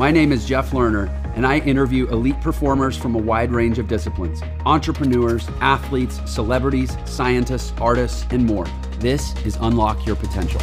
My 0.00 0.10
name 0.10 0.32
is 0.32 0.46
Jeff 0.46 0.70
Lerner, 0.70 1.10
and 1.36 1.46
I 1.46 1.58
interview 1.58 2.08
elite 2.08 2.40
performers 2.40 2.96
from 2.96 3.14
a 3.14 3.18
wide 3.18 3.52
range 3.52 3.78
of 3.78 3.86
disciplines 3.86 4.40
entrepreneurs, 4.64 5.46
athletes, 5.60 6.18
celebrities, 6.24 6.96
scientists, 7.04 7.74
artists, 7.78 8.24
and 8.30 8.46
more. 8.46 8.64
This 8.98 9.36
is 9.44 9.58
Unlock 9.60 10.06
Your 10.06 10.16
Potential. 10.16 10.58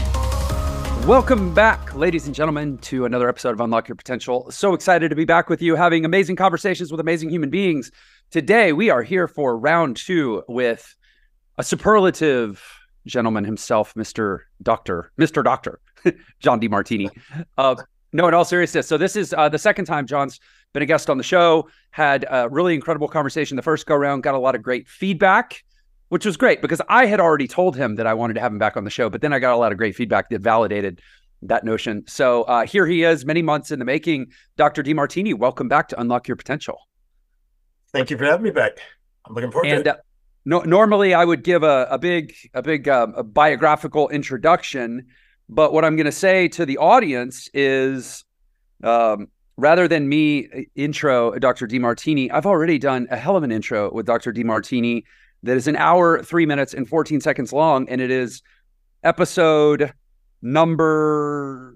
Welcome 1.06 1.54
back, 1.54 1.94
ladies 1.94 2.26
and 2.26 2.34
gentlemen, 2.34 2.80
to 2.80 3.06
another 3.06 3.30
episode 3.30 3.52
of 3.52 3.60
Unlock 3.60 3.88
Your 3.88 3.96
Potential. 3.96 4.50
So 4.50 4.74
excited 4.74 5.10
to 5.10 5.16
be 5.16 5.24
back 5.24 5.50
with 5.50 5.62
you, 5.62 5.76
having 5.76 6.04
amazing 6.04 6.36
conversations 6.36 6.90
with 6.90 7.00
amazing 7.00 7.30
human 7.30 7.52
beings. 7.52 7.92
Today, 8.32 8.74
we 8.74 8.90
are 8.90 9.04
here 9.04 9.28
for 9.28 9.56
round 9.56 9.98
two 9.98 10.42
with 10.48 10.96
a 11.60 11.64
superlative 11.64 12.64
gentleman 13.06 13.44
himself, 13.44 13.94
Mr. 13.94 14.40
Doctor, 14.64 15.12
Mr. 15.20 15.44
Doctor, 15.44 15.80
John 16.40 16.60
Demartini. 16.60 17.12
Uh, 17.56 17.76
no, 18.14 18.28
in 18.28 18.34
all 18.34 18.46
seriousness. 18.46 18.88
So 18.88 18.98
this 18.98 19.16
is 19.16 19.34
uh, 19.34 19.50
the 19.50 19.60
second 19.60 19.86
time 19.86 20.08
John's 20.08 20.40
been 20.74 20.84
a 20.84 20.86
guest 20.86 21.10
on 21.10 21.18
the 21.18 21.24
show. 21.24 21.70
Had 21.92 22.26
a 22.30 22.50
really 22.50 22.74
incredible 22.74 23.08
conversation 23.08 23.56
the 23.56 23.62
first 23.62 23.86
go 23.86 23.96
around. 23.96 24.22
Got 24.22 24.36
a 24.36 24.40
lot 24.40 24.56
of 24.56 24.62
great 24.62 24.88
feedback, 24.88 25.64
which 26.10 26.26
was 26.26 26.38
great 26.38 26.62
because 26.62 26.82
I 26.90 27.06
had 27.06 27.20
already 27.20 27.48
told 27.48 27.76
him 27.76 27.96
that 27.96 28.08
I 28.08 28.14
wanted 28.14 28.36
to 28.36 28.42
have 28.42 28.52
him 28.52 28.60
back 28.60 28.78
on 28.78 28.84
the 28.84 28.90
show. 28.90 29.10
But 29.10 29.22
then 29.22 29.34
I 29.34 29.40
got 29.40 29.54
a 29.54 29.58
lot 29.58 29.72
of 29.72 29.78
great 29.78 29.96
feedback 29.96 30.30
that 30.30 30.42
validated 30.42 31.02
that 31.44 31.64
notion. 31.64 32.04
So 32.08 32.44
uh, 32.44 32.66
here 32.66 32.88
he 32.88 33.04
is, 33.04 33.26
many 33.26 33.42
months 33.42 33.72
in 33.72 33.80
the 33.80 33.86
making. 33.86 34.32
Dr. 34.56 34.84
Demartini, 34.84 35.38
welcome 35.38 35.68
back 35.68 35.88
to 35.90 36.00
Unlock 36.00 36.28
Your 36.28 36.38
Potential. 36.38 36.80
Thank 37.92 38.10
you 38.10 38.18
for 38.18 38.26
having 38.26 38.44
me 38.44 38.52
back. 38.52 38.80
I'm 39.26 39.36
looking 39.36 39.52
forward 39.52 39.70
and, 39.70 39.84
to 39.84 39.92
it. 39.92 39.98
Uh, 39.98 40.00
no, 40.46 40.62
normally 40.62 41.14
I 41.14 41.26
would 41.26 41.44
give 41.44 41.64
a, 41.64 41.88
a 41.90 41.98
big 41.98 42.34
a 42.54 42.62
big 42.62 42.88
uh, 42.88 43.08
a 43.16 43.24
biographical 43.24 44.08
introduction, 44.10 45.08
but 45.50 45.74
what 45.74 45.86
I'm 45.86 45.96
going 45.96 46.06
to 46.06 46.12
say 46.12 46.48
to 46.50 46.66
the 46.66 46.78
audience 46.78 47.50
is, 47.54 48.24
um, 48.84 49.28
rather 49.58 49.88
than 49.88 50.08
me 50.08 50.48
uh, 50.48 50.62
intro 50.76 51.38
Dr. 51.40 51.68
Demartini, 51.68 52.30
I've 52.32 52.46
already 52.46 52.78
done 52.78 53.08
a 53.10 53.18
hell 53.18 53.36
of 53.36 53.44
an 53.44 53.52
intro 53.52 53.92
with 53.92 54.06
Dr. 54.06 54.34
Demartini 54.34 55.04
that 55.44 55.58
is 55.58 55.68
an 55.68 55.76
hour, 55.76 56.22
three 56.24 56.46
minutes, 56.46 56.74
and 56.74 56.88
14 56.88 57.22
seconds 57.22 57.54
long, 57.54 57.88
and 57.90 58.02
it 58.02 58.12
is 58.12 58.42
episode 59.04 59.94
number 60.42 61.76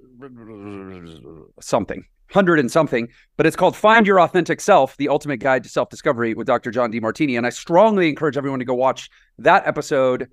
something 1.61 2.05
hundred 2.31 2.59
and 2.59 2.71
something, 2.71 3.07
but 3.37 3.45
it's 3.45 3.55
called 3.55 3.75
Find 3.75 4.07
Your 4.07 4.19
Authentic 4.19 4.61
Self, 4.61 4.97
the 4.97 5.09
ultimate 5.09 5.37
guide 5.37 5.63
to 5.63 5.69
self 5.69 5.89
discovery 5.89 6.33
with 6.33 6.47
Dr. 6.47 6.71
John 6.71 6.91
Demartini. 6.91 7.37
And 7.37 7.45
I 7.45 7.49
strongly 7.49 8.09
encourage 8.09 8.37
everyone 8.37 8.59
to 8.59 8.65
go 8.65 8.73
watch 8.73 9.09
that 9.37 9.67
episode 9.67 10.29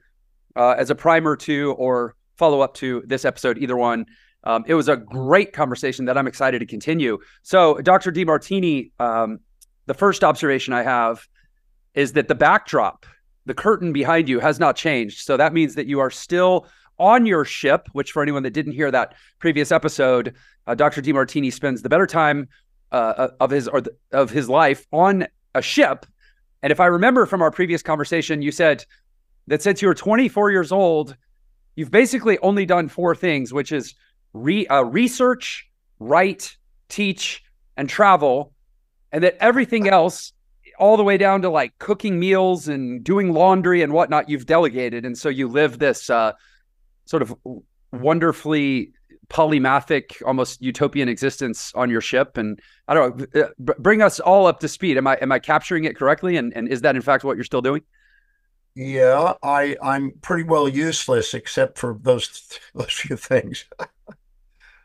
uh, 0.57 0.75
as 0.79 0.91
a 0.91 0.95
primer 0.95 1.37
to 1.37 1.73
or 1.73 2.15
follow 2.39 2.61
up 2.61 2.75
to 2.75 3.03
this 3.07 3.25
episode, 3.25 3.59
either 3.59 3.77
one. 3.77 4.07
Um, 4.45 4.65
it 4.67 4.75
was 4.75 4.89
a 4.89 4.97
great 4.97 5.53
conversation 5.53 6.05
that 6.07 6.17
I'm 6.17 6.29
excited 6.29 6.61
to 6.61 6.67
continue. 6.67 7.19
So, 7.43 7.79
Dr. 7.79 8.13
Demartini, 8.13 8.93
um, 9.01 9.41
the 9.87 9.95
first 9.95 10.23
observation 10.23 10.73
I 10.73 10.83
have 10.83 11.27
is 11.95 12.13
that 12.13 12.29
the 12.29 12.35
backdrop, 12.35 13.07
the 13.47 13.55
curtain 13.55 13.93
behind 13.93 14.29
you 14.29 14.39
has 14.39 14.61
not 14.61 14.77
changed. 14.77 15.25
So 15.25 15.37
that 15.37 15.53
means 15.53 15.75
that 15.75 15.87
you 15.87 15.99
are 15.99 16.11
still 16.11 16.67
on 16.99 17.27
your 17.27 17.45
ship, 17.45 17.89
which 17.93 18.13
for 18.13 18.23
anyone 18.23 18.43
that 18.43 18.53
didn't 18.53 18.73
hear 18.73 18.91
that 18.91 19.15
previous 19.39 19.73
episode, 19.73 20.35
uh, 20.67 20.75
Dr. 20.75 21.01
Demartini 21.01 21.53
spends 21.53 21.83
the 21.83 21.89
better 21.89 22.07
time 22.07 22.49
uh, 22.93 22.95
uh, 22.95 23.29
of 23.41 23.51
his 23.51 23.67
or 23.67 23.81
the, 23.81 23.97
of 24.13 24.31
his 24.31 24.49
life 24.49 24.87
on 24.93 25.27
a 25.55 25.63
ship. 25.63 26.07
And 26.63 26.71
if 26.71 26.81
I 26.81 26.87
remember 26.87 27.27
from 27.27 27.41
our 27.41 27.51
previous 27.51 27.83
conversation, 27.83 28.43
you 28.43 28.53
said 28.53 28.85
that 29.47 29.63
since 29.63 29.81
you 29.81 29.89
were 29.89 29.95
24 29.95 30.51
years 30.51 30.71
old, 30.71 31.17
you've 31.79 31.93
basically 31.93 32.37
only 32.41 32.67
done 32.67 32.89
four 32.89 33.15
things, 33.15 33.53
which 33.53 33.71
is 33.71 33.95
re, 34.33 34.67
uh, 34.67 34.83
research, 34.83 35.71
write, 36.01 36.57
teach, 36.89 37.45
and 37.77 37.89
travel, 37.89 38.53
and 39.13 39.23
that 39.23 39.37
everything 39.41 39.89
else, 39.89 40.33
all 40.81 40.97
the 40.97 41.05
way 41.05 41.17
down 41.17 41.41
to 41.41 41.49
like 41.49 41.79
cooking 41.79 42.19
meals 42.19 42.67
and 42.67 43.05
doing 43.05 43.33
laundry 43.33 43.81
and 43.81 43.93
whatnot, 43.93 44.29
you've 44.29 44.45
delegated. 44.45 45.07
And 45.07 45.17
so 45.17 45.29
you 45.29 45.47
live 45.47 45.79
this 45.79 46.11
uh, 46.11 46.33
sort 47.05 47.23
of 47.23 47.33
wonderfully 47.93 48.93
polymathic, 49.29 50.21
almost 50.27 50.61
utopian 50.61 51.09
existence 51.09 51.73
on 51.77 51.91
your 51.91 52.01
ship. 52.01 52.37
And 52.39 52.61
I 52.89 52.95
don't 52.95 53.35
know, 53.35 53.43
uh, 53.45 53.73
bring 53.79 54.03
us 54.03 54.19
all 54.19 54.49
up 54.49 54.59
to 54.61 54.69
speed. 54.69 54.97
Am 54.97 55.07
I 55.07 55.15
am 55.23 55.31
I 55.31 55.39
capturing 55.39 55.85
it 55.85 55.97
correctly? 55.97 56.37
And 56.39 56.53
and 56.57 56.67
is 56.69 56.81
that 56.81 56.97
in 56.97 57.03
fact 57.03 57.23
what 57.23 57.37
you're 57.37 57.45
still 57.45 57.63
doing? 57.63 57.83
Yeah, 58.79 59.35
I 59.43 59.77
I'm 59.83 60.13
pretty 60.23 60.45
well 60.45 60.69
useless 60.69 61.35
except 61.35 61.79
for 61.79 61.99
those 62.01 62.61
those 62.77 62.93
few 62.93 63.17
things. 63.17 63.65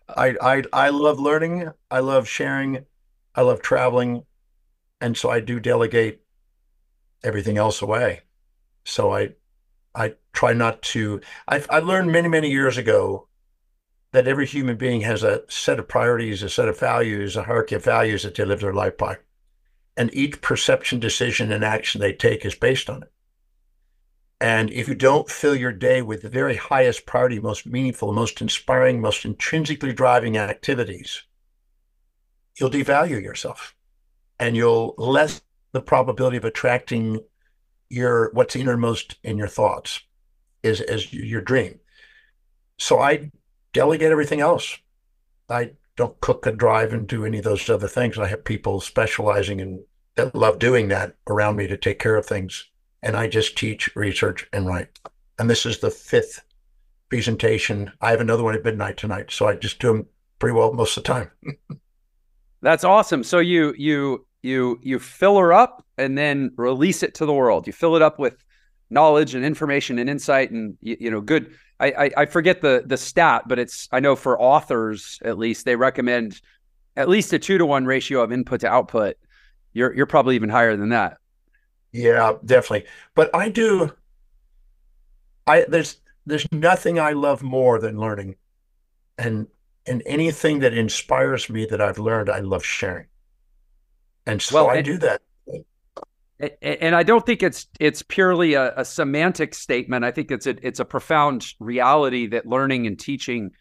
I 0.09 0.35
I 0.41 0.63
I 0.73 0.89
love 0.89 1.19
learning. 1.19 1.69
I 1.91 1.99
love 1.99 2.27
sharing. 2.27 2.87
I 3.35 3.41
love 3.41 3.61
traveling, 3.61 4.25
and 5.01 5.17
so 5.17 5.29
I 5.29 5.41
do 5.41 5.59
delegate 5.59 6.23
everything 7.23 7.57
else 7.59 7.83
away. 7.83 8.21
So 8.85 9.13
I 9.13 9.35
I 9.95 10.15
try 10.33 10.53
not 10.53 10.81
to. 10.93 11.21
I, 11.47 11.63
I 11.69 11.79
learned 11.79 12.11
many, 12.11 12.29
many 12.29 12.49
years 12.51 12.77
ago 12.79 13.29
that 14.13 14.27
every 14.27 14.47
human 14.47 14.77
being 14.77 15.01
has 15.03 15.23
a 15.23 15.43
set 15.49 15.79
of 15.79 15.87
priorities, 15.87 16.43
a 16.43 16.49
set 16.49 16.69
of 16.69 16.79
values, 16.79 17.37
a 17.37 17.43
hierarchy 17.43 17.75
of 17.75 17.85
values 17.85 18.23
that 18.23 18.35
they 18.35 18.45
live 18.45 18.61
their 18.61 18.73
life 18.73 18.97
by. 18.97 19.19
And 19.97 20.13
each 20.15 20.41
perception, 20.41 20.99
decision, 20.99 21.51
and 21.53 21.65
action 21.65 22.01
they 22.01 22.13
take 22.13 22.45
is 22.45 22.55
based 22.55 22.89
on 22.89 23.03
it. 23.03 23.12
And 24.41 24.69
if 24.71 24.87
you 24.87 24.95
don't 24.95 25.29
fill 25.29 25.55
your 25.55 25.71
day 25.71 26.01
with 26.01 26.21
the 26.21 26.29
very 26.29 26.55
highest 26.55 27.05
priority, 27.05 27.39
most 27.39 27.65
meaningful, 27.65 28.11
most 28.13 28.41
inspiring, 28.41 28.99
most 28.99 29.23
intrinsically 29.25 29.93
driving 29.93 30.37
activities, 30.37 31.23
you'll 32.59 32.69
devalue 32.69 33.21
yourself 33.21 33.75
and 34.39 34.55
you'll 34.55 34.95
less 34.97 35.41
the 35.71 35.81
probability 35.81 36.37
of 36.37 36.45
attracting 36.45 37.19
your 37.89 38.31
what's 38.33 38.55
innermost 38.55 39.15
in 39.23 39.37
your 39.37 39.47
thoughts 39.47 40.01
is 40.61 40.81
as 40.81 41.13
your 41.13 41.41
dream. 41.41 41.79
So 42.77 42.99
I 42.99 43.31
delegate 43.71 44.11
everything 44.11 44.41
else. 44.41 44.77
I 45.49 45.71
don't 45.95 46.19
cook 46.21 46.45
and 46.45 46.57
drive 46.57 46.91
and 46.91 47.07
do 47.07 47.25
any 47.25 47.37
of 47.37 47.43
those 47.43 47.69
other 47.69 47.87
things. 47.87 48.17
I 48.17 48.27
have 48.27 48.43
people 48.43 48.81
specializing 48.81 49.59
in 49.59 49.83
that 50.15 50.35
love 50.35 50.59
doing 50.59 50.87
that 50.89 51.15
around 51.27 51.55
me 51.55 51.67
to 51.67 51.77
take 51.77 51.99
care 51.99 52.15
of 52.15 52.25
things. 52.25 52.69
And 53.03 53.15
I 53.15 53.27
just 53.27 53.57
teach, 53.57 53.95
research, 53.95 54.47
and 54.51 54.65
write. 54.65 54.99
And 55.37 55.49
this 55.49 55.65
is 55.65 55.79
the 55.79 55.91
fifth 55.91 56.41
presentation. 57.09 57.91
I 58.01 58.09
have 58.09 58.21
another 58.21 58.43
one 58.43 58.55
at 58.55 58.63
midnight 58.63 58.97
tonight. 58.97 59.29
So 59.29 59.47
I 59.47 59.55
just 59.55 59.79
do 59.79 59.89
them 59.89 60.07
pretty 60.39 60.55
well 60.55 60.73
most 60.73 60.97
of 60.97 61.03
the 61.03 61.07
time. 61.07 61.31
That's 62.61 62.83
awesome. 62.83 63.23
So 63.23 63.39
you 63.39 63.75
you 63.77 64.25
you 64.41 64.79
you 64.81 64.97
fill 64.97 65.37
her 65.37 65.53
up 65.53 65.85
and 65.97 66.17
then 66.17 66.51
release 66.55 67.03
it 67.03 67.13
to 67.15 67.25
the 67.25 67.33
world. 67.33 67.67
You 67.67 67.73
fill 67.73 67.95
it 67.95 68.01
up 68.01 68.19
with 68.19 68.43
knowledge 68.89 69.35
and 69.35 69.43
information 69.43 69.99
and 69.99 70.09
insight 70.09 70.51
and 70.51 70.77
you, 70.81 70.97
you 70.99 71.11
know 71.11 71.21
good. 71.21 71.53
I, 71.79 71.87
I, 71.87 72.09
I 72.17 72.25
forget 72.25 72.61
the 72.61 72.83
the 72.85 72.97
stat, 72.97 73.43
but 73.47 73.59
it's 73.59 73.89
I 73.91 73.99
know 73.99 74.15
for 74.15 74.39
authors 74.39 75.19
at 75.25 75.37
least 75.37 75.65
they 75.65 75.75
recommend 75.75 76.41
at 76.95 77.09
least 77.09 77.33
a 77.33 77.39
two 77.39 77.57
to 77.57 77.65
one 77.65 77.85
ratio 77.85 78.21
of 78.21 78.31
input 78.31 78.61
to 78.61 78.67
output. 78.67 79.17
You're 79.73 79.93
you're 79.93 80.05
probably 80.05 80.35
even 80.35 80.49
higher 80.49 80.77
than 80.77 80.89
that. 80.89 81.17
Yeah, 81.93 82.33
definitely. 82.43 82.89
But 83.15 83.33
I 83.33 83.49
do. 83.49 83.93
I 85.47 85.65
there's 85.67 85.97
there's 86.25 86.51
nothing 86.51 86.99
I 86.99 87.13
love 87.13 87.43
more 87.43 87.79
than 87.79 87.99
learning, 87.99 88.35
and 89.17 89.47
and 89.85 90.01
anything 90.05 90.59
that 90.59 90.73
inspires 90.73 91.49
me 91.49 91.65
that 91.67 91.79
I've 91.79 91.99
learned, 91.99 92.29
I 92.29 92.39
love 92.39 92.65
sharing. 92.65 93.05
And 94.25 94.41
so 94.41 94.55
well, 94.55 94.69
I 94.69 94.77
and, 94.77 94.85
do 94.85 94.97
that. 94.99 95.21
And 96.61 96.95
I 96.95 97.03
don't 97.03 97.25
think 97.25 97.43
it's 97.43 97.67
it's 97.79 98.01
purely 98.01 98.55
a, 98.55 98.73
a, 98.75 98.85
semantic 98.85 99.53
statement. 99.53 100.03
I 100.03 100.11
think 100.11 100.31
it's 100.31 100.47
a 100.47 100.55
it's 100.65 100.79
a 100.79 100.85
profound 100.85 101.45
reality 101.59 102.27
that 102.27 102.45
learning 102.45 102.87
and 102.87 102.99
teaching 102.99 103.51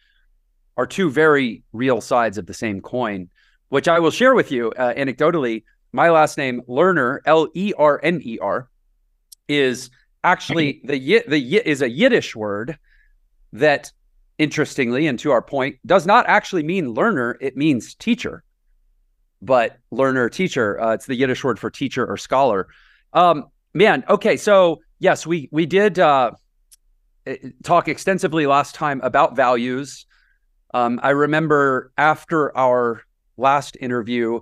are 0.75 0.87
two 0.87 1.09
very 1.09 1.63
real 1.71 2.01
sides 2.01 2.37
of 2.37 2.45
the 2.45 2.53
same 2.53 2.81
coin, 2.81 3.29
which 3.69 3.87
I 3.87 3.99
will 3.99 4.11
share 4.11 4.33
with 4.33 4.51
you 4.51 4.71
uh, 4.71 4.93
anecdotally. 4.95 5.63
My 5.93 6.09
last 6.09 6.37
name 6.37 6.61
Lerner, 6.67 7.19
L 7.25 7.47
E 7.53 7.73
R 7.77 7.99
N 8.03 8.19
E 8.23 8.39
R, 8.39 8.69
is 9.47 9.89
actually 10.23 10.81
the 10.83 11.23
the 11.27 11.61
is 11.65 11.81
a 11.81 11.89
Yiddish 11.89 12.35
word 12.35 12.77
that, 13.53 13.91
interestingly, 14.37 15.07
and 15.07 15.17
to 15.19 15.31
our 15.31 15.41
point, 15.41 15.77
does 15.85 16.05
not 16.05 16.25
actually 16.27 16.63
mean 16.63 16.93
learner. 16.93 17.37
It 17.39 17.55
means 17.55 17.95
teacher 17.95 18.43
but 19.43 19.77
learner, 19.91 20.29
teacher. 20.29 20.79
Uh, 20.81 20.93
it's 20.93 21.05
the 21.05 21.15
Yiddish 21.15 21.43
word 21.43 21.59
for 21.59 21.69
teacher 21.69 22.05
or 22.05 22.17
scholar. 22.17 22.67
Um, 23.11 23.45
man, 23.73 24.03
okay, 24.09 24.37
so 24.37 24.81
yes, 24.99 25.27
we 25.27 25.49
we 25.51 25.65
did 25.65 25.99
uh, 25.99 26.31
eh, 27.25 27.37
talk 27.63 27.87
extensively 27.87 28.47
last 28.47 28.73
time 28.73 29.01
about 29.03 29.35
values. 29.35 30.05
Um, 30.73 30.99
I 31.03 31.09
remember 31.09 31.91
after 31.97 32.57
our 32.57 33.03
last 33.37 33.77
interview, 33.79 34.39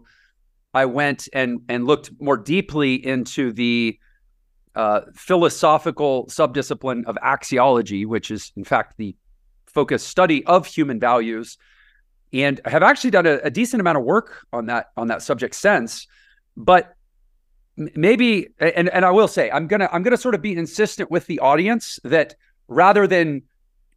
I 0.74 0.86
went 0.86 1.28
and 1.34 1.62
and 1.68 1.86
looked 1.86 2.12
more 2.20 2.38
deeply 2.38 2.96
into 2.96 3.52
the 3.52 4.00
uh, 4.76 5.02
philosophical 5.14 6.28
subdiscipline 6.28 7.06
of 7.06 7.18
axiology, 7.18 8.06
which 8.06 8.32
is 8.32 8.52
in 8.56 8.64
fact 8.64 8.96
the 8.98 9.16
focused 9.66 10.08
study 10.08 10.46
of 10.46 10.66
human 10.66 11.00
values. 11.00 11.58
and 12.34 12.62
have 12.66 12.84
actually 12.84 13.12
done 13.12 13.26
a, 13.26 13.40
a 13.44 13.50
decent 13.50 13.82
amount 13.82 13.98
of 13.98 14.04
work 14.04 14.46
on 14.54 14.68
that 14.68 14.88
on 14.96 15.08
that 15.08 15.22
subject 15.22 15.56
since. 15.56 16.08
But 16.56 16.96
maybe, 17.76 18.50
and 18.60 18.88
and 18.90 19.04
I 19.04 19.12
will 19.12 19.28
say, 19.28 19.52
I'm 19.52 19.68
gonna 19.68 19.90
I'm 19.92 20.04
gonna 20.04 20.18
sort 20.18 20.36
of 20.36 20.42
be 20.42 20.56
insistent 20.56 21.12
with 21.12 21.28
the 21.28 21.40
audience 21.40 22.00
that 22.04 22.36
rather 22.68 23.08
than 23.08 23.44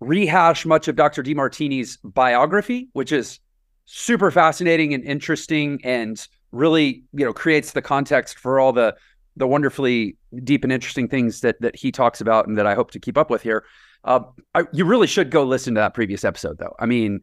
rehash 0.01 0.67
much 0.67 0.89
of 0.89 0.97
Dr. 0.97 1.23
Demartini's 1.23 1.99
biography, 2.03 2.89
which 2.93 3.13
is 3.13 3.39
super 3.87 4.31
fascinating 4.31 4.95
and 4.95 5.05
interesting 5.05 5.81
and 5.85 6.27
really 6.55 7.03
you 7.13 7.25
know 7.25 7.33
creates 7.33 7.73
the 7.73 7.83
context 7.83 8.39
for 8.39 8.59
all 8.59 8.73
the 8.73 8.97
the 9.37 9.47
wonderfully 9.47 10.17
deep 10.43 10.65
and 10.65 10.73
interesting 10.73 11.09
things 11.09 11.41
that 11.41 11.61
that 11.61 11.77
he 11.77 11.91
talks 11.91 12.21
about 12.21 12.47
and 12.47 12.57
that 12.57 12.67
I 12.67 12.75
hope 12.75 12.91
to 12.93 13.01
keep 13.01 13.19
up 13.19 13.31
with 13.31 13.43
here. 13.43 13.65
Uh, 14.05 14.21
I, 14.55 14.65
you 14.73 14.85
really 14.85 15.07
should 15.07 15.31
go 15.31 15.45
listen 15.45 15.75
to 15.75 15.81
that 15.81 15.95
previous 15.95 16.25
episode, 16.25 16.59
though. 16.59 16.75
I 16.79 16.87
mean, 16.87 17.21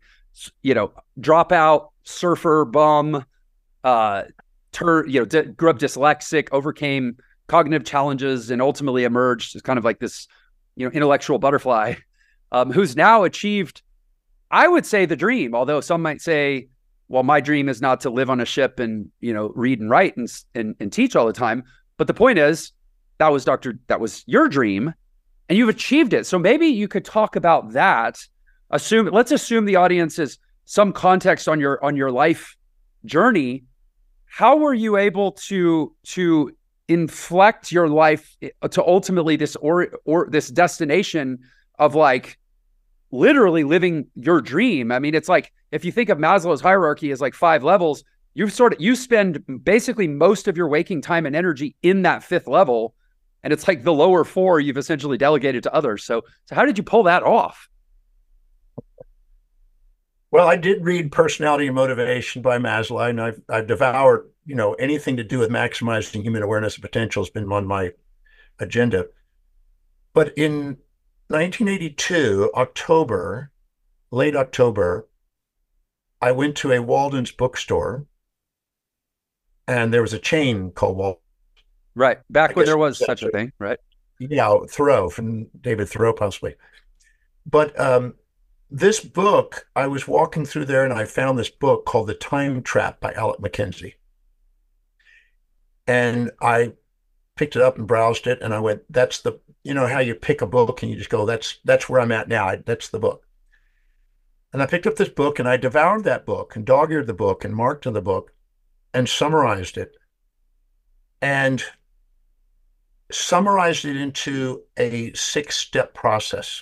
you 0.64 0.74
know, 0.74 0.92
dropout, 1.20 1.90
surfer, 2.04 2.66
bum, 2.66 3.24
uh, 3.84 4.24
tur- 4.72 5.08
you 5.08 5.20
know, 5.20 5.26
d- 5.26 5.44
grew 5.44 5.70
up 5.70 5.78
dyslexic, 5.78 6.48
overcame 6.52 7.18
cognitive 7.48 7.86
challenges, 7.86 8.50
and 8.50 8.62
ultimately 8.62 9.04
emerged 9.04 9.56
as 9.56 9.62
kind 9.62 9.78
of 9.78 9.86
like 9.86 10.00
this, 10.00 10.28
you 10.76 10.86
know, 10.86 10.92
intellectual 10.92 11.38
butterfly, 11.38 11.96
um, 12.52 12.72
who's 12.72 12.96
now 12.96 13.24
achieved, 13.24 13.84
I 14.50 14.68
would 14.68 14.86
say, 14.86 15.06
the 15.06 15.16
dream. 15.16 15.54
Although 15.54 15.82
some 15.82 16.02
might 16.02 16.22
say, 16.22 16.68
well, 17.12 17.24
my 17.24 17.42
dream 17.42 17.70
is 17.70 17.82
not 17.82 18.02
to 18.02 18.10
live 18.10 18.30
on 18.30 18.40
a 18.40 18.46
ship 18.46 18.80
and 18.80 19.12
you 19.20 19.34
know 19.34 19.52
read 19.56 19.80
and 19.80 19.90
write 19.90 20.18
and 20.18 20.28
and, 20.56 20.76
and 20.80 20.92
teach 20.92 21.16
all 21.16 21.28
the 21.28 21.34
time. 21.34 21.64
But 21.98 22.08
the 22.08 22.14
point 22.14 22.40
is, 22.40 22.72
that 23.20 23.32
was 23.32 23.46
Doctor, 23.46 23.80
that 23.88 24.00
was 24.00 24.24
your 24.26 24.48
dream, 24.48 24.94
and 25.48 25.58
you've 25.58 25.70
achieved 25.70 26.14
it. 26.14 26.26
So 26.26 26.40
maybe 26.40 26.68
you 26.68 26.88
could 26.88 27.06
talk 27.06 27.36
about 27.36 27.74
that 27.74 28.18
assume 28.72 29.08
let's 29.08 29.32
assume 29.32 29.66
the 29.66 29.76
audience 29.76 30.18
is 30.18 30.38
some 30.66 30.92
context 30.92 31.48
on 31.48 31.60
your 31.60 31.84
on 31.84 31.96
your 31.96 32.12
life 32.12 32.56
journey 33.06 33.64
how 34.26 34.58
were 34.58 34.74
you 34.74 34.98
able 34.98 35.34
to 35.34 35.94
to 36.04 36.56
inflect 36.88 37.72
your 37.72 37.90
life 37.90 38.36
eh, 38.42 38.50
to 38.70 38.84
ultimately 38.86 39.36
this 39.36 39.56
or 39.58 39.90
or 40.06 40.28
this 40.30 40.48
destination 40.50 41.38
of 41.80 41.96
like 41.96 42.38
literally 43.12 43.64
living 43.64 44.08
your 44.16 44.42
dream. 44.42 44.92
I 44.92 45.00
mean 45.00 45.16
it's 45.16 45.30
like 45.30 45.52
if 45.72 45.86
you 45.86 45.92
think 45.92 46.10
of 46.10 46.18
maslow's 46.18 46.62
hierarchy 46.62 47.12
as 47.12 47.22
like 47.22 47.34
five 47.34 47.64
levels 47.64 48.04
you've 48.34 48.54
sort 48.54 48.74
of 48.74 48.82
you 48.82 48.96
spend 48.96 49.44
basically 49.64 50.08
most 50.08 50.48
of 50.48 50.56
your 50.56 50.68
waking 50.68 51.02
time 51.02 51.26
and 51.26 51.36
energy 51.36 51.76
in 51.82 52.04
that 52.04 52.24
fifth 52.24 52.48
level 52.48 52.96
and 53.44 53.52
it's 53.52 53.68
like 53.68 53.84
the 53.84 53.94
lower 53.94 54.24
four 54.24 54.60
you've 54.60 54.78
essentially 54.78 55.18
delegated 55.18 55.64
to 55.64 55.74
others. 55.74 56.04
So 56.04 56.24
so 56.46 56.56
how 56.56 56.66
did 56.66 56.78
you 56.78 56.84
pull 56.84 57.04
that 57.04 57.24
off? 57.24 57.68
Well, 60.32 60.48
I 60.48 60.56
did 60.56 60.86
read 60.86 61.12
Personality 61.12 61.68
and 61.68 61.76
Motivation 61.76 62.42
by 62.42 62.58
Maslow, 62.58 63.10
and 63.10 63.20
I've, 63.20 63.42
I've 63.50 63.68
devoured, 63.68 64.30
you 64.46 64.56
know, 64.56 64.74
anything 64.76 65.18
to 65.18 65.26
do 65.26 65.40
with 65.40 65.50
maximizing 65.50 66.24
human 66.24 66.42
awareness 66.42 66.76
and 66.76 66.82
potential 66.82 67.22
has 67.22 67.30
been 67.30 67.52
on 67.52 67.68
my 67.68 67.92
agenda. 68.58 69.08
But 70.14 70.38
in 70.38 70.78
1982, 71.32 72.52
October, 72.56 73.52
late 74.12 74.36
October, 74.36 75.08
I 76.22 76.32
went 76.32 76.58
to 76.58 76.72
a 76.72 76.82
Walden's 76.82 77.32
bookstore, 77.32 78.06
and 79.68 79.94
there 79.94 80.02
was 80.02 80.14
a 80.14 80.20
chain 80.20 80.72
called 80.72 80.98
Walden. 80.98 81.22
Right, 81.96 82.20
back 82.30 82.52
I 82.52 82.54
when 82.54 82.66
there 82.66 82.78
was 82.78 82.98
such 82.98 83.24
a 83.24 83.32
thing, 83.32 83.52
right? 83.60 83.80
Yeah, 84.20 84.58
Thoreau 84.70 85.10
from 85.10 85.46
David 85.60 85.90
Thoreau, 85.90 86.14
possibly. 86.14 86.56
But 87.46 87.78
um, 87.80 88.16
this 88.70 89.00
book, 89.00 89.68
I 89.76 89.88
was 89.88 90.08
walking 90.08 90.46
through 90.46 90.66
there 90.66 90.84
and 90.84 90.94
I 90.94 91.06
found 91.06 91.40
this 91.40 91.50
book 91.50 91.86
called 91.86 92.08
The 92.08 92.14
Time 92.14 92.62
Trap 92.62 93.00
by 93.00 93.14
Alec 93.14 93.40
Mackenzie. 93.40 93.96
And 95.88 96.32
I 96.42 96.74
picked 97.42 97.56
it 97.56 97.62
up 97.64 97.80
and 97.80 97.88
browsed 97.88 98.28
it 98.28 98.40
and 98.40 98.54
I 98.54 98.60
went, 98.60 98.84
that's 98.88 99.22
the, 99.22 99.40
you 99.64 99.74
know, 99.74 99.88
how 99.88 99.98
you 99.98 100.14
pick 100.14 100.44
a 100.44 100.46
book 100.46 100.84
and 100.84 100.92
you 100.92 100.98
just 100.98 101.10
go, 101.10 101.26
that's, 101.26 101.58
that's 101.66 101.90
where 101.90 102.00
I'm 102.00 102.12
at 102.12 102.28
now. 102.28 102.48
I, 102.48 102.58
that's 102.58 102.90
the 102.90 103.00
book. 103.00 103.26
And 104.54 104.62
I 104.62 104.68
picked 104.68 104.86
up 104.86 104.96
this 104.96 105.10
book 105.10 105.40
and 105.40 105.50
I 105.50 105.58
devoured 105.58 106.04
that 106.04 106.24
book 106.24 106.56
and 106.56 106.64
dog 106.64 106.92
eared 106.92 107.08
the 107.08 107.16
book 107.16 107.44
and 107.44 107.56
marked 107.56 107.88
in 107.88 107.94
the 107.94 108.02
book 108.02 108.32
and 108.94 109.10
summarized 109.10 109.76
it 109.76 109.94
and 111.20 111.64
summarized 113.12 113.86
it 113.86 113.96
into 113.96 114.62
a 114.78 115.12
six 115.14 115.56
step 115.58 115.96
process 115.96 116.62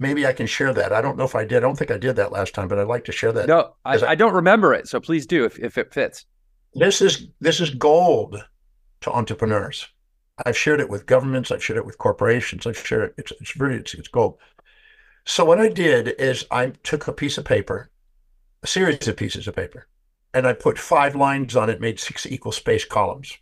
maybe 0.00 0.26
I 0.26 0.32
can 0.32 0.46
share 0.46 0.74
that. 0.74 0.92
I 0.92 1.00
don't 1.00 1.16
know 1.16 1.24
if 1.24 1.36
I 1.36 1.44
did. 1.44 1.58
I 1.58 1.60
don't 1.60 1.76
think 1.78 1.92
I 1.92 1.98
did 1.98 2.16
that 2.16 2.32
last 2.32 2.52
time, 2.52 2.66
but 2.66 2.80
I'd 2.80 2.88
like 2.88 3.04
to 3.04 3.12
share 3.12 3.32
that. 3.32 3.46
No, 3.46 3.74
I, 3.84 3.96
I, 3.96 4.10
I, 4.10 4.14
don't 4.16 4.34
remember 4.34 4.74
it. 4.74 4.88
So 4.88 4.98
please 4.98 5.24
do 5.24 5.44
if, 5.44 5.56
if 5.58 5.78
it 5.78 5.94
fits. 5.94 6.26
This 6.74 7.00
is 7.00 7.28
this 7.40 7.60
is 7.60 7.70
gold 7.70 8.44
to 9.04 9.12
entrepreneurs. 9.12 9.86
I've 10.44 10.56
shared 10.56 10.80
it 10.80 10.88
with 10.88 11.06
governments. 11.06 11.50
I've 11.50 11.62
shared 11.62 11.78
it 11.78 11.86
with 11.86 11.98
corporations. 11.98 12.66
I've 12.66 12.78
shared 12.78 13.10
it. 13.10 13.14
It's 13.18 13.32
it's 13.40 13.56
really 13.56 13.76
it's, 13.76 13.94
it's 13.94 14.08
gold. 14.08 14.38
So 15.24 15.44
what 15.44 15.60
I 15.60 15.68
did 15.68 16.08
is 16.18 16.44
I 16.50 16.70
took 16.82 17.06
a 17.06 17.12
piece 17.12 17.38
of 17.38 17.44
paper, 17.44 17.90
a 18.62 18.66
series 18.66 19.06
of 19.08 19.16
pieces 19.16 19.46
of 19.46 19.56
paper, 19.56 19.86
and 20.34 20.46
I 20.46 20.52
put 20.52 20.78
five 20.78 21.14
lines 21.14 21.56
on 21.56 21.70
it, 21.70 21.80
made 21.80 22.00
six 22.00 22.26
equal 22.26 22.52
space 22.52 22.84
columns. 22.84 23.38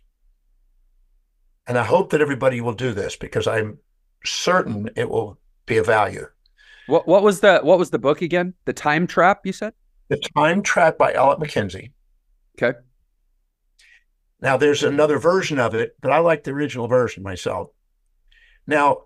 And 1.67 1.77
I 1.77 1.83
hope 1.83 2.11
that 2.11 2.21
everybody 2.21 2.61
will 2.61 2.73
do 2.73 2.93
this 2.93 3.15
because 3.15 3.47
I'm 3.47 3.79
certain 4.25 4.89
it 4.95 5.09
will 5.09 5.39
be 5.65 5.77
of 5.77 5.85
value. 5.85 6.27
What 6.87 7.07
what 7.07 7.23
was 7.23 7.39
the 7.39 7.59
what 7.63 7.79
was 7.79 7.89
the 7.89 7.99
book 7.99 8.21
again? 8.21 8.53
The 8.65 8.73
Time 8.73 9.07
Trap, 9.07 9.45
you 9.45 9.53
said? 9.53 9.73
The 10.09 10.21
Time 10.35 10.61
Trap 10.61 10.97
by 10.97 11.13
Alec 11.13 11.39
Mackenzie. 11.39 11.91
Okay. 12.57 12.77
Now 14.43 14.57
there's 14.57 14.81
hmm. 14.81 14.87
another 14.87 15.17
version 15.17 15.57
of 15.57 15.73
it, 15.73 15.95
but 16.01 16.11
I 16.11 16.19
like 16.19 16.43
the 16.43 16.51
original 16.51 16.87
version 16.87 17.23
myself. 17.23 17.69
Now, 18.67 19.05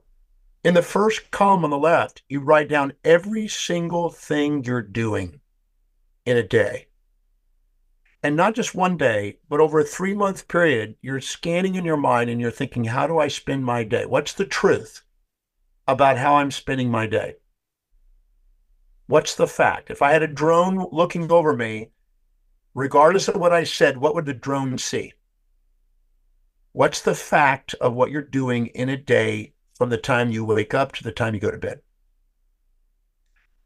in 0.63 0.74
the 0.74 0.81
first 0.81 1.31
column 1.31 1.63
on 1.63 1.69
the 1.69 1.78
left, 1.78 2.24
you 2.28 2.42
write 2.42 2.68
down 2.68 2.94
every 3.06 3.48
single 3.48 4.10
thing 4.10 4.63
you're 4.63 4.81
doing 4.81 5.39
in 6.25 6.36
a 6.36 6.44
day. 6.44 6.88
And 8.24 8.36
not 8.36 8.56
just 8.56 8.74
one 8.74 8.98
day, 8.98 9.38
but 9.48 9.60
over 9.60 9.80
a 9.80 9.86
three 9.86 10.16
month 10.16 10.48
period, 10.48 10.95
you're 11.01 11.22
scanning 11.22 11.75
in 11.75 11.86
your 11.86 11.98
mind 11.98 12.31
and 12.31 12.42
you're 12.42 12.51
thinking, 12.51 12.86
how 12.86 13.06
do 13.06 13.19
I 13.19 13.28
spend 13.28 13.63
my 13.63 13.83
day? 13.83 14.06
What's 14.06 14.33
the 14.33 14.45
truth 14.45 15.04
about 15.88 16.18
how 16.18 16.36
I'm 16.36 16.51
spending 16.51 16.90
my 16.90 17.06
day? 17.06 17.36
What's 19.06 19.36
the 19.36 19.48
fact? 19.48 19.92
If 19.92 20.01
I 20.01 20.12
had 20.12 20.24
a 20.24 20.28
drone 20.28 20.88
looking 20.92 21.31
over 21.31 21.56
me, 21.56 21.92
regardless 22.74 23.28
of 23.28 23.38
what 23.38 23.54
I 23.54 23.63
said, 23.63 23.98
what 23.98 24.16
would 24.16 24.25
the 24.25 24.33
drone 24.33 24.80
see? 24.80 25.14
What's 26.71 27.02
the 27.02 27.16
fact 27.16 27.74
of 27.76 27.94
what 27.94 28.12
you're 28.12 28.21
doing 28.21 28.68
in 28.68 28.90
a 28.90 28.97
day 28.97 29.54
from 29.76 29.90
the 29.90 29.97
time 29.97 30.30
you 30.30 30.45
wake 30.45 30.74
up 30.74 30.94
to 30.94 31.04
the 31.04 31.12
time 31.12 31.33
you 31.33 31.40
go 31.40 31.52
to 31.52 31.57
bed? 31.57 31.81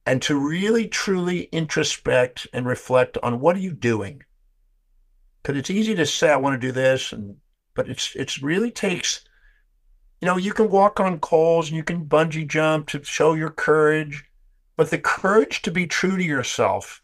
And 0.06 0.22
to 0.24 0.36
really 0.36 0.88
truly 0.88 1.50
introspect 1.52 2.48
and 2.54 2.66
reflect 2.66 3.18
on 3.22 3.40
what 3.40 3.56
are 3.56 3.60
you 3.60 3.74
doing? 3.74 4.24
Because 5.42 5.58
it's 5.58 5.70
easy 5.70 5.96
to 5.96 6.06
say 6.06 6.32
I 6.32 6.38
want 6.38 6.60
to 6.60 6.68
do 6.68 6.72
this, 6.72 7.12
and 7.12 7.38
but 7.76 7.90
it's 7.90 8.16
it's 8.16 8.42
really 8.42 8.72
takes, 8.72 9.24
you 10.20 10.26
know, 10.26 10.38
you 10.38 10.54
can 10.54 10.70
walk 10.70 11.00
on 11.00 11.20
coals 11.20 11.68
and 11.68 11.78
you 11.78 11.84
can 11.84 12.06
bungee 12.06 12.48
jump 12.48 12.88
to 12.90 13.04
show 13.04 13.34
your 13.34 13.50
courage 13.50 14.24
but 14.82 14.90
the 14.90 14.98
courage 14.98 15.62
to 15.62 15.70
be 15.70 15.86
true 15.86 16.18
to 16.18 16.24
yourself 16.24 17.04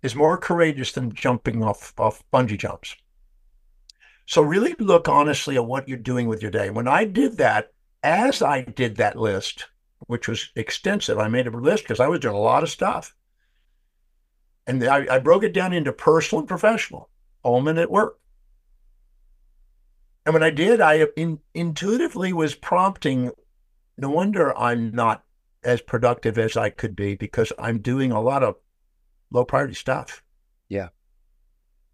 is 0.00 0.14
more 0.14 0.38
courageous 0.38 0.92
than 0.92 1.12
jumping 1.12 1.60
off, 1.60 1.92
off 1.98 2.22
bungee 2.32 2.56
jumps. 2.56 2.94
So 4.30 4.42
really 4.42 4.76
look 4.78 5.08
honestly 5.08 5.56
at 5.56 5.66
what 5.66 5.88
you're 5.88 5.98
doing 5.98 6.28
with 6.28 6.40
your 6.40 6.52
day. 6.52 6.70
When 6.70 6.86
I 6.86 7.04
did 7.04 7.38
that, 7.38 7.72
as 8.04 8.42
I 8.42 8.62
did 8.62 8.96
that 8.96 9.16
list, 9.18 9.66
which 10.06 10.28
was 10.28 10.52
extensive, 10.54 11.18
I 11.18 11.26
made 11.26 11.48
a 11.48 11.50
list 11.50 11.82
because 11.82 11.98
I 11.98 12.06
was 12.06 12.20
doing 12.20 12.36
a 12.36 12.38
lot 12.38 12.62
of 12.62 12.70
stuff. 12.70 13.16
And 14.68 14.84
I, 14.84 15.16
I 15.16 15.18
broke 15.18 15.42
it 15.42 15.52
down 15.52 15.72
into 15.72 15.92
personal 15.92 16.38
and 16.38 16.48
professional, 16.48 17.10
home 17.44 17.66
and 17.66 17.76
at 17.76 17.90
work. 17.90 18.20
And 20.24 20.32
when 20.32 20.44
I 20.44 20.50
did, 20.50 20.80
I 20.80 21.08
in, 21.16 21.40
intuitively 21.52 22.32
was 22.32 22.54
prompting, 22.54 23.32
no 23.98 24.10
wonder 24.10 24.56
I'm 24.56 24.92
not 24.92 25.24
as 25.64 25.80
productive 25.80 26.38
as 26.38 26.56
I 26.56 26.70
could 26.70 26.94
be 26.94 27.16
because 27.16 27.52
I'm 27.58 27.80
doing 27.80 28.12
a 28.12 28.20
lot 28.20 28.44
of 28.44 28.54
low 29.32 29.44
priority 29.44 29.74
stuff. 29.74 30.22
Yeah. 30.68 30.90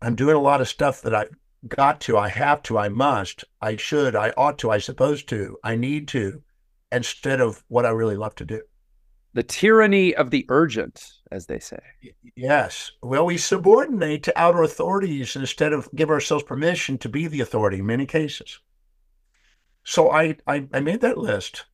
I'm 0.03 0.17
doing 0.17 0.37
a 0.37 0.41
lot 0.41 0.61
of 0.61 0.69
stuff 0.69 1.01
that 1.01 1.15
I 1.15 1.29
got 1.69 2.01
to, 2.03 2.19
I 2.19 2.29
have 2.29 2.63
to, 2.65 2.79
I 2.79 2.89
must, 2.89 3.45
I 3.61 3.77
should, 3.77 4.17
I 4.17 4.33
ought 4.37 4.59
to, 4.61 4.71
I 4.71 4.79
suppose 4.79 5.23
to, 5.25 5.59
I 5.65 5.77
need 5.77 6.09
to, 6.09 6.43
instead 6.93 7.41
of 7.41 7.65
what 7.69 7.87
I 7.87 7.91
really 7.91 8.17
love 8.17 8.35
to 8.37 8.45
do. 8.45 8.63
The 9.35 9.43
tyranny 9.43 10.15
of 10.15 10.31
the 10.31 10.47
urgent, 10.49 11.13
as 11.31 11.47
they 11.47 11.59
say. 11.59 11.81
Yes. 12.35 12.93
Well, 13.03 13.27
we 13.27 13.37
subordinate 13.37 14.23
to 14.25 14.39
outer 14.39 14.63
authorities 14.63 15.37
instead 15.37 15.73
of 15.73 15.89
give 15.95 16.11
ourselves 16.11 16.45
permission 16.45 16.99
to 16.99 17.09
be 17.09 17.27
the 17.29 17.41
authority 17.43 17.79
in 17.79 17.87
many 17.87 18.07
cases. 18.07 18.61
So 19.85 20.11
I, 20.11 20.37
I, 20.47 20.69
I 20.73 20.81
made 20.81 21.01
that 21.01 21.17
list 21.17 21.65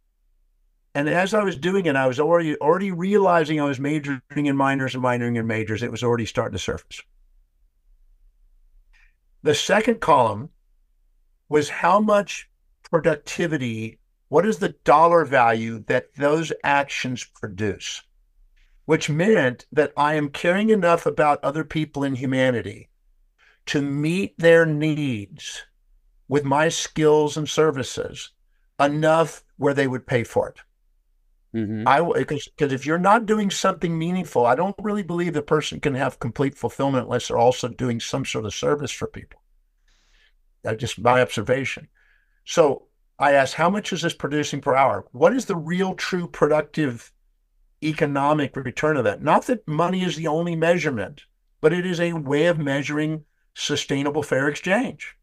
And 0.94 1.08
as 1.08 1.34
I 1.34 1.42
was 1.42 1.56
doing 1.56 1.84
it, 1.86 1.96
I 1.96 2.06
was 2.06 2.18
already 2.20 2.56
already 2.56 2.90
realizing 2.92 3.60
I 3.60 3.64
was 3.64 3.78
majoring 3.80 4.22
in 4.34 4.56
minors 4.56 4.94
and 4.94 5.04
minoring 5.04 5.36
in 5.36 5.46
majors. 5.46 5.82
It 5.82 5.90
was 5.90 6.02
already 6.02 6.26
starting 6.26 6.56
to 6.56 6.58
surface. 6.58 7.02
The 9.44 9.54
second 9.56 10.00
column 10.00 10.50
was 11.48 11.68
how 11.68 11.98
much 11.98 12.48
productivity, 12.88 13.98
what 14.28 14.46
is 14.46 14.58
the 14.58 14.76
dollar 14.84 15.24
value 15.24 15.80
that 15.88 16.14
those 16.14 16.52
actions 16.62 17.24
produce? 17.24 18.02
Which 18.84 19.10
meant 19.10 19.66
that 19.72 19.92
I 19.96 20.14
am 20.14 20.28
caring 20.28 20.70
enough 20.70 21.06
about 21.06 21.42
other 21.42 21.64
people 21.64 22.04
in 22.04 22.14
humanity 22.14 22.88
to 23.66 23.82
meet 23.82 24.38
their 24.38 24.64
needs 24.64 25.64
with 26.28 26.44
my 26.44 26.68
skills 26.68 27.36
and 27.36 27.48
services 27.48 28.30
enough 28.78 29.42
where 29.56 29.74
they 29.74 29.88
would 29.88 30.06
pay 30.06 30.22
for 30.22 30.48
it. 30.50 30.60
Mm-hmm. 31.54 31.86
I 31.86 32.00
because 32.00 32.48
because 32.48 32.72
if 32.72 32.86
you're 32.86 32.98
not 32.98 33.26
doing 33.26 33.50
something 33.50 33.98
meaningful, 33.98 34.46
I 34.46 34.54
don't 34.54 34.74
really 34.80 35.02
believe 35.02 35.34
the 35.34 35.42
person 35.42 35.80
can 35.80 35.94
have 35.94 36.18
complete 36.18 36.56
fulfillment 36.56 37.04
unless 37.04 37.28
they're 37.28 37.36
also 37.36 37.68
doing 37.68 38.00
some 38.00 38.24
sort 38.24 38.46
of 38.46 38.54
service 38.54 38.90
for 38.90 39.06
people. 39.06 39.42
That's 40.62 40.80
just 40.80 41.00
my 41.00 41.20
observation. 41.20 41.88
So 42.44 42.86
I 43.18 43.32
asked, 43.32 43.54
how 43.54 43.68
much 43.68 43.92
is 43.92 44.02
this 44.02 44.14
producing 44.14 44.60
per 44.62 44.74
hour? 44.74 45.04
What 45.12 45.34
is 45.34 45.44
the 45.44 45.56
real, 45.56 45.94
true, 45.94 46.26
productive 46.26 47.12
economic 47.84 48.56
return 48.56 48.96
of 48.96 49.04
that? 49.04 49.22
Not 49.22 49.46
that 49.46 49.68
money 49.68 50.02
is 50.02 50.16
the 50.16 50.28
only 50.28 50.56
measurement, 50.56 51.22
but 51.60 51.72
it 51.72 51.84
is 51.84 52.00
a 52.00 52.14
way 52.14 52.46
of 52.46 52.58
measuring 52.58 53.24
sustainable 53.54 54.22
fair 54.22 54.48
exchange. 54.48 55.16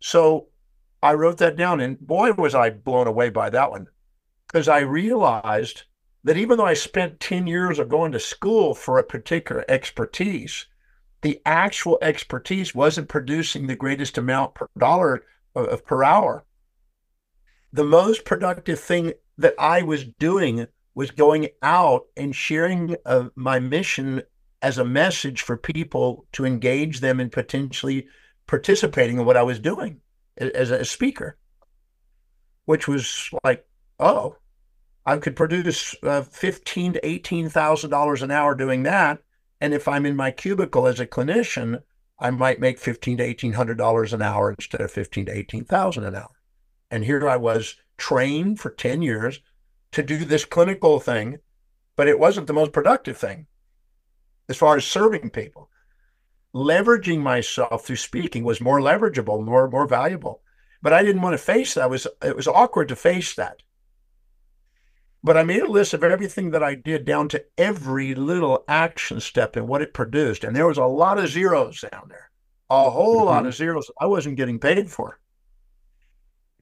So 0.00 0.46
I 1.02 1.14
wrote 1.14 1.38
that 1.38 1.56
down, 1.56 1.80
and 1.80 1.98
boy, 1.98 2.32
was 2.32 2.54
I 2.54 2.70
blown 2.70 3.08
away 3.08 3.30
by 3.30 3.50
that 3.50 3.72
one 3.72 3.88
because 4.48 4.68
I 4.68 4.80
realized 4.80 5.84
that 6.24 6.36
even 6.36 6.58
though 6.58 6.66
I 6.66 6.74
spent 6.74 7.20
10 7.20 7.46
years 7.46 7.78
of 7.78 7.88
going 7.88 8.12
to 8.12 8.20
school 8.20 8.74
for 8.74 8.98
a 8.98 9.04
particular 9.04 9.64
expertise, 9.68 10.66
the 11.22 11.40
actual 11.44 11.98
expertise 12.02 12.74
wasn't 12.74 13.08
producing 13.08 13.66
the 13.66 13.76
greatest 13.76 14.18
amount 14.18 14.54
per 14.54 14.68
dollar 14.76 15.22
of, 15.54 15.84
per 15.84 16.02
hour. 16.02 16.44
The 17.72 17.84
most 17.84 18.24
productive 18.24 18.80
thing 18.80 19.12
that 19.36 19.54
I 19.58 19.82
was 19.82 20.04
doing 20.18 20.66
was 20.94 21.10
going 21.10 21.48
out 21.62 22.06
and 22.16 22.34
sharing 22.34 22.96
uh, 23.04 23.28
my 23.36 23.60
mission 23.60 24.22
as 24.62 24.78
a 24.78 24.84
message 24.84 25.42
for 25.42 25.56
people 25.56 26.26
to 26.32 26.44
engage 26.44 27.00
them 27.00 27.20
in 27.20 27.30
potentially 27.30 28.08
participating 28.46 29.18
in 29.18 29.24
what 29.24 29.36
I 29.36 29.42
was 29.42 29.60
doing 29.60 30.00
as 30.36 30.70
a 30.70 30.84
speaker, 30.84 31.36
which 32.64 32.88
was 32.88 33.30
like 33.44 33.67
oh, 33.98 34.36
I 35.04 35.16
could 35.18 35.36
produce 35.36 35.94
uh, 36.02 36.22
fifteen 36.22 36.92
to 36.92 37.06
eighteen 37.06 37.48
thousand 37.48 37.90
dollars 37.90 38.22
an 38.22 38.30
hour 38.30 38.54
doing 38.54 38.82
that, 38.82 39.20
and 39.60 39.72
if 39.72 39.88
I'm 39.88 40.06
in 40.06 40.16
my 40.16 40.30
cubicle 40.30 40.86
as 40.86 41.00
a 41.00 41.06
clinician, 41.06 41.82
I 42.18 42.30
might 42.30 42.60
make 42.60 42.78
fifteen 42.78 43.16
to 43.18 43.24
eighteen 43.24 43.54
hundred 43.54 43.78
dollars 43.78 44.12
an 44.12 44.22
hour 44.22 44.50
instead 44.50 44.80
of 44.80 44.90
fifteen 44.90 45.26
to 45.26 45.32
eighteen 45.32 45.64
thousand 45.64 46.04
an 46.04 46.14
hour. 46.14 46.30
And 46.90 47.04
here 47.04 47.28
I 47.28 47.36
was 47.36 47.76
trained 47.96 48.60
for 48.60 48.70
ten 48.70 49.02
years 49.02 49.40
to 49.92 50.02
do 50.02 50.24
this 50.24 50.44
clinical 50.44 51.00
thing, 51.00 51.38
but 51.96 52.08
it 52.08 52.18
wasn't 52.18 52.46
the 52.46 52.52
most 52.52 52.72
productive 52.72 53.16
thing 53.16 53.46
as 54.48 54.56
far 54.56 54.76
as 54.76 54.84
serving 54.84 55.30
people. 55.30 55.70
Leveraging 56.54 57.20
myself 57.20 57.84
through 57.84 57.96
speaking 57.96 58.42
was 58.42 58.60
more 58.60 58.80
leverageable, 58.80 59.44
more 59.44 59.68
more 59.70 59.86
valuable. 59.86 60.42
But 60.82 60.92
I 60.92 61.02
didn't 61.02 61.22
want 61.22 61.34
to 61.34 61.38
face 61.38 61.74
that. 61.74 61.84
It 61.84 61.90
was 61.90 62.06
it 62.22 62.36
was 62.36 62.48
awkward 62.48 62.88
to 62.88 62.96
face 62.96 63.34
that. 63.34 63.62
But 65.22 65.36
I 65.36 65.42
made 65.42 65.62
a 65.62 65.70
list 65.70 65.94
of 65.94 66.04
everything 66.04 66.52
that 66.52 66.62
I 66.62 66.74
did 66.74 67.04
down 67.04 67.28
to 67.30 67.44
every 67.56 68.14
little 68.14 68.64
action 68.68 69.20
step 69.20 69.56
and 69.56 69.66
what 69.66 69.82
it 69.82 69.92
produced. 69.92 70.44
And 70.44 70.54
there 70.54 70.66
was 70.66 70.78
a 70.78 70.84
lot 70.84 71.18
of 71.18 71.28
zeros 71.28 71.84
down 71.90 72.08
there, 72.08 72.30
a 72.70 72.88
whole 72.90 73.16
mm-hmm. 73.16 73.26
lot 73.26 73.46
of 73.46 73.54
zeros 73.54 73.90
I 74.00 74.06
wasn't 74.06 74.36
getting 74.36 74.58
paid 74.58 74.90
for. 74.90 75.18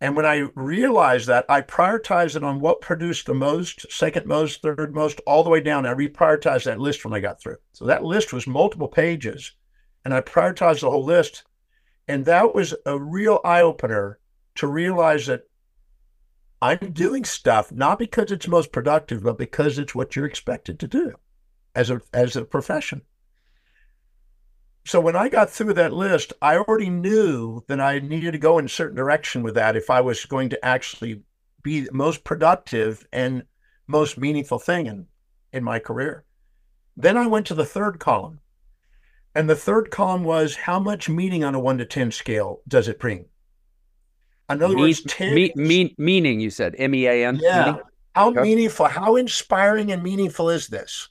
And 0.01 0.15
when 0.15 0.27
I 0.27 0.49
realized 0.55 1.27
that, 1.29 1.47
I 1.49 1.63
prioritized 1.63 2.37
it 2.37 2.45
on 2.45 2.61
what 2.61 2.83
produced 2.83 3.27
the 3.27 3.35
most, 3.35 3.91
second 3.91 4.27
most, 4.27 4.61
third 4.61 4.95
most, 4.95 5.21
all 5.27 5.43
the 5.43 5.51
way 5.51 5.61
down. 5.61 5.87
I 5.87 5.95
reprioritized 5.95 6.65
that 6.65 6.81
list 6.81 7.05
when 7.05 7.15
I 7.15 7.21
got 7.21 7.41
through. 7.41 7.57
So 7.73 7.87
that 7.87 8.05
list 8.05 8.33
was 8.33 8.47
multiple 8.47 8.89
pages, 8.89 9.53
and 10.05 10.13
I 10.13 10.21
prioritized 10.21 10.81
the 10.81 10.91
whole 10.91 11.05
list. 11.05 11.45
And 12.09 12.27
that 12.27 12.55
was 12.55 12.75
a 12.85 12.99
real 12.99 13.41
eye 13.43 13.63
opener 13.63 14.19
to 14.57 14.67
realize 14.67 15.27
that 15.27 15.45
I'm 16.67 16.91
doing 16.93 17.25
stuff 17.25 17.71
not 17.71 17.97
because 17.99 18.33
it's 18.33 18.49
most 18.49 18.73
productive, 18.73 19.23
but 19.23 19.39
because 19.39 19.79
it's 19.79 19.95
what 19.95 20.17
you're 20.17 20.27
expected 20.27 20.81
to 20.81 20.89
do 20.89 21.15
as 21.77 21.91
a 21.91 22.01
as 22.13 22.35
a 22.35 22.45
profession. 22.45 23.03
So 24.85 25.01
when 25.01 25.15
I 25.15 25.29
got 25.29 25.49
through 25.49 25.75
that 25.75 25.93
list, 25.93 26.33
I 26.43 26.57
already 26.57 26.91
knew 26.91 27.63
that 27.69 27.81
I 27.81 28.01
needed 28.01 28.33
to 28.33 28.39
go 28.39 28.59
in 28.59 28.65
a 28.65 28.69
certain 28.69 28.97
direction 28.97 29.45
with 29.45 29.55
that 29.55 29.77
if 29.77 29.91
I 29.91 30.01
was 30.01 30.25
going 30.25 30.49
to 30.51 30.65
actually 30.65 31.23
be 31.63 31.81
the 31.81 31.93
most 31.93 32.25
productive 32.25 33.07
and 33.13 33.45
most 33.87 34.19
meaningful 34.19 34.59
thing 34.59 34.87
in, 34.87 35.07
in 35.53 35.63
my 35.63 35.79
career. 35.79 36.25
Then 36.97 37.17
I 37.17 37.29
went 37.29 37.47
to 37.47 37.55
the 37.55 37.65
third 37.65 38.01
column. 38.01 38.41
And 39.35 39.51
the 39.51 39.57
third 39.57 39.91
column 39.91 40.25
was 40.25 40.57
how 40.57 40.81
much 40.81 41.09
meaning 41.09 41.45
on 41.45 41.55
a 41.55 41.61
one 41.61 41.79
to 41.79 41.85
10 41.85 42.11
scale 42.11 42.63
does 42.67 42.89
it 42.89 42.99
bring? 42.99 43.27
In 44.49 44.63
other 44.63 44.77
words, 44.77 45.03
10 45.03 45.35
me, 45.35 45.53
me, 45.57 45.95
meaning, 45.99 46.41
you 46.41 46.51
said 46.51 46.75
M 46.79 46.95
E 46.95 47.07
A 47.07 47.27
N. 47.27 47.41
Yeah. 47.43 47.65
Meaning? 47.65 47.81
How 48.15 48.31
okay. 48.31 48.43
meaningful, 48.43 48.87
how 48.87 49.17
inspiring 49.17 49.93
and 49.93 50.03
meaningful 50.03 50.49
is 50.49 50.69
this? 50.69 51.09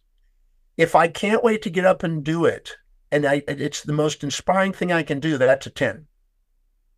If 0.77 0.95
I 0.95 1.07
can't 1.07 1.43
wait 1.43 1.61
to 1.61 1.69
get 1.69 1.85
up 1.85 2.03
and 2.03 2.23
do 2.23 2.45
it, 2.45 2.75
and 3.11 3.25
I, 3.25 3.43
it's 3.47 3.83
the 3.83 3.93
most 3.93 4.23
inspiring 4.23 4.73
thing 4.73 4.91
I 4.91 5.03
can 5.03 5.19
do, 5.19 5.37
that's 5.37 5.67
a 5.67 5.69
10. 5.69 6.07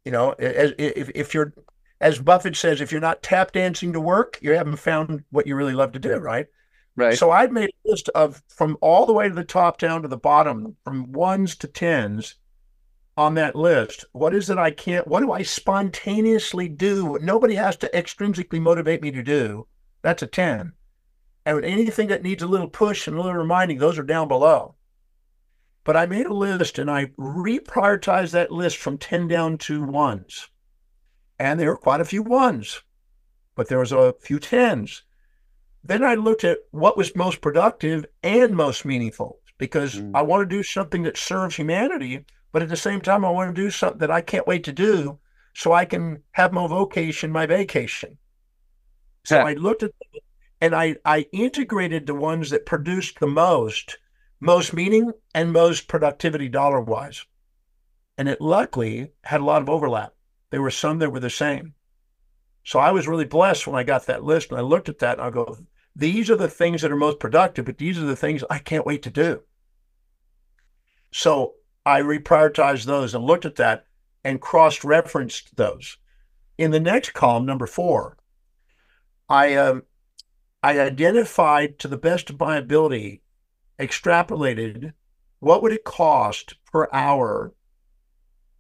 You 0.05 0.11
know, 0.11 0.31
as, 0.39 0.73
if, 0.77 1.11
if 1.13 1.33
you're, 1.33 1.53
as 1.99 2.19
Buffett 2.19 2.55
says, 2.55 2.79
if 2.79 2.91
you're 2.91 3.01
not 3.01 3.21
tap 3.21 3.51
dancing 3.51 3.91
to 3.93 3.99
work, 3.99 4.39
you 4.41 4.51
haven't 4.51 4.77
found 4.77 5.25
what 5.31 5.45
you 5.45 5.55
really 5.55 5.73
love 5.73 5.91
to 5.91 5.99
do, 5.99 6.15
right? 6.15 6.47
Right. 6.95 7.17
So 7.17 7.29
I'd 7.31 7.51
made 7.51 7.69
a 7.69 7.89
list 7.89 8.09
of 8.15 8.41
from 8.47 8.77
all 8.79 9.05
the 9.05 9.13
way 9.13 9.27
to 9.27 9.35
the 9.35 9.43
top 9.43 9.77
down 9.77 10.03
to 10.03 10.07
the 10.07 10.17
bottom, 10.17 10.77
from 10.85 11.11
ones 11.11 11.55
to 11.57 11.67
tens, 11.67 12.35
on 13.17 13.33
that 13.33 13.55
list? 13.55 14.05
What 14.13 14.33
is 14.35 14.49
it 14.49 14.57
I 14.57 14.71
can't, 14.71 15.07
what 15.07 15.21
do 15.21 15.31
I 15.31 15.41
spontaneously 15.41 16.69
do? 16.69 17.17
Nobody 17.21 17.55
has 17.55 17.75
to 17.77 17.89
extrinsically 17.89 18.61
motivate 18.61 19.01
me 19.01 19.11
to 19.11 19.23
do. 19.23 19.67
That's 20.03 20.21
a 20.21 20.27
10. 20.27 20.73
And 21.45 21.65
anything 21.65 22.07
that 22.09 22.23
needs 22.23 22.43
a 22.43 22.47
little 22.47 22.69
push 22.69 23.07
and 23.07 23.17
a 23.17 23.21
little 23.21 23.33
reminding, 23.33 23.79
those 23.79 23.97
are 23.97 24.03
down 24.03 24.27
below. 24.27 24.75
But 25.83 25.97
I 25.97 26.05
made 26.05 26.25
a 26.25 26.33
list 26.33 26.77
and 26.77 26.91
I 26.91 27.05
reprioritized 27.17 28.31
that 28.31 28.51
list 28.51 28.77
from 28.77 28.97
10 28.97 29.27
down 29.27 29.57
to 29.59 29.83
ones. 29.83 30.49
And 31.39 31.59
there 31.59 31.69
were 31.69 31.77
quite 31.77 32.01
a 32.01 32.05
few 32.05 32.21
ones, 32.21 32.81
but 33.55 33.69
there 33.69 33.79
was 33.79 33.91
a 33.91 34.13
few 34.19 34.39
tens. 34.39 35.03
Then 35.83 36.03
I 36.03 36.15
looked 36.15 36.43
at 36.43 36.59
what 36.71 36.97
was 36.97 37.15
most 37.15 37.41
productive 37.41 38.05
and 38.21 38.55
most 38.55 38.83
meaningful 38.83 39.39
because 39.57 39.95
mm. 39.95 40.11
I 40.13 40.21
want 40.23 40.47
to 40.47 40.55
do 40.55 40.61
something 40.61 41.03
that 41.03 41.17
serves 41.17 41.55
humanity 41.55 42.25
but 42.57 42.63
at 42.63 42.69
the 42.69 42.75
same 42.75 43.01
time, 43.01 43.23
I 43.23 43.29
want 43.29 43.55
to 43.55 43.61
do 43.61 43.69
something 43.69 43.99
that 43.99 44.09
I 44.09 44.21
can't 44.21 44.47
wait 44.47 44.63
to 44.63 44.71
do 44.71 45.19
so 45.53 45.73
I 45.73 45.85
can 45.85 46.23
have 46.31 46.51
my 46.51 46.65
vocation, 46.65 47.31
my 47.31 47.45
vacation. 47.45 48.17
So 49.25 49.37
I 49.37 49.53
looked 49.53 49.83
at 49.83 49.91
and 50.59 50.73
I, 50.73 50.95
I 51.05 51.27
integrated 51.31 52.07
the 52.07 52.15
ones 52.15 52.49
that 52.49 52.65
produced 52.65 53.19
the 53.19 53.27
most, 53.27 53.99
most 54.39 54.73
meaning 54.73 55.11
and 55.35 55.53
most 55.53 55.87
productivity 55.87 56.49
dollar 56.49 56.81
wise. 56.81 57.27
And 58.17 58.27
it 58.27 58.41
luckily 58.41 59.11
had 59.23 59.41
a 59.41 59.45
lot 59.45 59.61
of 59.61 59.69
overlap. 59.69 60.15
There 60.49 60.63
were 60.63 60.71
some 60.71 60.97
that 60.97 61.11
were 61.11 61.19
the 61.19 61.29
same. 61.29 61.75
So 62.63 62.79
I 62.79 62.89
was 62.89 63.07
really 63.07 63.25
blessed 63.25 63.67
when 63.67 63.75
I 63.75 63.83
got 63.83 64.07
that 64.07 64.23
list 64.23 64.49
and 64.49 64.57
I 64.57 64.63
looked 64.63 64.89
at 64.89 64.97
that 64.97 65.19
and 65.19 65.27
I 65.27 65.29
go, 65.29 65.59
these 65.95 66.31
are 66.31 66.35
the 66.35 66.49
things 66.49 66.81
that 66.81 66.91
are 66.91 66.95
most 66.95 67.19
productive, 67.19 67.65
but 67.65 67.77
these 67.77 67.99
are 67.99 68.05
the 68.07 68.15
things 68.15 68.43
I 68.49 68.57
can't 68.57 68.83
wait 68.83 69.03
to 69.03 69.11
do. 69.11 69.43
So 71.11 71.53
I 71.87 72.01
reprioritized 72.01 72.83
those 72.83 73.15
and 73.15 73.23
looked 73.23 73.45
at 73.45 73.55
that 73.55 73.85
and 74.21 74.41
cross 74.41 74.83
referenced 74.83 75.55
those. 75.55 75.95
In 76.57 76.71
the 76.71 76.81
next 76.81 77.13
column, 77.13 77.45
number 77.45 77.65
four, 77.65 78.17
I, 79.29 79.55
um, 79.55 79.83
I 80.61 80.81
identified 80.81 81.79
to 81.79 81.87
the 81.87 81.95
best 81.95 82.29
of 82.29 82.41
my 82.41 82.57
ability, 82.57 83.21
extrapolated 83.79 84.91
what 85.39 85.63
would 85.63 85.71
it 85.71 85.85
cost 85.85 86.55
per 86.69 86.89
hour 86.91 87.53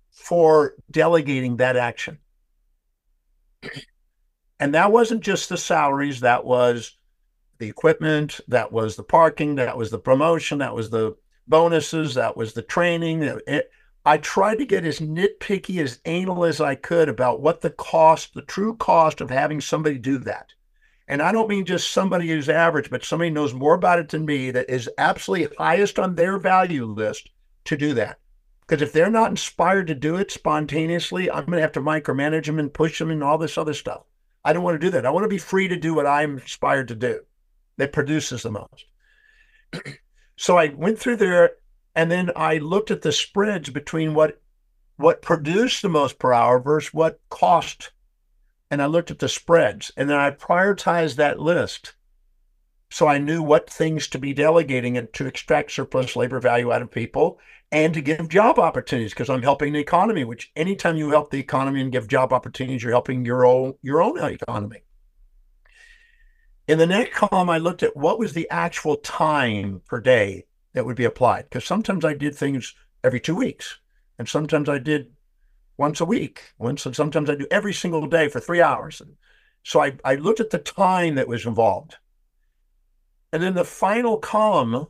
for 0.09 0.75
delegating 0.89 1.57
that 1.57 1.75
action. 1.75 2.19
And 4.59 4.73
that 4.73 4.91
wasn't 4.91 5.21
just 5.21 5.49
the 5.49 5.57
salaries, 5.57 6.21
that 6.21 6.43
was 6.43 6.97
the 7.59 7.67
equipment, 7.67 8.39
that 8.47 8.71
was 8.71 8.95
the 8.95 9.03
parking, 9.03 9.53
that 9.55 9.77
was 9.77 9.91
the 9.91 9.99
promotion, 9.99 10.57
that 10.57 10.73
was 10.73 10.89
the 10.89 11.15
bonuses. 11.47 12.15
That 12.15 12.37
was 12.37 12.53
the 12.53 12.61
training. 12.61 13.23
It, 13.23 13.71
I 14.05 14.17
tried 14.17 14.59
to 14.59 14.65
get 14.65 14.85
as 14.85 14.99
nitpicky, 14.99 15.81
as 15.81 15.99
anal 16.05 16.45
as 16.45 16.61
I 16.61 16.75
could 16.75 17.09
about 17.09 17.41
what 17.41 17.61
the 17.61 17.69
cost, 17.69 18.33
the 18.33 18.41
true 18.41 18.75
cost 18.75 19.19
of 19.19 19.29
having 19.29 19.59
somebody 19.59 19.97
do 19.97 20.17
that. 20.19 20.53
And 21.09 21.21
I 21.21 21.31
don't 21.31 21.49
mean 21.49 21.65
just 21.65 21.91
somebody 21.91 22.27
who's 22.27 22.49
average, 22.49 22.89
but 22.89 23.03
somebody 23.03 23.29
knows 23.29 23.53
more 23.53 23.73
about 23.73 23.99
it 23.99 24.09
than 24.09 24.25
me 24.25 24.51
that 24.51 24.69
is 24.69 24.89
absolutely 24.97 25.55
highest 25.57 25.99
on 25.99 26.15
their 26.15 26.37
value 26.37 26.85
list 26.85 27.29
to 27.65 27.77
do 27.77 27.93
that. 27.93 28.19
Because 28.61 28.81
if 28.81 28.91
they're 28.91 29.09
not 29.09 29.29
inspired 29.29 29.87
to 29.87 29.95
do 29.95 30.17
it 30.17 30.31
spontaneously, 30.31 31.31
I'm 31.31 31.45
going 31.45 31.57
to 31.57 31.61
have 31.61 31.71
to 31.73 31.81
micromanage 31.81 32.45
them 32.45 32.59
and 32.59 32.73
push 32.73 32.99
them 32.99 33.11
and 33.11 33.23
all 33.23 33.37
this 33.37 33.57
other 33.57 33.73
stuff. 33.73 34.03
I 34.43 34.53
don't 34.53 34.63
want 34.63 34.75
to 34.75 34.85
do 34.85 34.91
that. 34.91 35.05
I 35.05 35.09
want 35.09 35.23
to 35.23 35.29
be 35.29 35.37
free 35.37 35.67
to 35.69 35.77
do 35.77 35.93
what 35.93 36.05
I'm 36.05 36.37
inspired 36.39 36.89
to 36.89 36.95
do 36.95 37.21
that 37.77 37.93
produces 37.93 38.43
the 38.43 38.51
most. 38.51 38.85
so 40.37 40.57
I 40.57 40.67
went 40.69 40.99
through 40.99 41.17
there 41.17 41.51
and 41.95 42.11
then 42.11 42.31
I 42.35 42.59
looked 42.59 42.91
at 42.91 43.01
the 43.01 43.11
spreads 43.11 43.71
between 43.71 44.13
what 44.13 44.39
what 44.95 45.21
produced 45.21 45.81
the 45.81 45.89
most 45.89 46.17
per 46.17 46.33
hour 46.33 46.59
versus 46.59 46.93
what 46.93 47.19
cost. 47.29 47.91
And 48.71 48.81
I 48.81 48.85
looked 48.85 49.11
at 49.11 49.19
the 49.19 49.29
spreads 49.29 49.91
and 49.97 50.09
then 50.09 50.17
I 50.17 50.31
prioritized 50.31 51.15
that 51.15 51.39
list. 51.39 51.93
So 52.89 53.07
I 53.07 53.17
knew 53.17 53.43
what 53.43 53.69
things 53.69 54.07
to 54.09 54.19
be 54.19 54.33
delegating 54.33 54.97
and 54.97 55.11
to 55.13 55.25
extract 55.25 55.71
surplus 55.71 56.15
labor 56.15 56.39
value 56.39 56.71
out 56.71 56.81
of 56.81 56.89
people 56.89 57.39
and 57.71 57.93
to 57.93 58.01
give 58.01 58.29
job 58.29 58.59
opportunities 58.59 59.13
because 59.13 59.29
I'm 59.29 59.43
helping 59.43 59.73
the 59.73 59.79
economy, 59.79 60.23
which 60.23 60.51
anytime 60.55 60.97
you 60.97 61.09
help 61.09 61.31
the 61.31 61.39
economy 61.39 61.81
and 61.81 61.91
give 61.91 62.07
job 62.07 62.31
opportunities, 62.31 62.83
you're 62.83 62.91
helping 62.91 63.25
your 63.25 63.45
own 63.45 63.73
your 63.81 64.01
own 64.01 64.17
economy. 64.17 64.83
In 66.67 66.77
the 66.77 66.85
next 66.85 67.15
column, 67.15 67.49
I 67.49 67.57
looked 67.57 67.81
at 67.81 67.95
what 67.95 68.19
was 68.19 68.33
the 68.33 68.49
actual 68.49 68.97
time 68.97 69.81
per 69.85 70.01
day 70.01 70.45
that 70.73 70.85
would 70.85 70.97
be 70.97 71.05
applied. 71.05 71.45
Because 71.45 71.65
sometimes 71.65 72.03
I 72.03 72.13
did 72.13 72.35
things 72.35 72.75
every 73.03 73.19
two 73.19 73.35
weeks, 73.35 73.79
and 74.19 74.27
sometimes 74.27 74.67
I 74.67 74.77
did 74.77 75.11
once 75.77 76.01
a 76.01 76.05
week. 76.05 76.53
Once 76.57 76.85
and 76.85 76.95
sometimes 76.95 77.29
I 77.29 77.35
do 77.35 77.47
every 77.49 77.73
single 77.73 78.05
day 78.07 78.27
for 78.27 78.39
three 78.39 78.61
hours. 78.61 78.99
And 78.99 79.15
so 79.63 79.81
I, 79.81 79.93
I 80.03 80.15
looked 80.15 80.39
at 80.39 80.49
the 80.49 80.57
time 80.57 81.15
that 81.15 81.27
was 81.27 81.45
involved. 81.45 81.95
And 83.31 83.41
then 83.41 83.53
the 83.53 83.63
final 83.63 84.17
column 84.17 84.87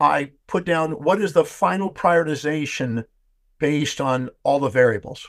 I 0.00 0.32
put 0.46 0.64
down 0.64 0.92
what 0.92 1.20
is 1.20 1.32
the 1.32 1.44
final 1.44 1.92
prioritization 1.92 3.04
based 3.58 4.00
on 4.00 4.30
all 4.42 4.60
the 4.60 4.68
variables. 4.68 5.28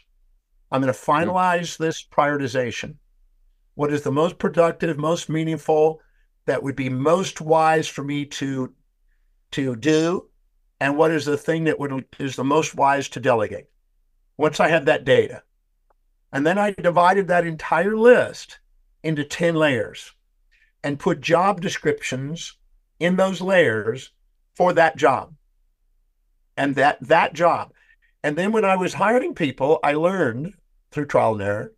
I'm 0.71 0.81
going 0.81 0.93
to 0.93 0.99
hmm. 0.99 1.11
finalize 1.11 1.77
this 1.77 2.03
prioritization. 2.03 2.95
What 3.75 3.93
is 3.93 4.01
the 4.01 4.11
most 4.11 4.37
productive, 4.37 4.97
most 4.97 5.29
meaningful, 5.29 6.01
that 6.45 6.63
would 6.63 6.75
be 6.75 6.89
most 6.89 7.41
wise 7.41 7.87
for 7.87 8.03
me 8.03 8.25
to 8.25 8.73
to 9.51 9.75
do, 9.75 10.27
and 10.79 10.97
what 10.97 11.11
is 11.11 11.25
the 11.25 11.37
thing 11.37 11.65
that 11.65 11.79
would 11.79 12.05
is 12.19 12.35
the 12.35 12.43
most 12.43 12.75
wise 12.75 13.07
to 13.09 13.19
delegate. 13.19 13.67
Once 14.37 14.59
I 14.59 14.67
had 14.67 14.85
that 14.85 15.05
data, 15.05 15.43
and 16.31 16.45
then 16.45 16.57
I 16.57 16.71
divided 16.71 17.27
that 17.27 17.45
entire 17.45 17.95
list 17.95 18.59
into 19.03 19.23
10 19.23 19.55
layers 19.55 20.11
and 20.83 20.99
put 20.99 21.21
job 21.21 21.61
descriptions 21.61 22.57
in 22.99 23.15
those 23.15 23.39
layers 23.39 24.11
for 24.55 24.73
that 24.73 24.97
job 24.97 25.33
and 26.57 26.75
that 26.75 26.97
that 27.01 27.33
job. 27.33 27.71
And 28.23 28.35
then 28.35 28.51
when 28.51 28.65
I 28.65 28.75
was 28.75 28.93
hiring 28.93 29.35
people, 29.35 29.79
I 29.83 29.93
learned 29.93 30.53
through 30.91 31.05
trial 31.05 31.33
and 31.33 31.41
error 31.41 31.73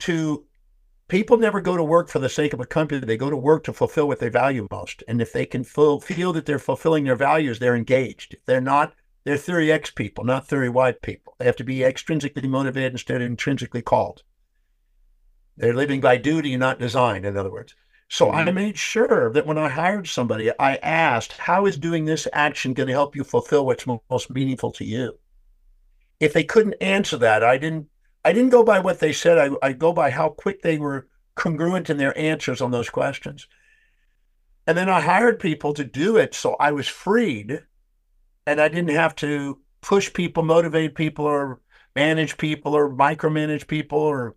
to 0.00 0.44
people 1.14 1.36
never 1.36 1.60
go 1.60 1.76
to 1.76 1.84
work 1.84 2.08
for 2.08 2.18
the 2.18 2.28
sake 2.28 2.52
of 2.52 2.58
a 2.58 2.66
company. 2.66 2.98
They 2.98 3.16
go 3.16 3.30
to 3.30 3.36
work 3.36 3.62
to 3.64 3.72
fulfill 3.72 4.08
what 4.08 4.18
they 4.18 4.28
value 4.28 4.66
most. 4.68 5.04
And 5.06 5.22
if 5.22 5.32
they 5.32 5.46
can 5.46 5.62
feel, 5.62 6.00
feel 6.00 6.32
that 6.32 6.44
they're 6.44 6.58
fulfilling 6.58 7.04
their 7.04 7.14
values, 7.14 7.60
they're 7.60 7.76
engaged. 7.76 8.34
If 8.34 8.44
they're 8.46 8.60
not, 8.60 8.94
they're 9.22 9.36
theory 9.36 9.70
X 9.70 9.92
people, 9.92 10.24
not 10.24 10.48
theory 10.48 10.68
Y 10.68 10.90
people. 10.90 11.36
They 11.38 11.44
have 11.44 11.54
to 11.54 11.62
be 11.62 11.78
extrinsically 11.78 12.48
motivated 12.48 12.90
instead 12.90 13.22
of 13.22 13.28
intrinsically 13.28 13.80
called. 13.80 14.24
They're 15.56 15.72
living 15.72 16.00
by 16.00 16.16
duty, 16.16 16.56
not 16.56 16.80
design, 16.80 17.24
in 17.24 17.36
other 17.36 17.52
words. 17.52 17.76
So 18.08 18.32
I 18.32 18.42
mm-hmm. 18.42 18.54
made 18.56 18.76
sure 18.76 19.32
that 19.34 19.46
when 19.46 19.56
I 19.56 19.68
hired 19.68 20.08
somebody, 20.08 20.50
I 20.58 20.78
asked, 20.78 21.34
how 21.34 21.66
is 21.66 21.76
doing 21.76 22.06
this 22.06 22.26
action 22.32 22.74
going 22.74 22.88
to 22.88 22.92
help 22.92 23.14
you 23.14 23.22
fulfill 23.22 23.64
what's 23.64 23.86
most 23.86 24.30
meaningful 24.30 24.72
to 24.72 24.84
you? 24.84 25.16
If 26.18 26.32
they 26.32 26.42
couldn't 26.42 26.74
answer 26.80 27.16
that, 27.18 27.44
I 27.44 27.56
didn't 27.56 27.86
I 28.24 28.32
didn't 28.32 28.50
go 28.50 28.64
by 28.64 28.80
what 28.80 29.00
they 29.00 29.12
said. 29.12 29.38
I, 29.38 29.50
I 29.66 29.72
go 29.72 29.92
by 29.92 30.10
how 30.10 30.30
quick 30.30 30.62
they 30.62 30.78
were 30.78 31.08
congruent 31.34 31.90
in 31.90 31.98
their 31.98 32.16
answers 32.18 32.60
on 32.60 32.70
those 32.70 32.88
questions. 32.90 33.46
And 34.66 34.78
then 34.78 34.88
I 34.88 35.00
hired 35.00 35.38
people 35.40 35.74
to 35.74 35.84
do 35.84 36.16
it. 36.16 36.34
So 36.34 36.56
I 36.58 36.72
was 36.72 36.88
freed 36.88 37.62
and 38.46 38.60
I 38.60 38.68
didn't 38.68 38.94
have 38.94 39.14
to 39.16 39.58
push 39.80 40.12
people, 40.12 40.42
motivate 40.42 40.94
people, 40.94 41.26
or 41.26 41.60
manage 41.94 42.38
people, 42.38 42.74
or 42.74 42.90
micromanage 42.90 43.66
people, 43.66 43.98
or 43.98 44.36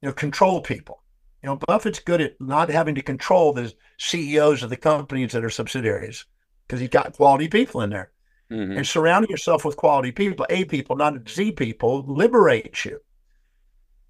you 0.00 0.08
know, 0.08 0.12
control 0.12 0.60
people. 0.60 1.02
You 1.42 1.50
know, 1.50 1.56
Buffett's 1.56 2.00
good 2.00 2.20
at 2.20 2.40
not 2.40 2.70
having 2.70 2.94
to 2.94 3.02
control 3.02 3.52
the 3.52 3.72
CEOs 3.98 4.62
of 4.62 4.70
the 4.70 4.76
companies 4.76 5.32
that 5.32 5.44
are 5.44 5.50
subsidiaries 5.50 6.24
because 6.66 6.80
he's 6.80 6.88
got 6.88 7.12
quality 7.12 7.48
people 7.48 7.82
in 7.82 7.90
there. 7.90 8.10
Mm-hmm. 8.50 8.78
And 8.78 8.86
surrounding 8.86 9.30
yourself 9.30 9.64
with 9.64 9.76
quality 9.76 10.12
people, 10.12 10.46
A 10.50 10.64
people, 10.64 10.96
not 10.96 11.28
Z 11.28 11.52
people, 11.52 12.04
liberates 12.06 12.84
you. 12.84 13.00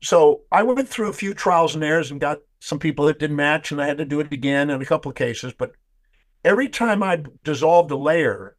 So 0.03 0.43
I 0.53 0.63
went 0.63 0.89
through 0.89 1.09
a 1.09 1.15
few 1.15 1.35
trials 1.35 1.75
and 1.75 1.83
errors 1.83 2.11
and 2.11 2.21
got 2.21 2.39
some 2.61 2.79
people 2.79 3.07
that 3.07 3.19
didn't 3.19 3.37
match, 3.37 3.73
and 3.73 3.81
I 3.81 3.87
had 3.87 3.99
to 3.99 4.05
do 4.05 4.21
it 4.21 4.33
again 4.33 4.71
in 4.71 4.81
a 4.81 4.87
couple 4.87 5.11
of 5.11 5.17
cases. 5.17 5.53
But 5.53 5.73
every 6.45 6.69
time 6.69 7.03
I 7.03 7.25
dissolved 7.45 7.91
a 7.91 7.97
layer, 7.97 8.57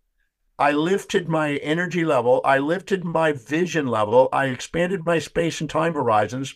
I 0.60 0.72
lifted 0.72 1.30
my 1.30 1.56
energy 1.58 2.04
level, 2.04 2.42
I 2.44 2.58
lifted 2.58 3.04
my 3.04 3.32
vision 3.32 3.88
level, 3.88 4.30
I 4.34 4.46
expanded 4.48 5.06
my 5.06 5.20
space 5.20 5.62
and 5.62 5.70
time 5.70 5.94
horizons, 5.94 6.56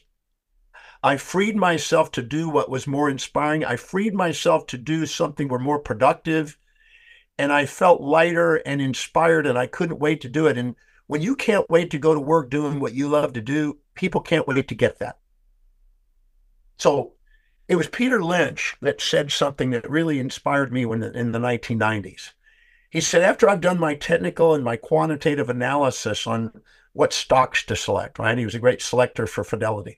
I 1.04 1.18
freed 1.18 1.56
myself 1.56 2.12
to 2.12 2.22
do 2.22 2.48
what 2.48 2.70
was 2.70 2.86
more 2.86 3.10
inspiring. 3.10 3.66
I 3.66 3.76
freed 3.76 4.14
myself 4.14 4.68
to 4.68 4.78
do 4.78 5.06
something 5.06 5.48
were 5.48 5.60
more 5.60 5.80
productive. 5.80 6.58
And 7.38 7.52
I 7.52 7.66
felt 7.66 8.02
lighter 8.02 8.58
and 8.58 8.82
inspired, 8.82 9.48
and 9.48 9.58
I 9.58 9.66
couldn't 9.66 10.00
wait 10.00 10.22
to 10.22 10.30
do 10.30 10.46
it. 10.46 10.58
And 10.58 10.76
when 11.08 11.22
you 11.22 11.36
can't 11.36 11.70
wait 11.70 11.92
to 11.92 11.98
go 11.98 12.14
to 12.14 12.20
work 12.20 12.50
doing 12.50 12.80
what 12.80 12.94
you 12.94 13.08
love 13.10 13.34
to 13.34 13.42
do, 13.42 13.78
people 13.96 14.22
can't 14.22 14.48
wait 14.48 14.68
to 14.68 14.76
get 14.76 15.00
that. 15.00 15.18
So 16.78 17.14
it 17.68 17.76
was 17.76 17.88
Peter 17.88 18.24
Lynch 18.24 18.76
that 18.82 19.02
said 19.02 19.32
something 19.32 19.70
that 19.72 19.90
really 19.90 20.20
inspired 20.20 20.74
me 20.74 20.86
when 20.86 21.04
in 21.04 21.32
the 21.32 21.40
1990s. 21.40 22.32
He 22.90 23.00
said, 23.00 23.22
after 23.22 23.48
I've 23.48 23.62
done 23.62 23.80
my 23.80 23.96
technical 23.96 24.54
and 24.54 24.64
my 24.64 24.76
quantitative 24.76 25.50
analysis 25.50 26.28
on 26.28 26.62
what 26.94 27.14
stocks 27.14 27.64
to 27.66 27.76
select, 27.76 28.20
right? 28.20 28.38
He 28.38 28.44
was 28.44 28.56
a 28.56 28.60
great 28.60 28.82
selector 28.82 29.26
for 29.26 29.46
Fidelity. 29.46 29.98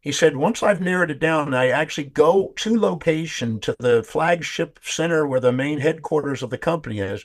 He 0.00 0.12
said, 0.12 0.36
once 0.36 0.62
I've 0.62 0.80
narrowed 0.80 1.10
it 1.10 1.18
down, 1.18 1.54
I 1.54 1.70
actually 1.70 2.04
go 2.04 2.52
to 2.56 2.78
location 2.78 3.58
to 3.60 3.74
the 3.78 4.02
flagship 4.02 4.78
center 4.82 5.26
where 5.26 5.40
the 5.40 5.50
main 5.50 5.80
headquarters 5.80 6.42
of 6.42 6.50
the 6.50 6.58
company 6.58 7.00
is. 7.00 7.24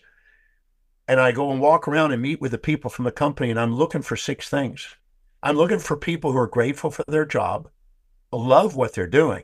And 1.10 1.20
I 1.20 1.32
go 1.32 1.52
and 1.52 1.60
walk 1.60 1.88
around 1.88 2.12
and 2.12 2.22
meet 2.22 2.40
with 2.40 2.52
the 2.52 2.60
people 2.60 2.92
from 2.92 3.04
the 3.04 3.12
company. 3.12 3.50
And 3.50 3.60
I'm 3.60 3.76
looking 3.76 4.04
for 4.04 4.16
six 4.16 4.48
things. 4.48 4.96
I'm 5.42 5.56
looking 5.56 5.80
for 5.80 5.98
people 5.98 6.32
who 6.32 6.38
are 6.38 6.46
grateful 6.46 6.92
for 6.92 7.04
their 7.08 7.26
job, 7.26 7.68
love 8.32 8.76
what 8.76 8.94
they're 8.94 9.08
doing, 9.08 9.42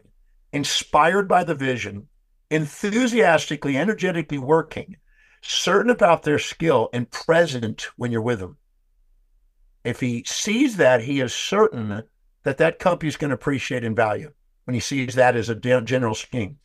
inspired 0.53 1.27
by 1.27 1.43
the 1.43 1.55
vision, 1.55 2.07
enthusiastically, 2.51 3.77
energetically 3.77 4.37
working, 4.37 4.97
certain 5.41 5.89
about 5.89 6.21
their 6.21 6.37
skill, 6.37 6.87
and 6.93 7.09
present 7.09 7.87
when 7.97 8.11
you're 8.11 8.21
with 8.21 8.41
them. 8.41 8.57
If 9.83 10.01
he 10.01 10.23
sees 10.27 10.77
that, 10.77 11.01
he 11.01 11.19
is 11.19 11.33
certain 11.33 12.03
that 12.43 12.57
that 12.59 12.77
company 12.77 13.07
is 13.07 13.17
going 13.17 13.29
to 13.29 13.35
appreciate 13.35 13.83
in 13.83 13.95
value 13.95 14.31
when 14.65 14.75
he 14.75 14.79
sees 14.79 15.15
that 15.15 15.35
as 15.35 15.49
a 15.49 15.55
general 15.55 16.13
scheme. 16.13 16.59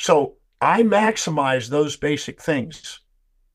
So 0.00 0.38
I 0.60 0.82
maximize 0.82 1.68
those 1.68 1.96
basic 1.96 2.42
things 2.42 3.02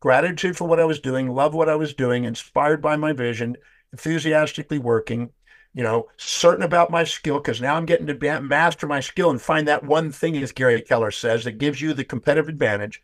gratitude 0.01 0.57
for 0.57 0.67
what 0.67 0.79
I 0.79 0.85
was 0.85 0.99
doing, 0.99 1.29
love 1.29 1.53
what 1.53 1.69
I 1.69 1.75
was 1.75 1.93
doing, 1.93 2.25
inspired 2.25 2.81
by 2.81 2.97
my 2.97 3.13
vision, 3.13 3.55
enthusiastically 3.93 4.79
working, 4.79 5.29
you 5.73 5.83
know, 5.83 6.09
certain 6.17 6.63
about 6.63 6.91
my 6.91 7.05
skill, 7.05 7.39
because 7.39 7.61
now 7.61 7.75
I'm 7.75 7.85
getting 7.85 8.07
to 8.07 8.41
master 8.41 8.87
my 8.87 8.99
skill 8.99 9.29
and 9.29 9.41
find 9.41 9.67
that 9.67 9.85
one 9.85 10.11
thing, 10.11 10.35
as 10.37 10.51
Gary 10.51 10.81
Keller 10.81 11.11
says, 11.11 11.45
that 11.45 11.59
gives 11.59 11.79
you 11.79 11.93
the 11.93 12.03
competitive 12.03 12.49
advantage, 12.49 13.01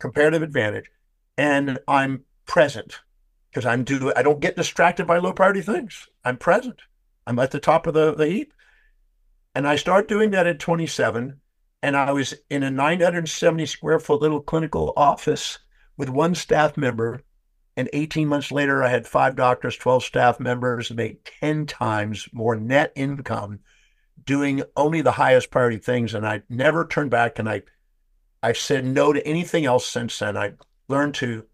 comparative 0.00 0.42
advantage. 0.42 0.90
And 1.36 1.78
I'm 1.86 2.24
present 2.46 2.98
because 3.50 3.66
I'm 3.66 3.84
due, 3.84 4.12
I 4.16 4.22
don't 4.22 4.40
get 4.40 4.56
distracted 4.56 5.06
by 5.06 5.18
low 5.18 5.32
priority 5.32 5.62
things. 5.62 6.08
I'm 6.24 6.38
present. 6.38 6.80
I'm 7.26 7.38
at 7.38 7.50
the 7.50 7.60
top 7.60 7.86
of 7.86 7.94
the, 7.94 8.14
the 8.14 8.26
heap. 8.26 8.54
And 9.54 9.68
I 9.68 9.76
start 9.76 10.08
doing 10.08 10.30
that 10.30 10.46
at 10.46 10.58
27. 10.58 11.40
And 11.82 11.96
I 11.96 12.10
was 12.12 12.34
in 12.50 12.62
a 12.62 12.70
970 12.70 13.66
square 13.66 14.00
foot 14.00 14.20
little 14.22 14.40
clinical 14.40 14.92
office 14.96 15.58
with 15.98 16.08
one 16.08 16.34
staff 16.34 16.78
member. 16.78 17.20
And 17.76 17.90
18 17.92 18.26
months 18.26 18.50
later, 18.50 18.82
I 18.82 18.88
had 18.88 19.06
five 19.06 19.36
doctors, 19.36 19.76
12 19.76 20.02
staff 20.02 20.40
members, 20.40 20.90
made 20.90 21.18
10 21.40 21.66
times 21.66 22.28
more 22.32 22.56
net 22.56 22.92
income 22.96 23.60
doing 24.24 24.62
only 24.76 25.00
the 25.00 25.12
highest 25.12 25.50
priority 25.50 25.78
things. 25.78 26.14
And 26.14 26.26
I 26.26 26.42
never 26.48 26.86
turned 26.86 27.10
back. 27.10 27.38
And 27.38 27.48
I, 27.48 27.62
I 28.42 28.52
said 28.52 28.84
no 28.84 29.12
to 29.12 29.24
anything 29.26 29.66
else 29.66 29.86
since 29.86 30.18
then. 30.18 30.36
I 30.36 30.54
learned 30.88 31.14
to 31.16 31.44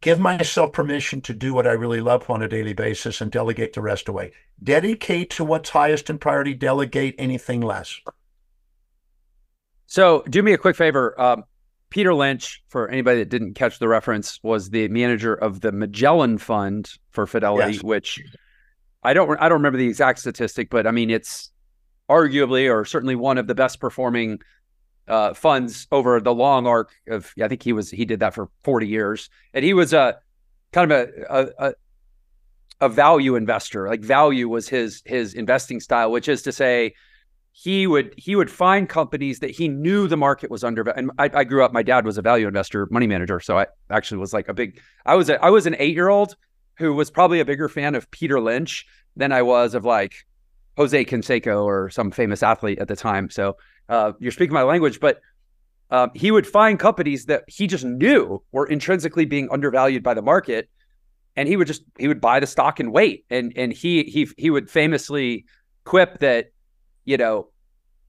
give 0.00 0.18
myself 0.18 0.72
permission 0.72 1.20
to 1.22 1.34
do 1.34 1.54
what 1.54 1.66
I 1.66 1.72
really 1.72 2.00
love 2.00 2.28
on 2.28 2.42
a 2.42 2.48
daily 2.48 2.72
basis 2.72 3.20
and 3.20 3.30
delegate 3.30 3.72
the 3.72 3.80
rest 3.80 4.08
away. 4.08 4.32
Dedicate 4.62 5.30
to 5.30 5.44
what's 5.44 5.70
highest 5.70 6.10
in 6.10 6.18
priority, 6.18 6.54
delegate 6.54 7.14
anything 7.18 7.60
less. 7.60 8.00
So 9.86 10.24
do 10.28 10.42
me 10.42 10.52
a 10.54 10.58
quick 10.58 10.74
favor. 10.74 11.18
Um, 11.20 11.44
Peter 11.92 12.14
Lynch, 12.14 12.62
for 12.68 12.88
anybody 12.88 13.18
that 13.18 13.28
didn't 13.28 13.52
catch 13.52 13.78
the 13.78 13.86
reference, 13.86 14.40
was 14.42 14.70
the 14.70 14.88
manager 14.88 15.34
of 15.34 15.60
the 15.60 15.72
Magellan 15.72 16.38
Fund 16.38 16.90
for 17.10 17.26
Fidelity, 17.26 17.74
yes. 17.74 17.82
which 17.82 18.18
I 19.02 19.12
don't 19.12 19.38
I 19.38 19.50
don't 19.50 19.58
remember 19.58 19.76
the 19.76 19.88
exact 19.88 20.18
statistic, 20.18 20.70
but 20.70 20.86
I 20.86 20.90
mean 20.90 21.10
it's 21.10 21.52
arguably 22.08 22.72
or 22.72 22.86
certainly 22.86 23.14
one 23.14 23.36
of 23.36 23.46
the 23.46 23.54
best 23.54 23.78
performing 23.78 24.40
uh, 25.06 25.34
funds 25.34 25.86
over 25.92 26.18
the 26.18 26.32
long 26.32 26.66
arc 26.66 26.92
of. 27.08 27.30
I 27.42 27.48
think 27.48 27.62
he 27.62 27.74
was 27.74 27.90
he 27.90 28.06
did 28.06 28.20
that 28.20 28.32
for 28.32 28.48
forty 28.64 28.88
years, 28.88 29.28
and 29.52 29.62
he 29.62 29.74
was 29.74 29.92
a 29.92 30.16
kind 30.72 30.90
of 30.90 31.10
a, 31.28 31.52
a, 31.58 31.74
a 32.80 32.88
value 32.88 33.36
investor. 33.36 33.86
Like 33.86 34.00
value 34.00 34.48
was 34.48 34.66
his 34.66 35.02
his 35.04 35.34
investing 35.34 35.78
style, 35.78 36.10
which 36.10 36.26
is 36.26 36.40
to 36.42 36.52
say 36.52 36.94
he 37.52 37.86
would 37.86 38.14
he 38.16 38.34
would 38.34 38.50
find 38.50 38.88
companies 38.88 39.38
that 39.40 39.50
he 39.50 39.68
knew 39.68 40.08
the 40.08 40.16
market 40.16 40.50
was 40.50 40.64
under 40.64 40.82
and 40.90 41.10
I, 41.18 41.30
I, 41.32 41.44
grew 41.44 41.62
up 41.62 41.72
my 41.72 41.82
dad 41.82 42.06
was 42.06 42.16
a 42.16 42.22
value 42.22 42.48
investor 42.48 42.88
money 42.90 43.06
manager 43.06 43.40
so 43.40 43.58
i 43.58 43.66
actually 43.90 44.18
was 44.18 44.32
like 44.32 44.48
a 44.48 44.54
big 44.54 44.80
i 45.04 45.14
was 45.14 45.28
a, 45.28 45.42
i 45.44 45.50
was 45.50 45.66
an 45.66 45.76
eight 45.78 45.94
year 45.94 46.08
old 46.08 46.34
who 46.78 46.94
was 46.94 47.10
probably 47.10 47.40
a 47.40 47.44
bigger 47.44 47.68
fan 47.68 47.94
of 47.94 48.10
peter 48.10 48.40
lynch 48.40 48.86
than 49.16 49.32
i 49.32 49.42
was 49.42 49.74
of 49.74 49.84
like 49.84 50.14
jose 50.78 51.04
canseco 51.04 51.62
or 51.62 51.90
some 51.90 52.10
famous 52.10 52.42
athlete 52.42 52.78
at 52.78 52.88
the 52.88 52.96
time 52.96 53.28
so 53.28 53.56
uh, 53.90 54.12
you're 54.18 54.32
speaking 54.32 54.54
my 54.54 54.62
language 54.62 54.98
but 54.98 55.20
um, 55.90 56.10
he 56.14 56.30
would 56.30 56.46
find 56.46 56.78
companies 56.78 57.26
that 57.26 57.44
he 57.48 57.66
just 57.66 57.84
knew 57.84 58.42
were 58.52 58.66
intrinsically 58.66 59.26
being 59.26 59.48
undervalued 59.52 60.02
by 60.02 60.14
the 60.14 60.22
market 60.22 60.70
and 61.36 61.48
he 61.48 61.56
would 61.56 61.66
just 61.66 61.82
he 61.98 62.08
would 62.08 62.20
buy 62.20 62.40
the 62.40 62.46
stock 62.46 62.80
and 62.80 62.92
wait 62.92 63.26
and 63.28 63.52
and 63.56 63.74
he 63.74 64.04
he 64.04 64.26
he 64.38 64.48
would 64.48 64.70
famously 64.70 65.44
quip 65.84 66.18
that 66.20 66.46
you 67.04 67.16
know, 67.16 67.48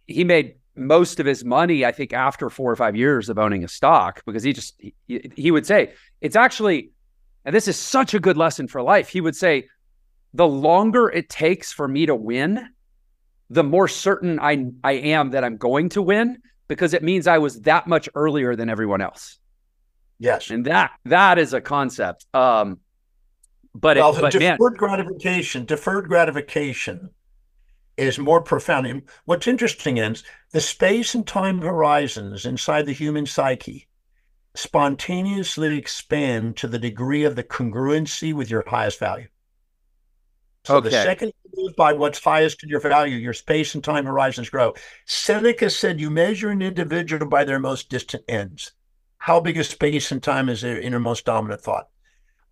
he 0.08 0.23
made 0.23 0.56
most 0.75 1.19
of 1.19 1.25
his 1.25 1.45
money, 1.45 1.86
I 1.86 1.91
think, 1.91 2.13
after 2.13 2.49
four 2.49 2.71
or 2.71 2.75
five 2.75 2.95
years 2.95 3.29
of 3.29 3.38
owning 3.38 3.63
a 3.63 3.67
stock 3.67 4.23
because 4.25 4.43
he 4.43 4.53
just, 4.53 4.79
he, 4.79 5.32
he 5.36 5.51
would 5.51 5.65
say, 5.65 5.93
it's 6.19 6.36
actually, 6.36 6.91
and 7.45 7.56
this 7.56 7.67
is 7.67 7.77
such 7.77 8.13
a 8.13 8.19
good 8.19 8.38
lesson 8.38 8.67
for 8.67 8.82
life. 8.82 9.10
He 9.10 9.21
would 9.21 9.36
say, 9.36 9.67
the 10.34 10.47
longer 10.47 11.10
it 11.10 11.29
takes 11.29 11.71
for 11.71 11.88
me 11.88 12.08
to 12.08 12.15
win, 12.15 12.69
the 13.49 13.63
more 13.63 13.88
certain 13.88 14.39
I, 14.39 14.65
I 14.84 14.93
am 14.93 15.29
that 15.32 15.43
I'm 15.43 15.58
going 15.58 15.89
to 15.89 16.01
win 16.01 16.39
because 16.67 16.95
it 16.95 17.03
means 17.03 17.27
I 17.27 17.38
was 17.38 17.62
that 17.62 17.86
much 17.86 18.10
earlier 18.15 18.56
than 18.56 18.67
everyone 18.67 19.01
else. 19.01 19.38
Yes. 20.17 20.49
And 20.49 20.65
that, 20.65 20.91
that 21.06 21.38
is 21.38 21.53
a 21.53 21.62
concept. 21.62 22.25
Um, 22.34 22.79
but, 23.75 23.97
well, 23.97 24.15
it, 24.15 24.21
but 24.21 24.32
deferred 24.32 24.60
man, 24.60 24.73
gratification, 24.77 25.65
deferred 25.65 26.08
gratification 26.08 27.12
is 27.97 28.17
more 28.17 28.41
profound. 28.41 28.88
And 28.88 29.03
what's 29.25 29.47
interesting 29.47 29.97
is 29.97 30.23
the 30.51 30.62
space 30.62 31.15
and 31.15 31.25
time 31.25 31.60
horizons 31.60 32.45
inside 32.45 32.86
the 32.86 32.93
human 32.93 33.25
psyche 33.25 33.88
spontaneously 34.56 35.77
expand 35.77 36.58
to 36.58 36.67
the 36.67 36.79
degree 36.79 37.23
of 37.23 37.36
the 37.36 37.43
congruency 37.43 38.34
with 38.34 38.49
your 38.49 38.63
highest 38.67 38.99
value. 38.99 39.27
So 40.65 40.77
okay. 40.77 40.89
the 40.89 41.03
second 41.03 41.34
you 41.43 41.63
move 41.63 41.75
by 41.75 41.93
what's 41.93 42.23
highest 42.23 42.63
in 42.63 42.69
your 42.69 42.79
value, 42.79 43.17
your 43.17 43.34
space 43.34 43.75
and 43.75 43.84
time 43.84 44.06
horizons 44.06 44.49
grow. 44.49 44.73
Seneca 45.06 45.69
said 45.69 45.99
you 45.99 46.10
measure 46.10 46.49
an 46.49 46.62
individual 46.62 47.27
by 47.27 47.43
their 47.43 47.60
most 47.60 47.89
distant 47.89 48.23
ends. 48.27 48.71
How 49.17 49.39
big 49.39 49.58
a 49.58 49.63
space 49.63 50.12
and 50.12 50.21
time 50.21 50.49
is 50.49 50.62
their 50.62 50.79
innermost 50.79 51.25
dominant 51.25 51.62
thought? 51.62 51.89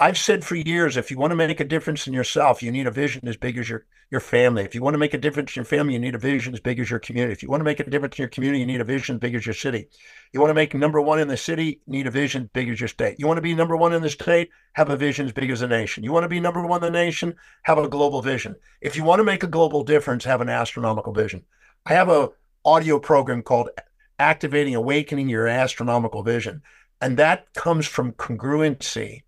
I've 0.02 0.18
said 0.18 0.44
for 0.44 0.56
years, 0.56 0.98
if 0.98 1.12
you 1.12 1.20
want 1.20 1.30
to 1.30 1.36
make 1.36 1.60
a 1.60 1.64
difference 1.64 2.08
in 2.08 2.14
yourself, 2.14 2.64
you 2.64 2.72
need 2.72 2.88
a 2.88 2.92
vision 2.92 3.28
as 3.28 3.38
big 3.38 3.60
as 3.60 3.70
your, 3.70 3.86
your 4.10 4.20
family. 4.20 4.64
If 4.64 4.74
you 4.74 4.82
want 4.82 4.96
to 4.96 4.98
make 4.98 5.14
a 5.14 5.18
difference 5.20 5.52
in 5.52 5.60
your 5.60 5.66
family, 5.66 5.94
you 5.94 6.00
need 6.00 6.16
a 6.16 6.18
vision 6.18 6.56
as 6.56 6.60
big 6.60 6.80
as 6.80 6.90
your 6.90 6.98
community. 6.98 7.34
If 7.34 7.44
you 7.44 7.50
want 7.50 7.62
to 7.62 7.66
make 7.66 7.80
a 7.80 7.88
difference 7.88 8.18
in 8.18 8.24
your 8.24 8.30
community, 8.30 8.62
you 8.62 8.66
need 8.66 8.82
a 8.82 8.84
vision 8.84 9.18
as 9.18 9.20
big 9.20 9.36
as 9.36 9.46
your 9.46 9.54
city. 9.54 9.90
You 10.34 10.40
want 10.40 10.50
to 10.50 10.56
make 10.56 10.74
number 10.74 11.00
one 11.00 11.20
in 11.20 11.28
the 11.28 11.38
city, 11.38 11.82
need 11.86 12.08
a 12.08 12.10
vision 12.10 12.46
as 12.46 12.50
big 12.52 12.70
as 12.70 12.82
your 12.82 12.88
state. 12.88 13.18
You 13.20 13.28
want 13.28 13.38
to 13.38 13.44
be 13.44 13.54
number 13.54 13.78
one 13.78 13.94
in 13.94 14.02
the 14.02 14.10
state, 14.10 14.50
have 14.74 14.90
a 14.90 14.98
vision 14.98 15.28
as 15.28 15.34
big 15.34 15.52
as 15.52 15.60
the 15.60 15.68
nation. 15.68 16.04
You 16.04 16.12
want 16.12 16.24
to 16.24 16.30
be 16.30 16.40
number 16.40 16.66
one 16.66 16.84
in 16.84 16.92
the 16.92 17.00
nation, 17.00 17.36
have 17.62 17.78
a 17.78 17.88
global 17.88 18.24
vision. 18.24 18.56
If 18.82 18.96
you 18.96 19.04
want 19.04 19.20
to 19.20 19.24
make 19.24 19.44
a 19.44 19.48
global 19.48 19.84
difference, 19.84 20.24
have 20.24 20.42
an 20.42 20.50
astronomical 20.50 21.14
vision. 21.14 21.46
I 21.86 21.94
have 21.94 22.10
a 22.10 22.30
audio 22.66 22.98
program 22.98 23.44
called 23.44 23.70
Activating 24.18 24.74
Awakening 24.74 25.30
Your 25.30 25.48
Astronomical 25.48 26.24
Vision. 26.24 26.64
And 27.02 27.18
that 27.18 27.54
comes 27.54 27.86
from 27.86 28.14
congruency 28.14 29.22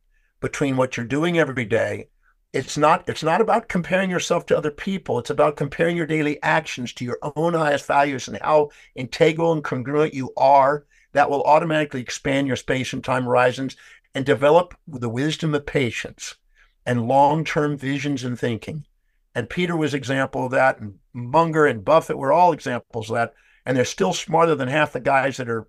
between 0.44 0.76
what 0.76 0.98
you're 0.98 1.06
doing 1.06 1.40
every 1.40 1.64
day. 1.64 2.10
It's 2.52 2.78
not 2.78 3.08
it's 3.08 3.24
not 3.24 3.42
about 3.42 3.70
comparing 3.70 4.12
yourself 4.12 4.46
to 4.48 4.58
other 4.58 4.70
people. 4.70 5.18
It's 5.18 5.32
about 5.32 5.56
comparing 5.56 5.98
your 5.98 6.06
daily 6.06 6.38
actions 6.44 6.94
to 6.94 7.06
your 7.06 7.18
own 7.36 7.56
highest 7.56 7.88
values 7.88 8.28
and 8.28 8.38
how 8.40 8.70
integral 8.94 9.54
and 9.54 9.64
congruent 9.64 10.14
you 10.14 10.32
are. 10.38 10.86
That 11.14 11.30
will 11.30 11.44
automatically 11.44 12.02
expand 12.02 12.46
your 12.46 12.58
space 12.58 12.92
and 12.92 13.04
time 13.04 13.24
horizons 13.24 13.78
and 14.14 14.26
develop 14.26 14.76
the 14.86 15.10
wisdom 15.10 15.56
of 15.56 15.66
patience 15.66 16.36
and 16.86 17.08
long-term 17.08 17.78
visions 17.78 18.24
and 18.26 18.38
thinking. 18.38 18.86
And 19.34 19.50
Peter 19.50 19.78
was 19.78 19.94
example 19.94 20.46
of 20.46 20.52
that, 20.52 20.80
and 20.80 21.00
Munger 21.14 21.66
and 21.66 21.86
Buffett 21.86 22.18
were 22.18 22.34
all 22.34 22.52
examples 22.52 23.10
of 23.10 23.16
that. 23.16 23.34
And 23.66 23.78
they're 23.78 23.86
still 23.86 24.14
smarter 24.14 24.54
than 24.54 24.68
half 24.68 24.92
the 24.92 25.00
guys 25.00 25.38
that 25.38 25.50
are 25.50 25.68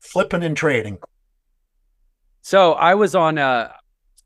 flipping 0.00 0.44
and 0.44 0.56
trading. 0.56 0.98
So 2.42 2.74
I 2.74 2.94
was 2.94 3.14
on 3.14 3.38
uh 3.38 3.72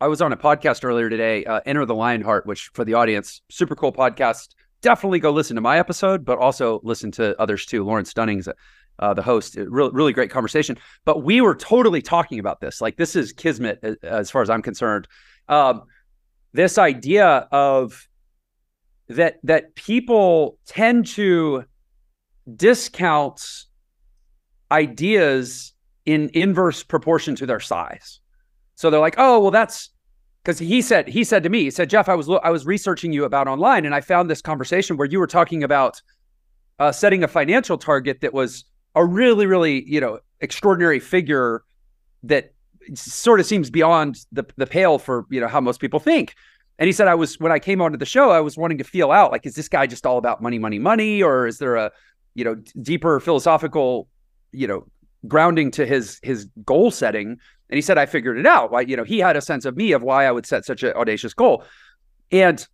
I 0.00 0.08
was 0.08 0.20
on 0.20 0.32
a 0.32 0.36
podcast 0.36 0.84
earlier 0.84 1.08
today, 1.08 1.44
uh, 1.46 1.60
Enter 1.64 1.86
the 1.86 1.94
Lionheart, 1.94 2.46
which 2.46 2.68
for 2.74 2.84
the 2.84 2.94
audience, 2.94 3.40
super 3.48 3.74
cool 3.74 3.92
podcast. 3.92 4.54
Definitely 4.82 5.20
go 5.20 5.30
listen 5.30 5.54
to 5.54 5.62
my 5.62 5.78
episode, 5.78 6.22
but 6.22 6.38
also 6.38 6.80
listen 6.82 7.10
to 7.12 7.40
others 7.40 7.64
too. 7.64 7.82
Lawrence 7.82 8.12
Dunning's 8.12 8.46
uh, 8.98 9.14
the 9.14 9.22
host. 9.22 9.56
Really, 9.56 9.90
really 9.92 10.12
great 10.12 10.30
conversation. 10.30 10.76
But 11.06 11.22
we 11.22 11.40
were 11.40 11.54
totally 11.54 12.02
talking 12.02 12.38
about 12.38 12.60
this. 12.60 12.82
Like 12.82 12.98
this 12.98 13.16
is 13.16 13.32
kismet 13.32 13.78
as, 13.82 13.96
as 14.02 14.30
far 14.30 14.42
as 14.42 14.50
I'm 14.50 14.60
concerned. 14.60 15.08
Um, 15.48 15.84
this 16.52 16.76
idea 16.76 17.48
of 17.50 18.06
that 19.08 19.38
that 19.44 19.76
people 19.76 20.58
tend 20.66 21.06
to 21.06 21.64
discount 22.54 23.64
ideas 24.70 25.72
in 26.04 26.30
inverse 26.34 26.82
proportion 26.82 27.34
to 27.36 27.46
their 27.46 27.60
size. 27.60 28.20
So 28.76 28.90
they're 28.90 29.00
like, 29.00 29.16
oh, 29.18 29.40
well, 29.40 29.50
that's 29.50 29.90
because 30.44 30.58
he 30.58 30.80
said 30.80 31.08
he 31.08 31.24
said 31.24 31.42
to 31.42 31.48
me, 31.48 31.64
he 31.64 31.70
said, 31.70 31.90
Jeff, 31.90 32.08
I 32.08 32.14
was 32.14 32.30
I 32.44 32.50
was 32.50 32.64
researching 32.64 33.12
you 33.12 33.24
about 33.24 33.48
online, 33.48 33.84
and 33.84 33.94
I 33.94 34.00
found 34.00 34.30
this 34.30 34.40
conversation 34.40 34.96
where 34.96 35.08
you 35.08 35.18
were 35.18 35.26
talking 35.26 35.64
about 35.64 36.00
uh, 36.78 36.92
setting 36.92 37.24
a 37.24 37.28
financial 37.28 37.78
target 37.78 38.20
that 38.20 38.32
was 38.32 38.64
a 38.94 39.04
really, 39.04 39.46
really, 39.46 39.84
you 39.90 40.00
know, 40.00 40.20
extraordinary 40.40 41.00
figure 41.00 41.64
that 42.22 42.52
sort 42.94 43.40
of 43.40 43.46
seems 43.46 43.70
beyond 43.70 44.18
the 44.30 44.44
the 44.56 44.66
pale 44.66 44.98
for 44.98 45.26
you 45.30 45.40
know 45.40 45.48
how 45.48 45.60
most 45.60 45.80
people 45.80 45.98
think. 45.98 46.34
And 46.78 46.86
he 46.86 46.92
said, 46.92 47.08
I 47.08 47.14
was 47.14 47.40
when 47.40 47.52
I 47.52 47.58
came 47.58 47.80
onto 47.80 47.96
the 47.96 48.06
show, 48.06 48.30
I 48.30 48.40
was 48.40 48.56
wanting 48.56 48.78
to 48.78 48.84
feel 48.84 49.10
out 49.10 49.32
like, 49.32 49.46
is 49.46 49.54
this 49.54 49.68
guy 49.68 49.86
just 49.86 50.06
all 50.06 50.18
about 50.18 50.42
money, 50.42 50.58
money, 50.58 50.78
money, 50.78 51.22
or 51.22 51.46
is 51.46 51.58
there 51.58 51.76
a 51.76 51.90
you 52.34 52.44
know 52.44 52.54
deeper 52.82 53.18
philosophical 53.18 54.06
you 54.52 54.66
know 54.66 54.86
grounding 55.26 55.70
to 55.72 55.86
his 55.86 56.20
his 56.22 56.44
goal 56.64 56.90
setting 56.90 57.38
and 57.70 57.76
he 57.76 57.82
said 57.82 57.98
i 57.98 58.06
figured 58.06 58.38
it 58.38 58.46
out. 58.46 58.70
Why 58.70 58.82
you 58.82 58.96
know 58.96 59.04
he 59.04 59.18
had 59.18 59.36
a 59.36 59.40
sense 59.40 59.64
of 59.64 59.76
me 59.76 59.92
of 59.92 60.02
why 60.02 60.26
i 60.26 60.32
would 60.32 60.46
set 60.46 60.64
such 60.64 60.82
an 60.82 60.92
audacious 60.94 61.34
goal. 61.34 61.64
And 62.30 62.66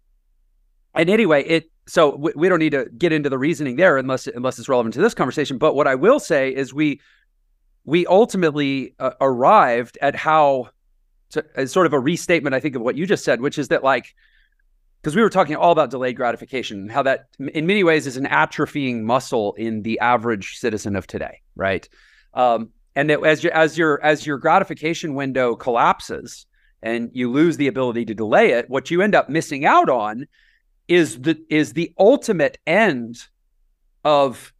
and 0.94 1.08
anyway 1.10 1.44
it 1.44 1.70
so 1.86 2.14
we, 2.16 2.32
we 2.36 2.48
don't 2.48 2.60
need 2.60 2.70
to 2.70 2.86
get 2.96 3.12
into 3.12 3.28
the 3.28 3.38
reasoning 3.38 3.76
there 3.76 3.98
unless 3.98 4.26
unless 4.26 4.58
it's 4.58 4.68
relevant 4.68 4.94
to 4.94 5.00
this 5.00 5.14
conversation. 5.14 5.58
But 5.58 5.74
what 5.74 5.86
i 5.86 5.94
will 5.94 6.20
say 6.20 6.54
is 6.54 6.72
we 6.72 7.00
we 7.84 8.06
ultimately 8.06 8.94
uh, 8.98 9.12
arrived 9.20 9.98
at 10.00 10.14
how 10.14 10.68
to, 11.30 11.44
as 11.56 11.72
sort 11.72 11.86
of 11.86 11.92
a 11.92 11.98
restatement 11.98 12.54
i 12.54 12.60
think 12.60 12.76
of 12.76 12.82
what 12.82 12.96
you 12.96 13.06
just 13.06 13.24
said 13.24 13.40
which 13.40 13.58
is 13.58 13.68
that 13.68 13.82
like 13.82 14.14
because 15.00 15.16
we 15.16 15.22
were 15.22 15.30
talking 15.30 15.56
all 15.56 15.72
about 15.72 15.90
delayed 15.90 16.14
gratification 16.14 16.78
and 16.78 16.92
how 16.92 17.02
that 17.02 17.26
in 17.54 17.66
many 17.66 17.82
ways 17.82 18.06
is 18.06 18.16
an 18.16 18.26
atrophying 18.26 19.02
muscle 19.02 19.54
in 19.54 19.82
the 19.82 19.98
average 19.98 20.58
citizen 20.58 20.94
of 20.94 21.06
today 21.06 21.40
right? 21.56 21.88
Um, 22.34 22.70
and 22.94 23.10
that 23.10 23.24
as 23.24 23.42
your 23.42 23.52
as 23.52 23.78
your 23.78 24.02
as 24.02 24.26
your 24.26 24.38
gratification 24.38 25.14
window 25.14 25.54
collapses 25.54 26.46
and 26.82 27.10
you 27.12 27.30
lose 27.30 27.56
the 27.56 27.68
ability 27.68 28.04
to 28.06 28.14
delay 28.14 28.50
it, 28.52 28.68
what 28.68 28.90
you 28.90 29.02
end 29.02 29.14
up 29.14 29.28
missing 29.28 29.64
out 29.64 29.88
on 29.88 30.26
is 30.88 31.20
the 31.20 31.38
is 31.48 31.72
the 31.72 31.92
ultimate 31.98 32.58
end 32.66 33.18
of 34.04 34.52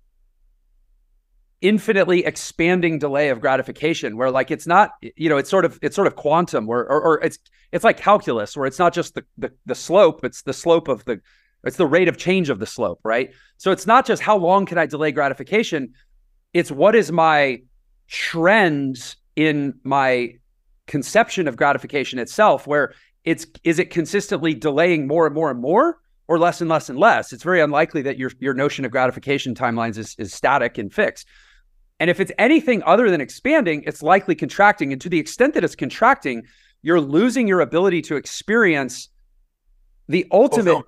infinitely 1.61 2.25
expanding 2.25 2.99
delay 2.99 3.29
of 3.29 3.41
gratification 3.41 4.17
where 4.17 4.31
like 4.31 4.51
it's 4.51 4.67
not 4.67 4.93
you 5.17 5.29
know 5.29 5.37
it's 5.37 5.51
sort 5.51 5.65
of 5.65 5.79
it's 5.81 5.95
sort 5.95 6.09
of 6.09 6.17
quantum 6.17 6.67
where 6.67 6.81
or, 6.81 7.01
or 7.01 7.23
it's 7.23 7.39
it's 7.71 7.85
like 7.85 7.97
calculus 7.97 8.57
where 8.57 8.67
it's 8.67 8.81
not 8.81 8.93
just 8.93 9.15
the, 9.15 9.25
the 9.39 9.53
the 9.67 9.75
slope 9.75 10.25
it's 10.25 10.43
the 10.43 10.53
slope 10.53 10.89
of 10.89 11.05
the 11.05 11.21
it's 11.65 11.77
the 11.77 11.87
rate 11.87 12.09
of 12.09 12.17
change 12.17 12.51
of 12.51 12.59
the 12.59 12.67
slope 12.67 12.99
right? 13.05 13.33
So 13.59 13.71
it's 13.71 13.87
not 13.87 14.05
just 14.05 14.23
how 14.23 14.37
long 14.37 14.67
can 14.67 14.77
i 14.79 14.87
delay 14.87 15.13
gratification 15.13 15.93
it's 16.53 16.71
what 16.71 16.97
is 16.97 17.13
my 17.13 17.63
trend 18.09 19.17
in 19.37 19.75
my 19.85 20.35
conception 20.87 21.49
of 21.49 21.57
gratification 21.57 22.19
itself, 22.19 22.67
where 22.67 22.95
it's 23.25 23.47
is 23.65 23.79
it 23.79 23.91
consistently 23.91 24.55
delaying 24.55 25.07
more 25.07 25.27
and 25.27 25.35
more 25.35 25.51
and 25.51 25.61
more 25.61 25.99
or 26.29 26.39
less 26.39 26.61
and 26.61 26.69
less 26.69 26.89
and 26.89 26.99
less? 26.99 27.33
It's 27.33 27.43
very 27.43 27.61
unlikely 27.61 28.03
that 28.03 28.19
your 28.19 28.31
your 28.41 28.55
notion 28.55 28.85
of 28.85 28.91
gratification 28.91 29.55
timelines 29.55 29.99
is, 29.99 30.15
is 30.19 30.33
static 30.33 30.79
and 30.79 30.93
fixed. 30.93 31.27
And 32.01 32.11
if 32.11 32.19
it's 32.19 32.33
anything 32.37 32.83
other 32.85 33.11
than 33.11 33.21
expanding, 33.21 33.85
it's 33.87 34.03
likely 34.03 34.35
contracting. 34.35 34.93
And 34.93 35.01
to 35.03 35.09
the 35.09 35.21
extent 35.21 35.55
that 35.55 35.63
it's 35.63 35.77
contracting, 35.77 36.43
you're 36.83 37.01
losing 37.01 37.47
your 37.47 37.61
ability 37.61 38.03
to 38.03 38.17
experience 38.17 39.09
the 40.09 40.27
ultimate 40.33 40.85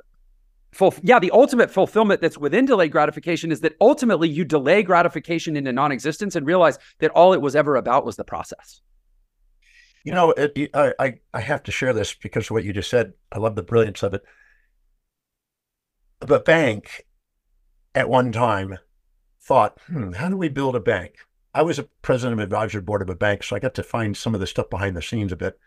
full 0.75 0.95
yeah 1.03 1.19
the 1.19 1.31
ultimate 1.31 1.71
fulfillment 1.71 2.21
that's 2.21 2.39
within 2.39 2.67
delayed 2.67 2.93
gratification 2.93 3.53
is 3.53 3.61
that 3.61 3.77
ultimately 3.81 4.29
you 4.29 4.45
delay 4.45 4.83
gratification 4.83 5.57
into 5.57 5.73
non-existence 5.73 6.37
and 6.37 6.47
realize 6.47 6.79
that 6.99 7.11
all 7.13 7.33
it 7.33 7.41
was 7.41 7.57
ever 7.57 7.77
about 7.77 8.05
was 8.05 8.17
the 8.17 8.25
process. 8.25 8.81
You 10.05 10.13
know 10.13 10.33
it, 10.33 10.71
I, 10.75 11.15
I 11.33 11.41
have 11.41 11.63
to 11.65 11.73
share 11.73 11.93
this 11.93 12.15
because 12.15 12.47
of 12.47 12.51
what 12.51 12.65
you 12.65 12.73
just 12.73 12.91
said. 12.91 13.15
I 13.33 13.39
love 13.39 13.57
the 13.57 13.63
brilliance 13.63 14.03
of 14.03 14.13
it. 14.13 14.23
The 16.21 16.41
bank 16.41 17.07
at 17.95 18.09
one 18.09 18.33
time 18.33 18.79
thought 19.41 19.79
hmm, 19.87 20.13
how 20.13 20.29
do 20.29 20.37
we 20.37 20.49
build 20.49 20.77
a 20.77 20.81
bank? 20.81 21.17
I 21.55 21.63
was 21.63 21.79
a 21.79 21.89
president 22.03 22.41
of 22.41 22.45
advisory 22.45 22.83
board 22.83 23.01
of 23.01 23.09
a 23.09 23.15
bank 23.15 23.45
so 23.45 23.55
i 23.55 23.61
got 23.61 23.75
to 23.75 23.83
find 23.83 24.17
some 24.17 24.35
of 24.35 24.41
the 24.41 24.47
stuff 24.47 24.69
behind 24.69 24.97
the 24.97 25.03
scenes 25.03 25.33
a 25.33 25.37
bit. 25.37 25.59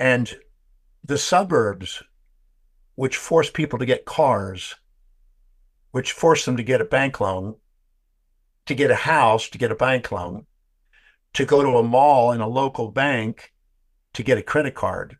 And 0.00 0.34
the 1.04 1.18
suburbs, 1.18 2.02
which 2.94 3.16
forced 3.16 3.54
people 3.54 3.78
to 3.78 3.86
get 3.86 4.04
cars, 4.04 4.74
which 5.90 6.12
forced 6.12 6.46
them 6.46 6.56
to 6.56 6.62
get 6.62 6.80
a 6.80 6.84
bank 6.84 7.20
loan, 7.20 7.56
to 8.66 8.74
get 8.74 8.90
a 8.90 8.96
house, 8.96 9.48
to 9.48 9.58
get 9.58 9.72
a 9.72 9.76
bank 9.76 10.12
loan, 10.12 10.46
to 11.34 11.44
go 11.44 11.62
to 11.62 11.78
a 11.78 11.82
mall 11.82 12.32
and 12.32 12.42
a 12.42 12.46
local 12.46 12.90
bank 12.90 13.52
to 14.14 14.22
get 14.22 14.38
a 14.38 14.42
credit 14.42 14.74
card. 14.74 15.16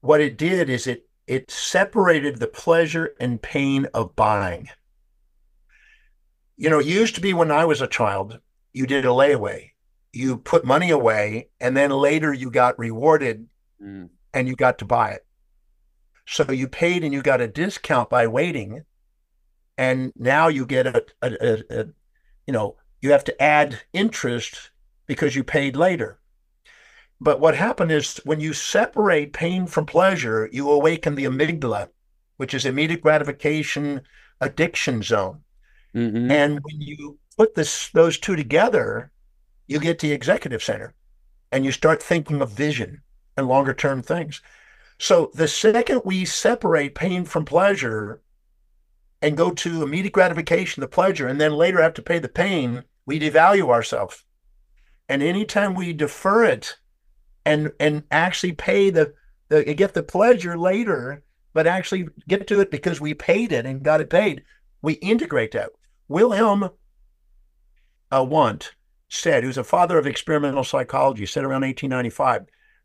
What 0.00 0.20
it 0.20 0.38
did 0.38 0.70
is 0.70 0.86
it 0.86 1.06
it 1.26 1.50
separated 1.50 2.36
the 2.36 2.48
pleasure 2.48 3.14
and 3.20 3.40
pain 3.40 3.86
of 3.94 4.16
buying. 4.16 4.68
You 6.56 6.70
know, 6.70 6.80
it 6.80 6.86
used 6.86 7.14
to 7.14 7.20
be 7.20 7.32
when 7.34 7.50
I 7.50 7.64
was 7.66 7.80
a 7.80 7.86
child, 7.86 8.40
you 8.72 8.86
did 8.86 9.04
a 9.04 9.08
layaway 9.08 9.70
you 10.12 10.38
put 10.38 10.64
money 10.64 10.90
away 10.90 11.48
and 11.60 11.76
then 11.76 11.90
later 11.90 12.32
you 12.32 12.50
got 12.50 12.78
rewarded 12.78 13.46
mm. 13.82 14.08
and 14.34 14.48
you 14.48 14.56
got 14.56 14.78
to 14.78 14.84
buy 14.84 15.10
it. 15.10 15.26
So 16.30 16.52
you 16.52 16.68
paid 16.68 17.02
and 17.02 17.12
you 17.12 17.22
got 17.22 17.40
a 17.40 17.48
discount 17.48 18.08
by 18.08 18.28
waiting. 18.28 18.84
And 19.76 20.12
now 20.14 20.46
you 20.46 20.64
get 20.64 20.86
a, 20.86 21.04
a, 21.20 21.32
a, 21.40 21.80
a 21.80 21.86
you 22.46 22.52
know, 22.52 22.76
you 23.00 23.10
have 23.10 23.24
to 23.24 23.42
add 23.42 23.80
interest 23.92 24.70
because 25.06 25.34
you 25.34 25.42
paid 25.42 25.74
later. 25.74 26.20
But 27.20 27.40
what 27.40 27.56
happened 27.56 27.90
is 27.90 28.18
when 28.18 28.38
you 28.38 28.52
separate 28.52 29.32
pain 29.32 29.66
from 29.66 29.86
pleasure, 29.86 30.48
you 30.52 30.70
awaken 30.70 31.16
the 31.16 31.24
amygdala, 31.24 31.88
which 32.36 32.54
is 32.54 32.64
immediate 32.64 33.02
gratification 33.02 34.02
addiction 34.40 35.02
zone. 35.02 35.40
Mm-hmm. 35.96 36.30
And 36.30 36.60
when 36.62 36.80
you 36.80 37.18
put 37.36 37.56
this 37.56 37.90
those 37.90 38.18
two 38.18 38.36
together, 38.36 39.10
you 39.66 39.80
get 39.80 39.98
the 39.98 40.12
executive 40.12 40.62
center 40.62 40.94
and 41.50 41.64
you 41.64 41.72
start 41.72 42.00
thinking 42.00 42.40
of 42.40 42.52
vision 42.52 43.02
and 43.36 43.48
longer 43.48 43.74
term 43.74 44.00
things. 44.00 44.40
So 45.00 45.30
the 45.32 45.48
second 45.48 46.02
we 46.04 46.26
separate 46.26 46.94
pain 46.94 47.24
from 47.24 47.46
pleasure 47.46 48.20
and 49.22 49.34
go 49.34 49.50
to 49.52 49.82
immediate 49.82 50.12
gratification, 50.12 50.82
the 50.82 50.88
pleasure, 50.88 51.26
and 51.26 51.40
then 51.40 51.54
later 51.54 51.80
have 51.80 51.94
to 51.94 52.02
pay 52.02 52.18
the 52.18 52.28
pain, 52.28 52.84
we 53.06 53.18
devalue 53.18 53.70
ourselves. 53.70 54.26
And 55.08 55.22
anytime 55.22 55.74
we 55.74 55.94
defer 55.94 56.44
it 56.44 56.76
and 57.46 57.72
and 57.80 58.04
actually 58.10 58.52
pay 58.52 58.90
the, 58.90 59.14
the 59.48 59.72
get 59.72 59.94
the 59.94 60.02
pleasure 60.02 60.58
later, 60.58 61.22
but 61.54 61.66
actually 61.66 62.08
get 62.28 62.46
to 62.48 62.60
it 62.60 62.70
because 62.70 63.00
we 63.00 63.14
paid 63.14 63.52
it 63.52 63.64
and 63.64 63.82
got 63.82 64.02
it 64.02 64.10
paid, 64.10 64.44
we 64.82 64.94
integrate 64.94 65.52
that. 65.52 65.70
Wilhelm 66.08 66.68
uh, 68.12 68.26
Wundt 68.28 68.74
said, 69.08 69.44
who's 69.44 69.56
a 69.56 69.64
father 69.64 69.96
of 69.96 70.06
experimental 70.06 70.62
psychology, 70.62 71.24
said 71.24 71.44
around 71.44 71.62
1895, 71.62 72.44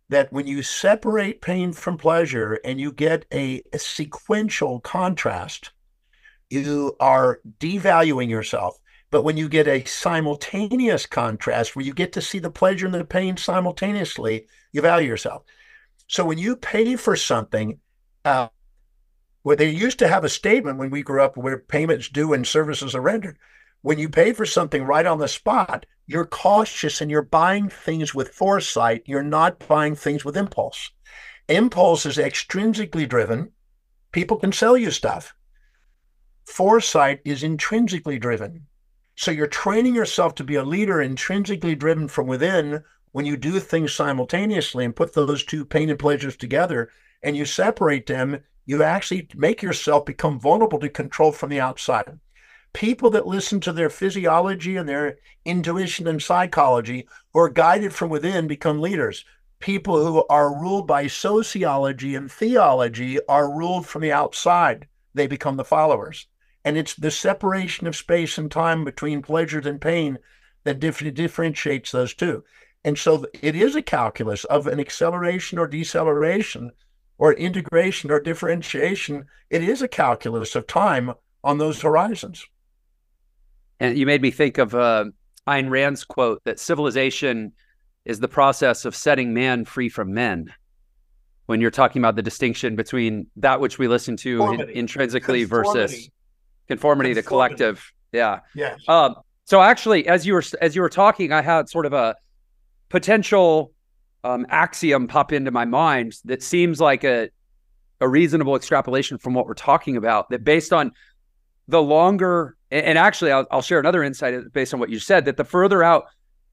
that 0.09 0.31
when 0.31 0.47
you 0.47 0.61
separate 0.61 1.41
pain 1.41 1.73
from 1.73 1.97
pleasure 1.97 2.59
and 2.63 2.79
you 2.79 2.91
get 2.91 3.25
a, 3.33 3.61
a 3.73 3.79
sequential 3.79 4.79
contrast, 4.79 5.71
you 6.49 6.95
are 6.99 7.39
devaluing 7.59 8.29
yourself. 8.29 8.77
But 9.11 9.23
when 9.23 9.37
you 9.37 9.49
get 9.49 9.67
a 9.67 9.83
simultaneous 9.85 11.05
contrast 11.05 11.75
where 11.75 11.85
you 11.85 11.93
get 11.93 12.13
to 12.13 12.21
see 12.21 12.39
the 12.39 12.51
pleasure 12.51 12.85
and 12.85 12.93
the 12.93 13.05
pain 13.05 13.37
simultaneously, 13.37 14.47
you 14.71 14.81
value 14.81 15.07
yourself. 15.07 15.43
So 16.07 16.25
when 16.25 16.37
you 16.37 16.55
pay 16.55 16.95
for 16.95 17.15
something, 17.15 17.79
uh, 18.23 18.49
where 19.45 19.55
they 19.55 19.69
used 19.69 19.99
to 19.99 20.07
have 20.07 20.23
a 20.23 20.29
statement 20.29 20.79
when 20.79 20.89
we 20.89 21.03
grew 21.03 21.21
up 21.21 21.37
where 21.37 21.59
payments 21.59 22.09
due 22.09 22.33
and 22.33 22.47
services 22.47 22.95
are 22.95 23.01
rendered. 23.01 23.37
When 23.83 23.99
you 23.99 24.09
pay 24.09 24.33
for 24.33 24.43
something 24.43 24.83
right 24.83 25.05
on 25.05 25.19
the 25.19 25.27
spot, 25.27 25.85
you're 26.07 26.25
cautious 26.25 27.01
and 27.01 27.09
you're 27.09 27.23
buying 27.23 27.69
things 27.69 28.13
with 28.13 28.29
foresight. 28.29 29.03
You're 29.05 29.23
not 29.23 29.67
buying 29.67 29.95
things 29.95 30.23
with 30.23 30.37
impulse. 30.37 30.91
Impulse 31.47 32.05
is 32.05 32.17
extrinsically 32.17 33.07
driven. 33.07 33.51
People 34.11 34.37
can 34.37 34.51
sell 34.51 34.77
you 34.77 34.91
stuff. 34.91 35.35
Foresight 36.45 37.21
is 37.25 37.43
intrinsically 37.43 38.19
driven. 38.19 38.67
So 39.15 39.31
you're 39.31 39.47
training 39.47 39.95
yourself 39.95 40.35
to 40.35 40.43
be 40.43 40.55
a 40.55 40.63
leader 40.63 41.01
intrinsically 41.01 41.75
driven 41.75 42.07
from 42.07 42.27
within 42.27 42.83
when 43.11 43.25
you 43.25 43.37
do 43.37 43.59
things 43.59 43.93
simultaneously 43.93 44.85
and 44.85 44.95
put 44.95 45.13
those 45.13 45.43
two 45.43 45.65
pain 45.65 45.89
and 45.89 45.97
pleasures 45.97 46.35
together 46.35 46.89
and 47.23 47.35
you 47.35 47.45
separate 47.45 48.05
them, 48.05 48.43
you 48.65 48.83
actually 48.83 49.27
make 49.35 49.63
yourself 49.63 50.05
become 50.05 50.39
vulnerable 50.39 50.79
to 50.79 50.89
control 50.89 51.31
from 51.31 51.49
the 51.49 51.59
outside 51.59 52.19
people 52.75 53.09
that 53.09 53.25
listen 53.25 53.61
to 53.61 53.71
their 53.71 53.89
physiology 53.89 54.75
and 54.75 54.87
their 54.87 55.17
intuition 55.45 56.07
and 56.07 56.21
psychology 56.21 57.07
who 57.33 57.39
are 57.39 57.49
guided 57.49 57.93
from 57.93 58.09
within 58.09 58.47
become 58.47 58.81
leaders. 58.81 59.23
People 59.59 60.05
who 60.05 60.25
are 60.29 60.59
ruled 60.59 60.85
by 60.85 61.07
sociology 61.07 62.15
and 62.15 62.29
theology 62.29 63.17
are 63.29 63.49
ruled 63.49 63.87
from 63.87 64.01
the 64.01 64.11
outside. 64.11 64.89
They 65.13 65.25
become 65.25 65.55
the 65.55 65.63
followers. 65.63 66.27
And 66.65 66.77
it's 66.77 66.93
the 66.93 67.11
separation 67.11 67.87
of 67.87 67.95
space 67.95 68.37
and 68.37 68.51
time 68.51 68.83
between 68.83 69.21
pleasures 69.21 69.65
and 69.65 69.79
pain 69.79 70.19
that 70.65 70.81
dif- 70.81 71.13
differentiates 71.13 71.93
those 71.93 72.13
two. 72.13 72.43
And 72.83 72.97
so 72.97 73.25
it 73.41 73.55
is 73.55 73.77
a 73.77 73.81
calculus 73.81 74.43
of 74.43 74.67
an 74.67 74.81
acceleration 74.81 75.57
or 75.57 75.67
deceleration 75.67 76.71
or 77.17 77.31
integration 77.31 78.11
or 78.11 78.19
differentiation. 78.19 79.27
It 79.49 79.63
is 79.63 79.81
a 79.81 79.87
calculus 79.87 80.55
of 80.57 80.67
time 80.67 81.13
on 81.41 81.57
those 81.57 81.81
horizons. 81.81 82.45
And 83.79 83.97
you 83.97 84.05
made 84.05 84.21
me 84.21 84.31
think 84.31 84.57
of 84.57 84.73
uh, 84.73 85.05
Ayn 85.47 85.69
Rand's 85.69 86.03
quote 86.03 86.41
that 86.45 86.59
civilization 86.59 87.53
is 88.05 88.19
the 88.19 88.27
process 88.27 88.85
of 88.85 88.95
setting 88.95 89.33
man 89.33 89.65
free 89.65 89.89
from 89.89 90.13
men. 90.13 90.53
When 91.47 91.61
you're 91.61 91.71
talking 91.71 92.01
about 92.01 92.15
the 92.15 92.23
distinction 92.23 92.75
between 92.75 93.27
that 93.35 93.59
which 93.59 93.77
we 93.77 93.87
listen 93.87 94.17
to 94.17 94.51
in, 94.53 94.69
intrinsically 94.69 95.41
conformity. 95.41 95.79
versus 95.79 96.09
conformity, 96.67 97.13
conformity, 97.13 97.13
to 97.13 97.21
collective. 97.21 97.91
Yeah. 98.11 98.39
Yeah. 98.55 98.77
Um, 98.87 99.15
so 99.43 99.61
actually, 99.61 100.07
as 100.07 100.25
you 100.25 100.33
were 100.33 100.43
as 100.59 100.75
you 100.75 100.81
were 100.81 100.89
talking, 100.89 101.31
I 101.31 101.41
had 101.41 101.69
sort 101.69 101.85
of 101.85 101.93
a 101.93 102.15
potential 102.89 103.73
um, 104.23 104.47
axiom 104.49 105.07
pop 105.07 105.31
into 105.31 105.51
my 105.51 105.65
mind 105.65 106.15
that 106.25 106.41
seems 106.41 106.81
like 106.81 107.03
a 107.03 107.29
a 108.01 108.09
reasonable 108.09 108.55
extrapolation 108.55 109.19
from 109.19 109.35
what 109.35 109.45
we're 109.45 109.53
talking 109.53 109.97
about. 109.97 110.29
That 110.31 110.43
based 110.43 110.73
on 110.73 110.91
the 111.67 111.81
longer 111.81 112.54
and 112.71 112.97
actually 112.97 113.31
I'll, 113.31 113.45
I'll 113.51 113.61
share 113.61 113.79
another 113.79 114.03
insight 114.03 114.35
based 114.53 114.73
on 114.73 114.79
what 114.79 114.89
you 114.89 114.99
said 114.99 115.25
that 115.25 115.37
the 115.37 115.43
further 115.43 115.83
out 115.83 116.05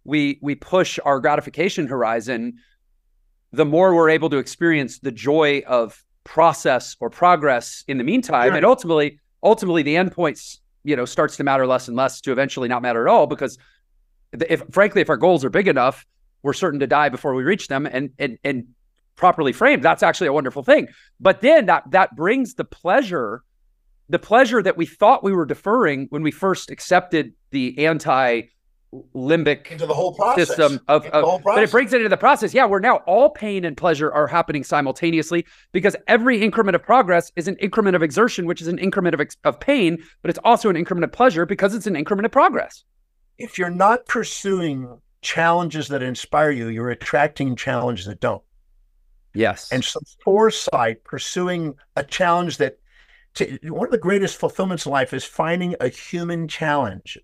we 0.05 0.39
we 0.43 0.55
push 0.55 0.99
our 1.05 1.21
gratification 1.21 1.87
horizon 1.87 2.55
the 3.53 3.65
more 3.65 3.95
we're 3.95 4.11
able 4.11 4.31
to 4.31 4.39
experience 4.39 4.99
the 5.01 5.13
joy 5.13 5.63
of 5.67 6.03
process 6.25 6.97
or 7.01 7.11
progress 7.11 7.85
in 7.89 7.99
the 7.99 8.05
meantime. 8.05 8.51
Sure. 8.51 8.57
and 8.57 8.67
ultimately 8.67 9.19
ultimately 9.43 9.83
the 9.83 9.95
endpoints 9.95 10.59
you 10.85 10.97
know 10.97 11.05
starts 11.05 11.37
to 11.37 11.45
matter 11.45 11.67
less 11.67 11.89
and 11.89 11.97
less 11.97 12.21
to 12.21 12.33
eventually 12.33 12.69
not 12.69 12.83
matter 12.83 13.07
at 13.07 13.11
all 13.11 13.27
because 13.27 13.59
if 14.33 14.63
frankly 14.71 15.01
if 15.01 15.11
our 15.11 15.17
goals 15.17 15.45
are 15.45 15.51
big 15.51 15.69
enough 15.69 16.07
we're 16.43 16.53
certain 16.53 16.81
to 16.81 16.87
die 16.87 17.09
before 17.09 17.35
we 17.35 17.43
reach 17.43 17.69
them. 17.69 17.87
And 17.87 18.11
and 18.19 18.39
and 18.45 18.69
properly 19.15 19.53
framed 19.53 19.83
that's 19.83 20.03
actually 20.03 20.27
a 20.27 20.33
wonderful 20.33 20.63
thing. 20.63 20.89
But 21.21 21.41
then 21.41 21.67
that 21.67 21.85
that 21.91 22.17
brings 22.17 22.55
the 22.55 22.65
pleasure 22.65 23.43
the 24.13 24.19
pleasure 24.19 24.63
that 24.63 24.77
we 24.77 24.85
thought 24.85 25.25
we 25.25 25.33
were 25.33 25.47
deferring 25.47 26.07
when 26.11 26.23
we 26.23 26.31
first 26.31 26.71
accepted 26.71 27.33
the 27.51 27.87
anti 27.87 28.43
limbic 29.15 29.69
into 29.69 29.87
the 29.87 29.95
whole 29.95 30.13
process. 30.13 30.49
system 30.49 30.79
of, 30.87 31.07
of 31.07 31.43
but 31.45 31.63
it 31.63 31.71
brings 31.71 31.95
it 31.95 31.97
into 31.97 32.11
the 32.11 32.17
process. 32.17 32.53
Yeah 32.53 32.67
we're 32.67 32.79
now 32.79 32.97
all 33.07 33.31
pain 33.31 33.65
and 33.65 33.75
pleasure 33.75 34.13
are 34.13 34.27
happening 34.27 34.63
simultaneously 34.63 35.47
because 35.73 35.97
every 36.09 36.43
increment 36.43 36.77
of 36.77 36.83
progress 36.83 37.33
is 37.35 37.49
an 37.49 37.57
increment 37.57 37.97
of 37.97 38.03
exertion 38.03 38.45
which 38.45 38.61
is 38.61 38.69
an 38.69 38.79
increment 38.79 39.15
of, 39.19 39.27
of 39.45 39.59
pain 39.59 39.97
but 40.21 40.29
it's 40.29 40.39
also 40.45 40.69
an 40.69 40.77
increment 40.77 41.05
of 41.05 41.11
pleasure 41.11 41.47
because 41.47 41.75
it's 41.75 41.87
an 41.87 41.97
increment 41.97 42.27
of 42.27 42.33
progress. 42.33 42.85
If 43.39 43.57
you're 43.57 43.71
not 43.71 44.05
pursuing 44.05 45.01
challenges 45.23 45.89
that 45.89 46.03
inspire 46.03 46.51
you 46.51 46.69
you're 46.69 46.91
attracting 46.91 47.57
challenges 47.57 48.05
that 48.05 48.21
don't. 48.21 48.43
Yes. 49.35 49.73
And 49.73 49.83
so 49.83 50.01
foresight 50.23 51.03
pursuing 51.03 51.77
a 51.97 52.05
challenge 52.05 52.59
that 52.59 52.77
one 53.65 53.87
of 53.87 53.93
the 53.93 53.99
greatest 53.99 54.37
fulfillments 54.37 54.87
in 54.87 54.93
life 54.93 55.13
is 55.13 55.25
finding 55.25 55.75
a 55.81 55.89
human 55.89 56.49
challenge 56.49 57.19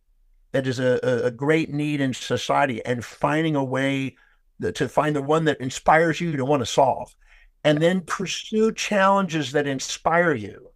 that 0.53 0.67
is 0.67 0.79
a, 0.79 0.99
a 1.25 1.31
great 1.31 1.71
need 1.73 2.01
in 2.01 2.15
society 2.15 2.85
and 2.85 3.05
finding 3.05 3.55
a 3.55 3.65
way 3.65 4.17
to 4.75 4.89
find 4.89 5.15
the 5.15 5.23
one 5.23 5.45
that 5.45 5.61
inspires 5.61 6.21
you 6.21 6.37
to 6.37 6.45
want 6.45 6.61
to 6.61 6.67
solve 6.67 7.15
and 7.65 7.83
then 7.83 8.01
pursue 8.01 8.73
challenges 8.73 9.53
that 9.53 9.67
inspire 9.67 10.35
you 10.35 10.71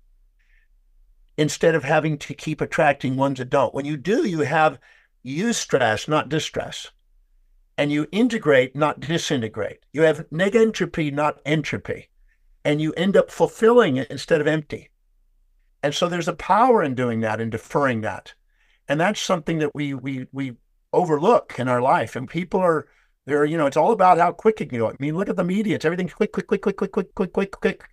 instead 1.38 1.75
of 1.75 1.85
having 1.85 2.18
to 2.18 2.35
keep 2.35 2.61
attracting 2.61 3.16
ones 3.16 3.38
that 3.38 3.51
don't. 3.51 3.75
When 3.75 3.87
you 3.87 3.97
do, 3.97 4.29
you 4.29 4.40
have 4.40 4.79
use 5.23 5.57
stress, 5.57 6.07
not 6.09 6.29
distress. 6.29 6.90
And 7.79 7.90
you 7.90 8.07
integrate, 8.12 8.77
not 8.77 9.01
disintegrate. 9.01 9.79
You 9.92 10.03
have 10.03 10.29
negentropy, 10.31 11.12
not 11.12 11.40
entropy. 11.47 12.11
And 12.64 12.81
you 12.81 12.92
end 12.92 13.16
up 13.16 13.31
fulfilling 13.31 13.97
it 13.97 14.11
instead 14.11 14.40
of 14.40 14.47
empty. 14.47 14.90
And 15.83 15.95
so 15.95 16.09
there's 16.09 16.29
a 16.29 16.35
power 16.35 16.83
in 16.83 16.95
doing 16.95 17.21
that 17.21 17.40
and 17.40 17.51
deferring 17.51 18.03
that. 18.03 18.35
And 18.88 19.01
that's 19.01 19.21
something 19.21 19.59
that 19.59 19.75
we 19.75 19.95
we 19.95 20.27
we 20.33 20.57
overlook 20.92 21.59
in 21.59 21.68
our 21.68 21.81
life. 21.81 22.16
And 22.16 22.29
people 22.29 22.61
are 22.61 22.87
there, 23.27 23.45
you 23.45 23.57
know, 23.57 23.66
it's 23.66 23.77
all 23.77 23.92
about 23.92 24.18
how 24.18 24.33
quick 24.33 24.61
it 24.61 24.71
can 24.71 24.79
go. 24.79 24.88
I 24.88 24.95
mean, 24.99 25.16
look 25.16 25.29
at 25.29 25.37
the 25.37 25.45
media. 25.45 25.77
It's 25.77 25.85
everything 25.85 26.09
quick, 26.09 26.33
quick, 26.33 26.47
quick, 26.49 26.62
quick, 26.62 26.77
quick, 26.77 26.92
quick, 26.92 27.14
quick, 27.14 27.33
quick, 27.33 27.51
quick. 27.53 27.85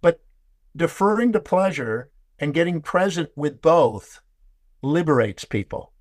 But 0.00 0.20
deferring 0.74 1.32
to 1.32 1.40
pleasure 1.40 2.10
and 2.38 2.54
getting 2.54 2.80
present 2.80 3.30
with 3.36 3.60
both 3.60 4.20
liberates 4.82 5.44
people. 5.44 5.92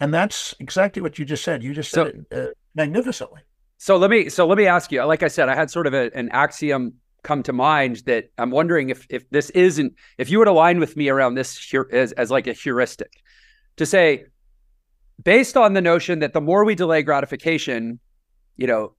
And 0.00 0.12
that's 0.12 0.54
exactly 0.60 1.02
what 1.02 1.18
you 1.18 1.24
just 1.24 1.42
said. 1.42 1.62
You 1.62 1.74
just 1.74 1.90
said 1.90 2.26
so, 2.30 2.38
it 2.38 2.48
uh, 2.48 2.52
magnificently. 2.74 3.42
So 3.78 3.96
let 3.96 4.10
me 4.10 4.28
so 4.28 4.46
let 4.46 4.58
me 4.58 4.66
ask 4.66 4.92
you. 4.92 5.02
Like 5.04 5.22
I 5.22 5.28
said, 5.28 5.48
I 5.48 5.54
had 5.54 5.70
sort 5.70 5.86
of 5.86 5.94
a, 5.94 6.10
an 6.14 6.28
axiom 6.30 6.94
come 7.22 7.42
to 7.42 7.52
mind 7.52 8.02
that 8.06 8.30
I'm 8.38 8.50
wondering 8.50 8.90
if 8.90 9.06
if 9.10 9.28
this 9.30 9.50
isn't 9.50 9.94
if 10.18 10.30
you 10.30 10.38
would 10.38 10.48
align 10.48 10.80
with 10.80 10.96
me 10.96 11.08
around 11.08 11.34
this 11.34 11.74
as 11.92 12.12
as 12.12 12.30
like 12.30 12.46
a 12.46 12.52
heuristic 12.52 13.12
to 13.76 13.86
say 13.86 14.26
based 15.22 15.56
on 15.56 15.72
the 15.72 15.80
notion 15.80 16.20
that 16.20 16.32
the 16.32 16.40
more 16.40 16.64
we 16.64 16.74
delay 16.74 17.02
gratification, 17.02 17.98
you 18.56 18.66
know, 18.66 18.94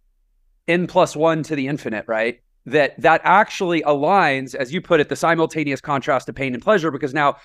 n 0.68 0.88
plus 0.88 1.16
one 1.16 1.44
to 1.44 1.56
the 1.56 1.68
infinite, 1.68 2.06
right? 2.08 2.42
That 2.66 3.00
that 3.02 3.22
actually 3.24 3.82
aligns, 3.82 4.54
as 4.54 4.74
you 4.74 4.82
put 4.82 5.00
it, 5.00 5.10
the 5.10 5.16
simultaneous 5.16 5.82
contrast 5.82 6.30
of 6.30 6.36
pain 6.36 6.54
and 6.54 6.62
pleasure, 6.62 6.92
because 6.92 7.14
now 7.14 7.38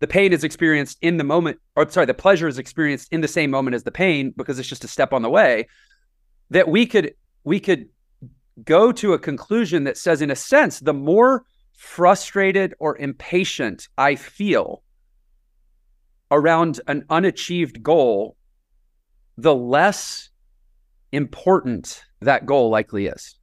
the 0.00 0.06
pain 0.06 0.32
is 0.32 0.42
experienced 0.42 0.98
in 1.02 1.16
the 1.16 1.24
moment, 1.24 1.58
or 1.76 1.88
sorry, 1.88 2.06
the 2.06 2.14
pleasure 2.14 2.48
is 2.48 2.58
experienced 2.58 3.12
in 3.12 3.20
the 3.20 3.28
same 3.28 3.50
moment 3.50 3.74
as 3.74 3.84
the 3.84 3.92
pain 3.92 4.32
because 4.36 4.58
it's 4.58 4.68
just 4.68 4.84
a 4.84 4.88
step 4.88 5.12
on 5.12 5.22
the 5.22 5.30
way. 5.30 5.68
That 6.50 6.68
we 6.68 6.86
could 6.86 7.14
we 7.44 7.60
could 7.60 7.88
go 8.62 8.92
to 8.92 9.12
a 9.12 9.18
conclusion 9.18 9.84
that 9.84 9.96
says, 9.96 10.22
in 10.22 10.30
a 10.30 10.36
sense, 10.36 10.80
the 10.80 10.94
more 10.94 11.44
frustrated 11.72 12.74
or 12.78 12.96
impatient 12.98 13.88
I 13.98 14.14
feel 14.14 14.82
around 16.30 16.80
an 16.86 17.04
unachieved 17.10 17.82
goal, 17.82 18.36
the 19.36 19.54
less 19.54 20.30
important 21.12 22.04
that 22.20 22.46
goal 22.46 22.70
likely 22.70 23.06
is. 23.06 23.36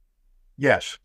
Yes. 0.56 0.98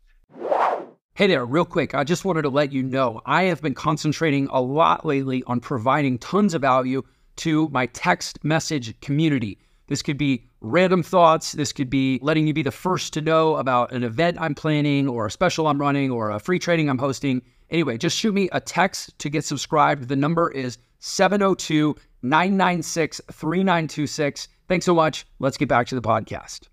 Hey 1.15 1.28
there, 1.28 1.46
real 1.46 1.65
quick. 1.65 1.96
I 1.96 2.04
just 2.04 2.26
wanted 2.26 2.43
to 2.43 2.50
let 2.50 2.72
you 2.72 2.84
know 2.84 3.22
I 3.26 3.43
have 3.43 3.62
been 3.62 3.74
concentrating 3.74 4.48
a 4.52 4.62
lot 4.62 5.06
lately 5.06 5.43
on 5.48 5.60
providing 5.60 6.20
tons 6.20 6.54
of 6.54 6.62
value 6.62 7.02
to 7.38 7.70
my 7.70 7.88
text 7.88 8.43
message 8.43 9.00
community. 9.02 9.58
This 9.88 10.02
could 10.02 10.17
be 10.17 10.46
random 10.62 11.04
thoughts. 11.04 11.54
This 11.54 11.72
could 11.72 11.89
be 11.89 12.20
letting 12.22 12.48
you 12.48 12.54
be 12.54 12.63
the 12.63 12.72
first 12.72 13.13
to 13.13 13.22
know 13.22 13.56
about 13.56 13.91
an 13.91 14.04
event 14.04 14.38
I'm 14.39 14.56
planning 14.56 15.08
or 15.08 15.26
a 15.26 15.32
special 15.32 15.67
I'm 15.67 15.80
running 15.80 16.12
or 16.12 16.32
a 16.32 16.39
free 16.39 16.60
training 16.60 16.89
I'm 16.89 16.98
hosting. 16.98 17.41
Anyway, 17.70 17.98
just 17.98 18.17
shoot 18.17 18.34
me 18.34 18.50
a 18.52 18.60
text 18.60 19.17
to 19.20 19.30
get 19.30 19.43
subscribed. 19.43 20.08
The 20.08 20.15
number 20.15 20.50
is 20.52 20.78
702 21.00 21.96
996 22.22 23.22
3926. 23.32 24.48
Thanks 24.67 24.86
so 24.86 24.96
much. 24.96 25.26
Let's 25.39 25.58
get 25.58 25.70
back 25.70 25.88
to 25.88 25.96
the 25.96 26.02
podcast. 26.02 26.67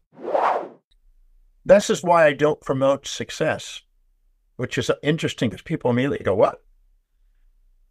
This 1.66 1.88
is 1.88 2.02
why 2.02 2.26
I 2.26 2.32
don't 2.32 2.60
promote 2.60 3.06
success, 3.06 3.82
which 4.56 4.76
is 4.76 4.90
interesting 5.02 5.48
because 5.48 5.62
people 5.62 5.90
immediately 5.90 6.18
go, 6.18 6.34
What? 6.34 6.62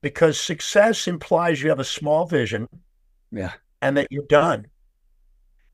Because 0.01 0.39
success 0.39 1.07
implies 1.07 1.61
you 1.61 1.69
have 1.69 1.79
a 1.79 1.85
small 1.85 2.25
vision 2.25 2.67
yeah. 3.31 3.53
and 3.81 3.95
that 3.95 4.07
you're 4.11 4.25
done. 4.25 4.67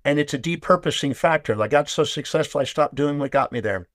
And 0.05 0.19
it's 0.19 0.33
a 0.33 0.39
depurposing 0.39 1.15
factor. 1.15 1.61
I 1.61 1.67
got 1.67 1.89
so 1.89 2.03
successful, 2.03 2.61
I 2.61 2.63
stopped 2.63 2.95
doing 2.95 3.19
what 3.19 3.31
got 3.31 3.51
me 3.51 3.59
there. 3.59 3.87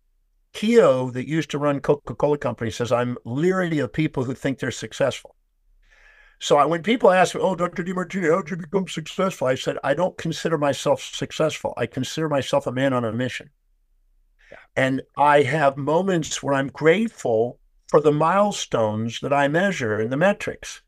Keough, 0.53 1.13
that 1.13 1.29
used 1.29 1.51
to 1.51 1.59
run 1.59 1.81
Coca 1.81 2.15
Cola 2.15 2.39
Company, 2.39 2.71
says, 2.71 2.93
I'm 2.93 3.19
leery 3.25 3.79
of 3.79 3.93
people 3.93 4.25
who 4.25 4.35
think 4.35 4.59
they're 4.59 4.71
successful. 4.71 5.35
So 6.39 6.59
I, 6.59 6.67
when 6.67 6.83
people 6.83 7.11
ask 7.11 7.35
me, 7.35 7.41
"Oh, 7.41 7.55
Dr. 7.55 7.83
Demartini, 7.83 8.31
how 8.31 8.43
did 8.43 8.51
you 8.51 8.57
become 8.59 8.89
successful?" 8.89 9.47
I 9.47 9.55
said, 9.55 9.79
"I 9.83 9.95
don't 9.95 10.19
consider 10.19 10.59
myself 10.59 11.01
successful. 11.03 11.73
I 11.77 11.87
consider 11.87 12.29
myself 12.29 12.67
a 12.67 12.73
man 12.73 12.93
on 12.93 13.05
a 13.05 13.13
mission." 13.13 13.51
Yeah. 14.51 14.59
And 14.77 15.03
I 15.17 15.43
have 15.43 15.77
moments 15.77 16.43
where 16.43 16.55
I'm 16.55 16.69
grateful 16.69 17.61
for 17.89 18.01
the 18.01 18.13
milestones 18.13 19.21
that 19.21 19.33
I 19.33 19.49
measure 19.49 20.01
in 20.01 20.11
the 20.11 20.17
metrics. 20.17 20.83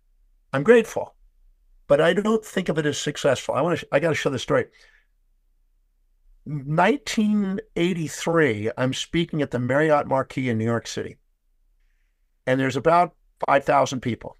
I'm 0.52 0.62
grateful, 0.62 1.14
but 1.86 2.00
I 2.00 2.12
don't 2.12 2.44
think 2.44 2.68
of 2.68 2.76
it 2.76 2.84
as 2.84 2.98
successful. 2.98 3.54
I 3.54 3.62
want 3.62 3.78
to. 3.80 3.88
I 3.92 3.98
got 3.98 4.10
to 4.10 4.14
show 4.14 4.30
the 4.30 4.38
story. 4.38 4.66
1983, 6.46 8.70
I'm 8.78 8.94
speaking 8.94 9.42
at 9.42 9.50
the 9.50 9.58
Marriott 9.58 10.06
Marquis 10.06 10.48
in 10.48 10.58
New 10.58 10.64
York 10.64 10.86
City, 10.86 11.16
and 12.46 12.60
there's 12.60 12.76
about 12.76 13.16
5,000 13.46 14.00
people 14.00 14.36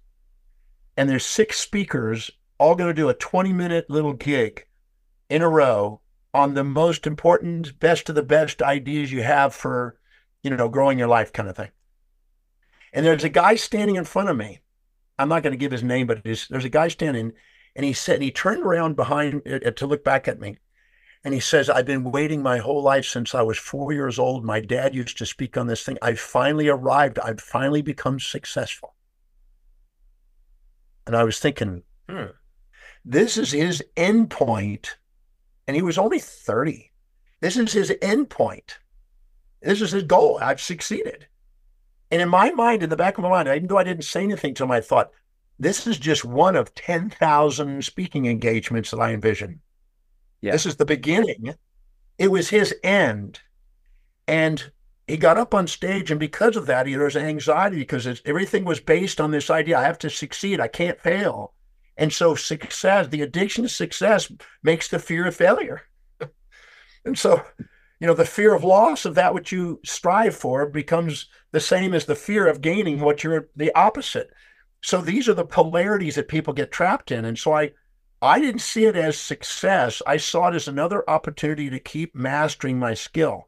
and 0.97 1.07
there's 1.07 1.25
six 1.25 1.59
speakers 1.59 2.31
all 2.57 2.75
going 2.75 2.89
to 2.89 3.01
do 3.01 3.07
a 3.07 3.13
20 3.13 3.53
minute 3.53 3.89
little 3.89 4.13
gig 4.13 4.65
in 5.29 5.43
a 5.43 5.47
row 5.47 6.01
on 6.33 6.55
the 6.55 6.63
most 6.63 7.07
important, 7.07 7.79
best 7.79 8.09
of 8.09 8.15
the 8.15 8.23
best 8.23 8.61
ideas 8.61 9.11
you 9.11 9.21
have 9.21 9.53
for, 9.53 9.99
you 10.41 10.49
know, 10.49 10.67
growing 10.67 10.97
your 10.97 11.07
life 11.07 11.31
kind 11.31 11.47
of 11.47 11.55
thing. 11.55 11.69
And 12.91 13.05
there's 13.05 13.23
a 13.23 13.29
guy 13.29 13.55
standing 13.55 13.95
in 13.95 14.05
front 14.05 14.29
of 14.29 14.37
me. 14.37 14.61
I'm 15.19 15.29
not 15.29 15.43
going 15.43 15.53
to 15.53 15.57
give 15.57 15.71
his 15.71 15.83
name, 15.83 16.07
but 16.07 16.23
there's 16.23 16.49
a 16.51 16.69
guy 16.69 16.87
standing, 16.87 17.33
and 17.75 17.85
he 17.85 17.93
said, 17.93 18.15
and 18.15 18.23
he 18.23 18.31
turned 18.31 18.63
around 18.63 18.95
behind 18.95 19.41
uh, 19.47 19.71
to 19.71 19.87
look 19.87 20.03
back 20.03 20.27
at 20.27 20.39
me. 20.39 20.57
And 21.27 21.33
he 21.33 21.41
says, 21.41 21.69
I've 21.69 21.85
been 21.85 22.05
waiting 22.05 22.41
my 22.41 22.59
whole 22.59 22.81
life 22.81 23.03
since 23.03 23.35
I 23.35 23.41
was 23.41 23.57
four 23.57 23.91
years 23.91 24.17
old. 24.17 24.45
My 24.45 24.61
dad 24.61 24.95
used 24.95 25.17
to 25.17 25.25
speak 25.25 25.57
on 25.57 25.67
this 25.67 25.83
thing. 25.83 25.97
I 26.01 26.13
finally 26.13 26.69
arrived. 26.69 27.19
I've 27.19 27.41
finally 27.41 27.81
become 27.81 28.17
successful. 28.17 28.95
And 31.05 31.17
I 31.17 31.25
was 31.25 31.37
thinking, 31.37 31.83
hmm, 32.09 32.27
this 33.03 33.35
is 33.35 33.51
his 33.51 33.83
end 33.97 34.29
point. 34.29 34.99
And 35.67 35.75
he 35.75 35.81
was 35.81 35.97
only 35.97 36.19
30. 36.19 36.93
This 37.41 37.57
is 37.57 37.73
his 37.73 37.93
end 38.01 38.29
point. 38.29 38.79
This 39.61 39.81
is 39.81 39.91
his 39.91 40.03
goal. 40.03 40.39
I've 40.41 40.61
succeeded. 40.61 41.27
And 42.09 42.21
in 42.21 42.29
my 42.29 42.51
mind, 42.51 42.83
in 42.83 42.89
the 42.89 42.95
back 42.95 43.17
of 43.17 43.23
my 43.23 43.29
mind, 43.29 43.49
even 43.49 43.67
though 43.67 43.77
I 43.77 43.83
didn't 43.83 44.05
say 44.05 44.23
anything 44.23 44.53
to 44.53 44.63
him, 44.63 44.71
I 44.71 44.79
thought, 44.79 45.11
this 45.59 45.87
is 45.87 45.99
just 45.99 46.23
one 46.23 46.55
of 46.55 46.73
10,000 46.73 47.83
speaking 47.83 48.27
engagements 48.27 48.91
that 48.91 49.01
I 49.01 49.11
envision. 49.11 49.59
Yeah. 50.41 50.51
This 50.51 50.65
is 50.65 50.75
the 50.75 50.85
beginning. 50.85 51.55
It 52.17 52.31
was 52.31 52.49
his 52.49 52.75
end. 52.83 53.39
And 54.27 54.71
he 55.07 55.17
got 55.17 55.37
up 55.37 55.53
on 55.53 55.67
stage, 55.67 56.11
and 56.11 56.19
because 56.19 56.57
of 56.57 56.65
that, 56.65 56.85
he, 56.85 56.93
there 56.93 57.05
was 57.05 57.15
anxiety 57.15 57.77
because 57.77 58.21
everything 58.25 58.65
was 58.65 58.81
based 58.81 59.21
on 59.21 59.31
this 59.31 59.49
idea: 59.49 59.77
I 59.77 59.83
have 59.83 59.99
to 59.99 60.09
succeed, 60.09 60.59
I 60.59 60.67
can't 60.67 60.99
fail. 60.99 61.53
And 61.95 62.13
so, 62.13 62.35
success, 62.35 63.07
the 63.07 63.21
addiction 63.21 63.63
to 63.63 63.69
success, 63.69 64.31
makes 64.61 64.87
the 64.87 64.99
fear 64.99 65.25
of 65.25 65.35
failure. 65.35 65.83
and 67.05 67.17
so, 67.17 67.41
you 67.99 68.05
know, 68.05 68.13
the 68.13 68.25
fear 68.25 68.53
of 68.53 68.63
loss 68.63 69.05
of 69.05 69.15
that 69.15 69.33
which 69.33 69.51
you 69.51 69.79
strive 69.83 70.35
for 70.35 70.67
becomes 70.67 71.27
the 71.51 71.59
same 71.59 71.93
as 71.93 72.05
the 72.05 72.15
fear 72.15 72.45
of 72.45 72.61
gaining 72.61 72.99
what 72.99 73.23
you're 73.23 73.49
the 73.55 73.73
opposite. 73.73 74.29
So 74.81 75.01
these 75.01 75.27
are 75.27 75.33
the 75.33 75.45
polarities 75.45 76.15
that 76.15 76.27
people 76.27 76.53
get 76.53 76.71
trapped 76.71 77.11
in. 77.11 77.25
And 77.25 77.39
so 77.39 77.53
I 77.53 77.71
I 78.21 78.39
didn't 78.39 78.61
see 78.61 78.85
it 78.85 78.95
as 78.95 79.17
success. 79.17 80.01
I 80.07 80.17
saw 80.17 80.49
it 80.49 80.55
as 80.55 80.67
another 80.67 81.07
opportunity 81.09 81.69
to 81.69 81.79
keep 81.79 82.15
mastering 82.15 82.79
my 82.79 82.93
skill 82.93 83.47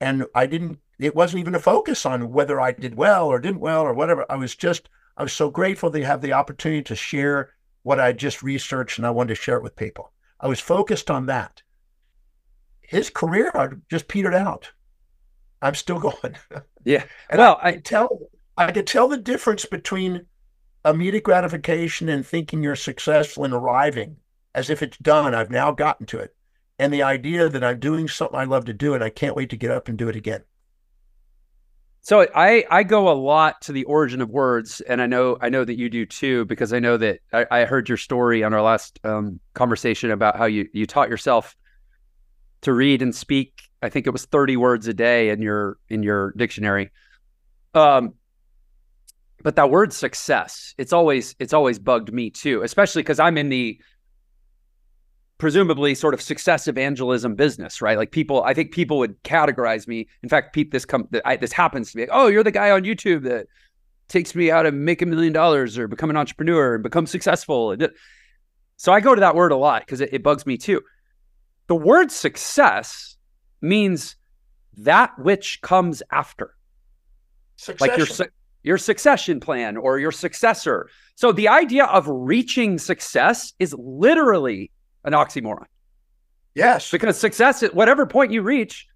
and 0.00 0.26
I 0.34 0.46
didn't. 0.46 0.78
It 0.98 1.14
wasn't 1.14 1.40
even 1.40 1.54
a 1.54 1.60
focus 1.60 2.04
on 2.04 2.32
whether 2.32 2.60
I 2.60 2.72
did 2.72 2.96
well 2.96 3.26
or 3.28 3.38
didn't 3.38 3.60
well 3.60 3.82
or 3.82 3.94
whatever. 3.94 4.24
I 4.30 4.36
was 4.36 4.54
just. 4.54 4.88
I 5.16 5.22
was 5.24 5.32
so 5.32 5.50
grateful 5.50 5.90
to 5.90 6.04
have 6.04 6.20
the 6.20 6.32
opportunity 6.32 6.82
to 6.84 6.94
share 6.94 7.54
what 7.82 7.98
I 7.98 8.12
just 8.12 8.42
researched, 8.42 8.98
and 8.98 9.06
I 9.06 9.10
wanted 9.10 9.30
to 9.30 9.34
share 9.34 9.56
it 9.56 9.62
with 9.62 9.74
people. 9.74 10.12
I 10.40 10.46
was 10.46 10.60
focused 10.60 11.10
on 11.10 11.26
that. 11.26 11.62
His 12.80 13.10
career 13.10 13.52
just 13.90 14.06
petered 14.06 14.34
out. 14.34 14.70
I'm 15.60 15.74
still 15.74 15.98
going. 16.00 16.36
Yeah. 16.84 17.04
and 17.28 17.38
well, 17.38 17.58
I, 17.60 17.70
I 17.70 17.76
tell 17.78 18.18
I 18.56 18.70
could 18.72 18.86
tell 18.86 19.08
the 19.08 19.16
difference 19.16 19.64
between 19.64 20.26
immediate 20.90 21.24
gratification 21.24 22.08
and 22.08 22.26
thinking 22.26 22.62
you're 22.62 22.76
successful 22.76 23.44
and 23.44 23.54
arriving 23.54 24.16
as 24.54 24.70
if 24.70 24.82
it's 24.82 24.98
done. 24.98 25.34
I've 25.34 25.50
now 25.50 25.72
gotten 25.72 26.06
to 26.06 26.18
it 26.18 26.34
and 26.78 26.92
the 26.92 27.02
idea 27.02 27.48
that 27.48 27.64
I'm 27.64 27.80
doing 27.80 28.08
something 28.08 28.38
I 28.38 28.44
love 28.44 28.66
to 28.66 28.72
do 28.72 28.94
and 28.94 29.02
I 29.02 29.10
can't 29.10 29.36
wait 29.36 29.50
to 29.50 29.56
get 29.56 29.70
up 29.70 29.88
and 29.88 29.98
do 29.98 30.08
it 30.08 30.16
again. 30.16 30.42
So 32.00 32.26
I 32.34 32.64
I 32.70 32.84
go 32.84 33.10
a 33.10 33.12
lot 33.12 33.60
to 33.62 33.72
the 33.72 33.84
origin 33.84 34.22
of 34.22 34.30
words, 34.30 34.80
and 34.80 35.02
I 35.02 35.06
know 35.06 35.36
I 35.42 35.50
know 35.50 35.64
that 35.64 35.76
you 35.76 35.90
do 35.90 36.06
too 36.06 36.44
because 36.46 36.72
I 36.72 36.78
know 36.78 36.96
that 36.96 37.18
I, 37.32 37.46
I 37.50 37.64
heard 37.64 37.88
your 37.88 37.98
story 37.98 38.42
on 38.42 38.54
our 38.54 38.62
last 38.62 38.98
um, 39.04 39.40
conversation 39.52 40.10
about 40.10 40.36
how 40.36 40.46
you 40.46 40.68
you 40.72 40.86
taught 40.86 41.10
yourself 41.10 41.54
to 42.62 42.72
read 42.72 43.02
and 43.02 43.14
speak. 43.14 43.60
I 43.82 43.90
think 43.90 44.06
it 44.06 44.10
was 44.10 44.24
thirty 44.24 44.56
words 44.56 44.88
a 44.88 44.94
day 44.94 45.28
in 45.30 45.42
your 45.42 45.76
in 45.88 46.02
your 46.02 46.32
dictionary. 46.36 46.92
Um, 47.74 48.14
but 49.42 49.56
that 49.56 49.70
word 49.70 49.92
success, 49.92 50.74
it's 50.78 50.92
always 50.92 51.34
it's 51.38 51.52
always 51.52 51.78
bugged 51.78 52.12
me 52.12 52.30
too, 52.30 52.62
especially 52.62 53.02
because 53.02 53.20
I'm 53.20 53.38
in 53.38 53.48
the 53.48 53.80
presumably 55.38 55.94
sort 55.94 56.14
of 56.14 56.20
success 56.20 56.66
evangelism 56.66 57.36
business, 57.36 57.80
right? 57.80 57.96
Like 57.96 58.10
people, 58.10 58.42
I 58.42 58.54
think 58.54 58.72
people 58.72 58.98
would 58.98 59.22
categorize 59.22 59.86
me. 59.86 60.08
In 60.22 60.28
fact, 60.28 60.52
Pete, 60.52 60.72
this 60.72 60.84
come 60.84 61.08
this 61.40 61.52
happens 61.52 61.92
to 61.92 61.98
me. 61.98 62.06
oh, 62.10 62.26
you're 62.26 62.42
the 62.42 62.50
guy 62.50 62.70
on 62.70 62.82
YouTube 62.82 63.22
that 63.22 63.46
takes 64.08 64.34
me 64.34 64.46
how 64.48 64.62
to 64.62 64.72
make 64.72 65.02
a 65.02 65.06
million 65.06 65.32
dollars 65.32 65.78
or 65.78 65.86
become 65.86 66.10
an 66.10 66.16
entrepreneur 66.16 66.74
and 66.74 66.82
become 66.82 67.06
successful. 67.06 67.76
So 68.76 68.92
I 68.92 69.00
go 69.00 69.14
to 69.14 69.20
that 69.20 69.34
word 69.34 69.52
a 69.52 69.56
lot 69.56 69.82
because 69.82 70.00
it, 70.00 70.10
it 70.12 70.22
bugs 70.22 70.46
me 70.46 70.56
too. 70.56 70.82
The 71.68 71.76
word 71.76 72.10
success 72.10 73.16
means 73.60 74.16
that 74.78 75.18
which 75.18 75.60
comes 75.60 76.02
after, 76.10 76.54
Succession. 77.56 77.88
like 77.88 77.98
your 77.98 78.28
your 78.62 78.78
succession 78.78 79.40
plan 79.40 79.76
or 79.76 79.98
your 79.98 80.12
successor. 80.12 80.88
So 81.14 81.32
the 81.32 81.48
idea 81.48 81.84
of 81.84 82.06
reaching 82.08 82.78
success 82.78 83.52
is 83.58 83.74
literally 83.78 84.70
an 85.04 85.12
oxymoron. 85.12 85.66
Yes. 86.54 86.90
Because 86.90 87.18
success 87.18 87.62
at 87.62 87.74
whatever 87.74 88.06
point 88.06 88.32
you 88.32 88.42
reach, 88.42 88.86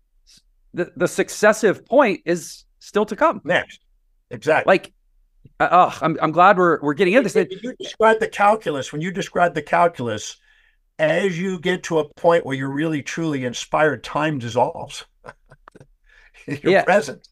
the, 0.75 0.93
the 0.97 1.09
successive 1.09 1.85
point 1.87 2.23
is 2.25 2.65
still 2.81 3.07
to 3.07 3.17
come. 3.17 3.41
Next. 3.45 3.81
Exactly. 4.31 4.71
Like, 4.71 4.93
uh, 5.61 5.69
oh, 5.71 5.99
I'm, 6.01 6.19
I'm 6.21 6.33
glad 6.33 6.57
we're, 6.59 6.81
we're 6.81 6.95
getting 6.95 7.15
into 7.15 7.29
this. 7.29 7.49
You 7.63 7.75
describe 7.79 8.19
the 8.21 8.29
calculus, 8.29 8.93
when 8.93 9.01
you 9.01 9.11
describe 9.13 9.55
the 9.55 9.63
calculus, 9.63 10.37
as 10.99 11.39
you 11.39 11.59
get 11.59 11.85
to 11.85 11.99
a 11.99 12.09
point 12.15 12.45
where 12.47 12.57
you're 12.57 12.73
really 12.73 13.03
truly 13.03 13.45
inspired, 13.45 14.03
time 14.03 14.39
dissolves. 14.39 15.05
you're 16.47 16.73
Yeah. 16.73 16.85
present. 16.85 17.29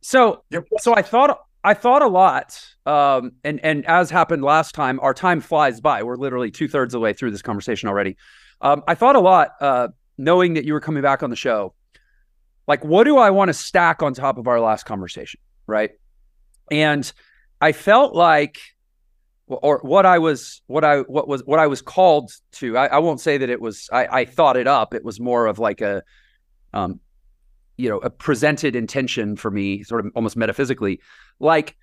So, 0.00 0.44
You're 0.50 0.64
so 0.78 0.94
I 0.94 1.02
thought, 1.02 1.40
I 1.64 1.74
thought 1.74 2.02
a 2.02 2.08
lot. 2.08 2.60
Um, 2.86 3.32
and, 3.44 3.60
and 3.62 3.84
as 3.86 4.10
happened 4.10 4.42
last 4.42 4.74
time, 4.74 5.00
our 5.00 5.12
time 5.12 5.40
flies 5.40 5.80
by. 5.80 6.02
We're 6.02 6.16
literally 6.16 6.50
two 6.50 6.68
thirds 6.68 6.94
of 6.94 7.00
the 7.00 7.02
way 7.02 7.12
through 7.12 7.32
this 7.32 7.42
conversation 7.42 7.88
already. 7.88 8.16
Um, 8.60 8.82
I 8.86 8.94
thought 8.94 9.16
a 9.16 9.20
lot, 9.20 9.50
uh, 9.60 9.88
knowing 10.16 10.54
that 10.54 10.64
you 10.64 10.72
were 10.72 10.80
coming 10.80 11.02
back 11.02 11.22
on 11.22 11.30
the 11.30 11.36
show. 11.36 11.74
Like, 12.66 12.84
what 12.84 13.04
do 13.04 13.18
I 13.18 13.30
want 13.30 13.48
to 13.48 13.54
stack 13.54 14.02
on 14.02 14.14
top 14.14 14.38
of 14.38 14.46
our 14.46 14.60
last 14.60 14.84
conversation? 14.84 15.40
Right. 15.66 15.90
And 16.70 17.10
I 17.60 17.72
felt 17.72 18.14
like, 18.14 18.58
or 19.46 19.80
what 19.82 20.06
I 20.06 20.18
was, 20.18 20.60
what 20.66 20.84
I, 20.84 21.00
what 21.00 21.26
was, 21.26 21.42
what 21.44 21.58
I 21.58 21.66
was 21.66 21.80
called 21.82 22.30
to. 22.52 22.76
I, 22.76 22.86
I 22.86 22.98
won't 22.98 23.20
say 23.20 23.38
that 23.38 23.48
it 23.48 23.60
was. 23.60 23.88
I, 23.92 24.06
I 24.06 24.24
thought 24.26 24.56
it 24.56 24.66
up. 24.66 24.92
It 24.92 25.04
was 25.04 25.18
more 25.18 25.46
of 25.46 25.58
like 25.58 25.80
a, 25.80 26.02
um, 26.74 27.00
you 27.78 27.88
know, 27.88 27.98
a 27.98 28.10
presented 28.10 28.76
intention 28.76 29.36
for 29.36 29.50
me, 29.50 29.82
sort 29.84 30.04
of 30.04 30.12
almost 30.14 30.36
metaphysically. 30.36 31.00
Like, 31.40 31.76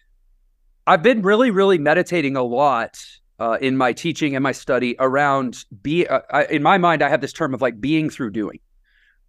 I've 0.86 1.02
been 1.02 1.24
really, 1.24 1.50
really 1.50 1.80
meditating 1.80 2.36
a 2.36 2.44
lot 2.44 3.04
uh, 3.40 3.58
in 3.60 3.76
my 3.78 3.94
teaching 3.94 4.36
and 4.36 4.44
my 4.44 4.52
study 4.52 4.96
around 5.00 5.66
be. 5.82 6.06
Uh, 6.06 6.20
I, 6.30 6.46
in 6.46 6.62
my 6.62 6.78
mind, 6.78 7.02
I 7.02 7.10
have 7.10 7.22
this 7.22 7.34
term 7.34 7.54
of 7.54 7.62
like 7.62 7.82
being 7.82 8.10
through 8.10 8.32
doing. 8.32 8.60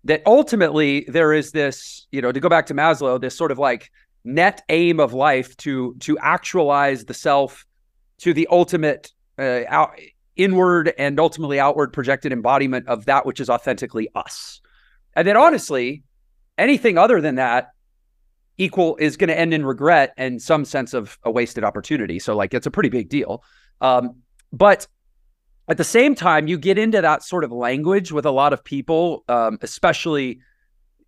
That 0.04 0.22
ultimately 0.26 1.04
there 1.08 1.32
is 1.32 1.52
this, 1.52 2.06
you 2.12 2.20
know, 2.20 2.30
to 2.30 2.38
go 2.38 2.48
back 2.48 2.66
to 2.66 2.74
Maslow, 2.74 3.20
this 3.20 3.36
sort 3.36 3.50
of 3.50 3.58
like 3.58 3.90
net 4.24 4.62
aim 4.68 5.00
of 5.00 5.14
life 5.14 5.56
to 5.58 5.94
to 6.00 6.18
actualize 6.18 7.06
the 7.06 7.14
self 7.14 7.64
to 8.18 8.34
the 8.34 8.46
ultimate 8.50 9.12
uh, 9.38 9.62
out, 9.68 9.98
inward 10.36 10.92
and 10.98 11.18
ultimately 11.18 11.58
outward 11.58 11.92
projected 11.92 12.32
embodiment 12.32 12.86
of 12.88 13.06
that 13.06 13.24
which 13.24 13.40
is 13.40 13.48
authentically 13.48 14.08
us. 14.14 14.60
And 15.14 15.26
then 15.26 15.36
honestly, 15.36 16.02
anything 16.58 16.98
other 16.98 17.20
than 17.20 17.36
that 17.36 17.70
equal 18.58 18.96
is 18.96 19.16
going 19.16 19.28
to 19.28 19.38
end 19.38 19.52
in 19.52 19.64
regret 19.64 20.14
and 20.16 20.40
some 20.40 20.64
sense 20.64 20.94
of 20.94 21.18
a 21.24 21.30
wasted 21.30 21.64
opportunity. 21.64 22.18
So 22.18 22.34
like 22.34 22.54
it's 22.54 22.66
a 22.66 22.70
pretty 22.70 22.88
big 22.88 23.08
deal. 23.08 23.42
Um, 23.80 24.16
but 24.52 24.86
at 25.68 25.76
the 25.76 25.84
same 25.84 26.14
time, 26.14 26.46
you 26.46 26.58
get 26.58 26.78
into 26.78 27.00
that 27.02 27.22
sort 27.22 27.44
of 27.44 27.52
language 27.52 28.12
with 28.12 28.24
a 28.24 28.30
lot 28.30 28.52
of 28.52 28.64
people, 28.64 29.24
um, 29.28 29.58
especially 29.62 30.40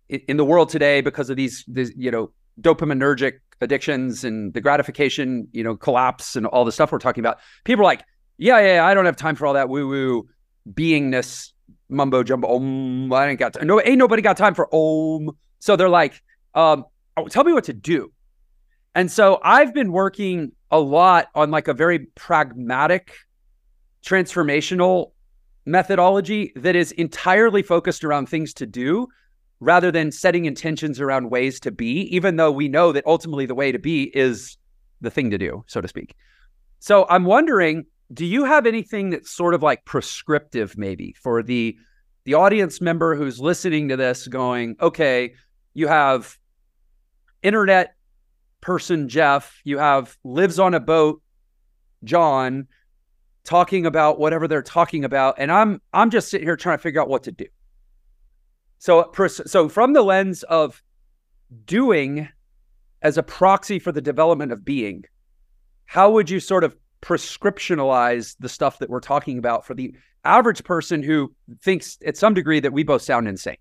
in, 0.09 0.37
the 0.37 0.45
world 0.45 0.69
today 0.69 1.01
because 1.01 1.29
of 1.29 1.37
these, 1.37 1.63
these, 1.67 1.91
you 1.95 2.11
know, 2.11 2.31
dopaminergic 2.61 3.39
addictions 3.61 4.23
and 4.23 4.53
the 4.53 4.61
gratification, 4.61 5.47
you 5.51 5.63
know, 5.63 5.75
collapse 5.75 6.35
and 6.35 6.45
all 6.45 6.65
the 6.65 6.71
stuff 6.71 6.91
we're 6.91 6.99
talking 6.99 7.21
about. 7.21 7.39
People 7.63 7.81
are 7.81 7.85
like, 7.85 8.03
yeah, 8.37 8.59
yeah, 8.59 8.85
I 8.85 8.93
don't 8.93 9.05
have 9.05 9.15
time 9.15 9.35
for 9.35 9.47
all 9.47 9.53
that 9.53 9.69
woo 9.69 9.87
woo 9.87 10.27
beingness 10.71 11.51
mumbo 11.89 12.23
jumbo. 12.23 12.47
Om, 12.47 13.11
I 13.11 13.27
ain't 13.27 13.39
got 13.39 13.53
time. 13.53 13.67
No, 13.67 13.81
ain't 13.81 13.97
nobody 13.97 14.21
got 14.21 14.37
time 14.37 14.53
for 14.53 14.67
om. 14.73 15.31
So 15.59 15.75
they're 15.75 15.89
like, 15.89 16.21
um, 16.55 16.85
oh, 17.17 17.27
tell 17.27 17.43
me 17.43 17.53
what 17.53 17.65
to 17.65 17.73
do. 17.73 18.11
And 18.95 19.11
so 19.11 19.39
I've 19.43 19.73
been 19.73 19.91
working 19.91 20.51
a 20.71 20.79
lot 20.79 21.27
on 21.35 21.51
like 21.51 21.67
a 21.67 21.73
very 21.73 21.99
pragmatic, 22.15 23.13
transformational 24.03 25.11
methodology 25.65 26.51
that 26.55 26.75
is 26.75 26.91
entirely 26.93 27.61
focused 27.61 28.03
around 28.03 28.27
things 28.27 28.53
to 28.55 28.65
do 28.65 29.07
rather 29.59 29.91
than 29.91 30.11
setting 30.11 30.45
intentions 30.45 30.99
around 31.01 31.29
ways 31.29 31.59
to 31.59 31.71
be, 31.71 32.01
even 32.15 32.37
though 32.37 32.51
we 32.51 32.67
know 32.67 32.91
that 32.91 33.05
ultimately 33.05 33.45
the 33.45 33.55
way 33.55 33.71
to 33.71 33.79
be 33.79 34.03
is 34.15 34.57
the 35.01 35.11
thing 35.11 35.29
to 35.29 35.37
do, 35.37 35.63
so 35.67 35.81
to 35.81 35.87
speak. 35.87 36.15
So 36.79 37.05
I'm 37.09 37.25
wondering, 37.25 37.85
do 38.11 38.25
you 38.25 38.45
have 38.45 38.65
anything 38.65 39.11
that's 39.11 39.31
sort 39.31 39.53
of 39.53 39.61
like 39.61 39.85
prescriptive 39.85 40.77
maybe 40.77 41.13
for 41.21 41.43
the 41.43 41.77
the 42.25 42.33
audience 42.33 42.81
member 42.81 43.15
who's 43.15 43.39
listening 43.39 43.89
to 43.89 43.97
this 43.97 44.27
going, 44.27 44.75
okay, 44.81 45.33
you 45.73 45.87
have 45.87 46.37
internet 47.41 47.95
person 48.61 49.07
Jeff, 49.07 49.61
you 49.63 49.77
have 49.77 50.17
lives 50.23 50.59
on 50.59 50.73
a 50.73 50.79
boat 50.79 51.21
John 52.03 52.67
talking 53.45 53.85
about 53.85 54.19
whatever 54.19 54.47
they're 54.47 54.61
talking 54.61 55.05
about 55.05 55.35
and 55.37 55.51
I'm 55.51 55.81
I'm 55.93 56.09
just 56.09 56.29
sitting 56.29 56.47
here 56.47 56.57
trying 56.57 56.77
to 56.77 56.81
figure 56.81 57.01
out 57.01 57.09
what 57.09 57.23
to 57.23 57.31
do. 57.31 57.45
So 58.79 59.11
so 59.29 59.69
from 59.69 59.93
the 59.93 60.01
lens 60.01 60.43
of 60.43 60.81
doing 61.65 62.27
as 63.01 63.17
a 63.17 63.23
proxy 63.23 63.79
for 63.79 63.91
the 63.91 64.01
development 64.01 64.51
of 64.51 64.65
being, 64.65 65.05
how 65.85 66.11
would 66.11 66.29
you 66.29 66.39
sort 66.39 66.63
of 66.63 66.75
prescriptionalize 67.01 68.35
the 68.39 68.49
stuff 68.49 68.79
that 68.79 68.89
we're 68.89 68.99
talking 68.99 69.37
about 69.37 69.65
for 69.65 69.73
the 69.73 69.95
average 70.23 70.63
person 70.63 71.01
who 71.01 71.33
thinks 71.61 71.97
at 72.05 72.17
some 72.17 72.33
degree 72.33 72.59
that 72.59 72.73
we 72.73 72.83
both 72.83 73.01
sound 73.01 73.27
insane? 73.27 73.57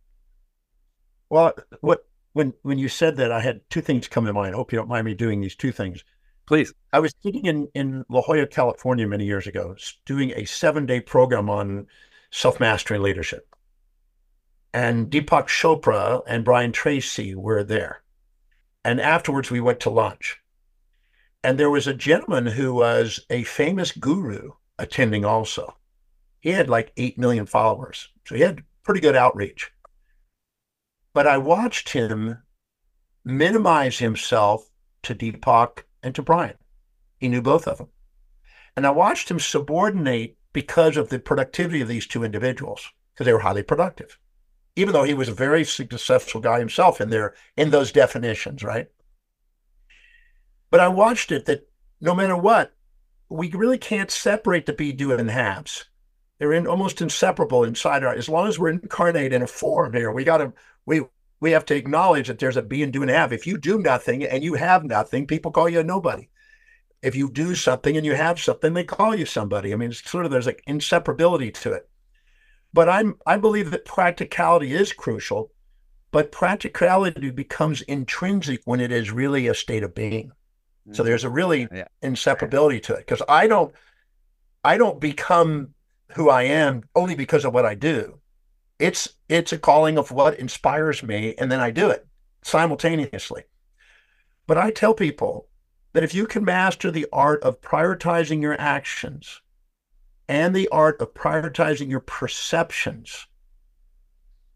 Well, 1.30 1.54
what 1.80 2.04
when 2.32 2.54
when 2.62 2.78
you 2.78 2.88
said 2.88 3.16
that, 3.16 3.32
I 3.32 3.40
had 3.40 3.60
two 3.70 3.80
things 3.80 4.08
come 4.08 4.26
to 4.26 4.32
mind. 4.32 4.54
I 4.54 4.56
hope 4.56 4.72
you 4.72 4.78
don't 4.78 4.88
mind 4.88 5.04
me 5.04 5.14
doing 5.14 5.40
these 5.40 5.56
two 5.56 5.72
things. 5.72 6.04
Please. 6.46 6.72
I 6.92 7.00
was 7.00 7.14
sitting 7.22 7.44
in 7.44 7.68
in 7.74 8.04
La 8.08 8.22
Jolla, 8.22 8.46
California, 8.46 9.06
many 9.06 9.26
years 9.26 9.46
ago, 9.46 9.76
doing 10.06 10.32
a 10.32 10.44
seven 10.46 10.86
day 10.86 11.00
program 11.00 11.50
on 11.50 11.86
self 12.30 12.60
mastery 12.60 12.98
leadership, 12.98 13.54
and 14.72 15.10
Deepak 15.10 15.46
Chopra 15.46 16.22
and 16.26 16.44
Brian 16.44 16.72
Tracy 16.72 17.34
were 17.34 17.62
there, 17.62 18.02
and 18.84 19.00
afterwards 19.00 19.50
we 19.50 19.60
went 19.60 19.80
to 19.80 19.90
lunch, 19.90 20.40
and 21.42 21.58
there 21.58 21.70
was 21.70 21.86
a 21.86 21.94
gentleman 21.94 22.46
who 22.46 22.74
was 22.74 23.20
a 23.30 23.44
famous 23.44 23.92
guru 23.92 24.52
attending 24.78 25.24
also. 25.24 25.76
He 26.40 26.50
had 26.50 26.68
like 26.68 26.92
eight 26.96 27.18
million 27.18 27.46
followers, 27.46 28.08
so 28.26 28.34
he 28.34 28.42
had 28.42 28.62
pretty 28.82 29.00
good 29.00 29.16
outreach 29.16 29.72
but 31.18 31.26
I 31.26 31.36
watched 31.36 31.88
him 31.88 32.38
minimize 33.24 33.98
himself 33.98 34.70
to 35.02 35.16
Deepak 35.16 35.82
and 36.00 36.14
to 36.14 36.22
Brian. 36.22 36.54
He 37.18 37.26
knew 37.26 37.42
both 37.42 37.66
of 37.66 37.78
them. 37.78 37.88
And 38.76 38.86
I 38.86 38.90
watched 38.90 39.28
him 39.28 39.40
subordinate 39.40 40.36
because 40.52 40.96
of 40.96 41.08
the 41.08 41.18
productivity 41.18 41.80
of 41.80 41.88
these 41.88 42.06
two 42.06 42.22
individuals, 42.22 42.88
because 43.12 43.26
they 43.26 43.32
were 43.32 43.40
highly 43.40 43.64
productive, 43.64 44.16
even 44.76 44.92
though 44.92 45.02
he 45.02 45.12
was 45.12 45.28
a 45.28 45.34
very 45.34 45.64
successful 45.64 46.40
guy 46.40 46.60
himself 46.60 47.00
in 47.00 47.10
their 47.10 47.34
in 47.56 47.70
those 47.70 47.90
definitions, 47.90 48.62
right? 48.62 48.88
But 50.70 50.80
I 50.80 50.88
watched 50.88 51.32
it 51.32 51.46
that 51.46 51.68
no 52.00 52.14
matter 52.14 52.36
what, 52.36 52.74
we 53.28 53.50
really 53.50 53.78
can't 53.78 54.10
separate 54.10 54.66
the 54.66 54.72
be, 54.72 54.92
do, 54.92 55.12
and 55.12 55.30
haves. 55.30 55.86
They're 56.38 56.52
in 56.52 56.66
almost 56.66 57.00
inseparable 57.00 57.64
inside 57.64 58.04
our. 58.04 58.14
As 58.14 58.28
long 58.28 58.46
as 58.48 58.58
we're 58.58 58.70
incarnate 58.70 59.32
in 59.32 59.42
a 59.42 59.46
form 59.46 59.92
here, 59.92 60.12
we 60.12 60.24
got 60.24 60.38
to 60.38 60.52
we 60.86 61.02
we 61.40 61.50
have 61.52 61.64
to 61.66 61.74
acknowledge 61.74 62.28
that 62.28 62.38
there's 62.38 62.56
a 62.56 62.62
be 62.62 62.82
and 62.82 62.92
do 62.92 63.02
and 63.02 63.10
have. 63.10 63.32
If 63.32 63.46
you 63.46 63.58
do 63.58 63.78
nothing 63.78 64.24
and 64.24 64.42
you 64.42 64.54
have 64.54 64.84
nothing, 64.84 65.26
people 65.26 65.50
call 65.50 65.68
you 65.68 65.80
a 65.80 65.84
nobody. 65.84 66.28
If 67.02 67.14
you 67.14 67.30
do 67.30 67.54
something 67.54 67.96
and 67.96 68.04
you 68.04 68.14
have 68.14 68.40
something, 68.40 68.74
they 68.74 68.84
call 68.84 69.14
you 69.14 69.26
somebody. 69.26 69.72
I 69.72 69.76
mean, 69.76 69.90
it's 69.90 70.08
sort 70.08 70.24
of 70.24 70.30
there's 70.30 70.46
like 70.46 70.62
inseparability 70.68 71.52
to 71.54 71.72
it. 71.72 71.88
But 72.72 72.88
I'm 72.88 73.16
I 73.26 73.36
believe 73.36 73.70
that 73.70 73.84
practicality 73.84 74.72
is 74.74 74.92
crucial 74.92 75.50
but 76.10 76.32
practicality 76.32 77.30
becomes 77.30 77.82
intrinsic 77.82 78.62
when 78.64 78.80
it 78.80 78.90
is 78.90 79.10
really 79.10 79.46
a 79.46 79.54
state 79.54 79.82
of 79.82 79.94
being. 79.94 80.32
So 80.92 81.02
there's 81.02 81.24
a 81.24 81.30
really 81.30 81.68
yeah. 81.72 81.88
inseparability 82.02 82.82
to 82.84 82.94
it 82.94 83.00
because 83.00 83.22
I 83.28 83.46
don't 83.46 83.74
I 84.64 84.76
don't 84.78 85.00
become 85.00 85.74
who 86.12 86.30
I 86.30 86.44
am 86.44 86.82
only 86.94 87.14
because 87.14 87.44
of 87.44 87.52
what 87.52 87.66
I 87.66 87.74
do. 87.74 88.18
It's 88.78 89.08
it's 89.28 89.52
a 89.52 89.58
calling 89.58 89.98
of 89.98 90.10
what 90.10 90.38
inspires 90.38 91.02
me 91.02 91.34
and 91.38 91.52
then 91.52 91.60
I 91.60 91.70
do 91.70 91.90
it 91.90 92.06
simultaneously. 92.42 93.44
But 94.46 94.58
I 94.58 94.70
tell 94.70 94.94
people 94.94 95.48
that 95.92 96.04
if 96.04 96.14
you 96.14 96.26
can 96.26 96.44
master 96.44 96.90
the 96.90 97.06
art 97.12 97.42
of 97.42 97.60
prioritizing 97.60 98.40
your 98.40 98.58
actions 98.60 99.42
and 100.28 100.54
the 100.54 100.68
art 100.68 101.00
of 101.00 101.12
prioritizing 101.14 101.90
your 101.90 102.00
perceptions, 102.00 103.26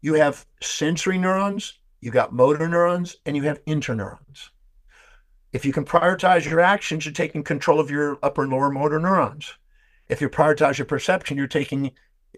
you 0.01 0.15
have 0.15 0.45
sensory 0.61 1.17
neurons, 1.17 1.79
you 2.01 2.11
got 2.11 2.33
motor 2.33 2.67
neurons, 2.67 3.17
and 3.25 3.35
you 3.35 3.43
have 3.43 3.63
interneurons. 3.65 4.49
If 5.53 5.65
you 5.65 5.71
can 5.71 5.85
prioritize 5.85 6.49
your 6.49 6.59
actions, 6.59 7.05
you're 7.05 7.13
taking 7.13 7.43
control 7.43 7.79
of 7.79 7.91
your 7.91 8.17
upper 8.23 8.41
and 8.41 8.51
lower 8.51 8.71
motor 8.71 8.99
neurons. 8.99 9.53
If 10.09 10.19
you 10.19 10.27
prioritize 10.27 10.79
your 10.79 10.85
perception, 10.85 11.37
you're 11.37 11.47
taking 11.47 11.91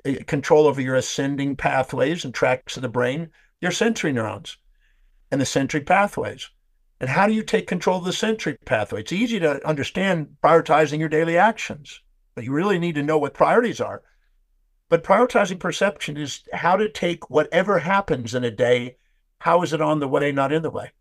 uh, 0.06 0.16
control 0.28 0.68
over 0.68 0.82
your 0.82 0.96
ascending 0.96 1.56
pathways 1.56 2.26
and 2.26 2.34
tracks 2.34 2.76
of 2.76 2.82
the 2.82 2.90
brain, 2.90 3.30
your 3.62 3.72
sensory 3.72 4.12
neurons 4.12 4.58
and 5.32 5.40
the 5.40 5.46
sensory 5.46 5.80
pathways. 5.80 6.50
And 7.00 7.10
how 7.10 7.26
do 7.26 7.34
you 7.34 7.42
take 7.42 7.68
control 7.68 8.00
of 8.00 8.04
the 8.04 8.12
sensory 8.12 8.58
pathway? 8.66 9.00
It's 9.00 9.14
easy 9.14 9.40
to 9.40 9.66
understand 9.66 10.36
prioritizing 10.44 11.00
your 11.00 11.10
daily 11.10 11.38
actions, 11.38 12.02
but 12.36 12.44
you 12.44 12.52
really 12.52 12.80
need 12.80 12.96
to 12.96 13.04
know 13.04 13.18
what 13.18 13.34
priorities 13.34 13.80
are. 13.80 14.04
But 14.90 15.04
prioritizing 15.06 15.60
perception 15.60 16.18
is 16.18 16.42
how 16.52 16.76
to 16.76 16.90
take 16.90 17.30
whatever 17.30 17.80
happens 17.80 18.36
in 18.36 18.44
a 18.44 18.52
day, 18.52 18.98
how 19.40 19.62
is 19.62 19.72
it 19.72 19.82
on 19.82 20.00
the 20.00 20.08
way, 20.08 20.34
not 20.34 20.52
in 20.52 20.64
the 20.64 20.70
way? 20.70 20.92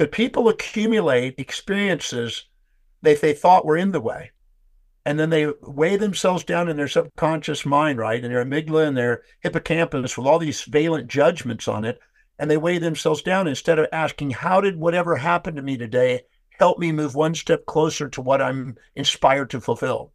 But 0.00 0.12
people 0.12 0.48
accumulate 0.48 1.34
experiences 1.36 2.46
that 3.02 3.20
they 3.20 3.34
thought 3.34 3.66
were 3.66 3.76
in 3.76 3.92
the 3.92 4.00
way. 4.00 4.30
And 5.04 5.20
then 5.20 5.28
they 5.28 5.52
weigh 5.60 5.98
themselves 5.98 6.42
down 6.42 6.70
in 6.70 6.78
their 6.78 6.88
subconscious 6.88 7.66
mind, 7.66 7.98
right? 7.98 8.24
And 8.24 8.32
their 8.32 8.42
amygdala 8.42 8.88
and 8.88 8.96
their 8.96 9.24
hippocampus 9.40 10.16
with 10.16 10.26
all 10.26 10.38
these 10.38 10.62
valent 10.62 11.08
judgments 11.08 11.68
on 11.68 11.84
it. 11.84 12.00
And 12.38 12.50
they 12.50 12.56
weigh 12.56 12.78
themselves 12.78 13.20
down 13.20 13.46
instead 13.46 13.78
of 13.78 13.88
asking, 13.92 14.30
how 14.30 14.62
did 14.62 14.78
whatever 14.78 15.16
happened 15.16 15.56
to 15.56 15.62
me 15.62 15.76
today 15.76 16.22
help 16.58 16.78
me 16.78 16.92
move 16.92 17.14
one 17.14 17.34
step 17.34 17.66
closer 17.66 18.08
to 18.08 18.22
what 18.22 18.40
I'm 18.40 18.78
inspired 18.94 19.50
to 19.50 19.60
fulfill? 19.60 20.14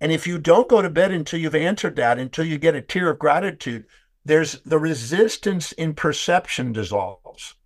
And 0.00 0.12
if 0.12 0.26
you 0.26 0.38
don't 0.38 0.66
go 0.66 0.80
to 0.80 0.88
bed 0.88 1.12
until 1.12 1.40
you've 1.40 1.54
answered 1.54 1.96
that, 1.96 2.18
until 2.18 2.46
you 2.46 2.56
get 2.56 2.74
a 2.74 2.80
tear 2.80 3.10
of 3.10 3.18
gratitude, 3.18 3.84
there's 4.24 4.62
the 4.62 4.78
resistance 4.78 5.72
in 5.72 5.92
perception 5.92 6.72
dissolves. 6.72 7.56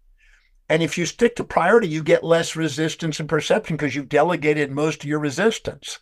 And 0.68 0.82
if 0.82 0.98
you 0.98 1.06
stick 1.06 1.36
to 1.36 1.44
priority, 1.44 1.88
you 1.88 2.02
get 2.02 2.22
less 2.22 2.54
resistance 2.54 3.20
and 3.20 3.28
perception 3.28 3.76
because 3.76 3.94
you've 3.94 4.08
delegated 4.08 4.70
most 4.70 5.02
of 5.02 5.08
your 5.08 5.18
resistance. 5.18 6.00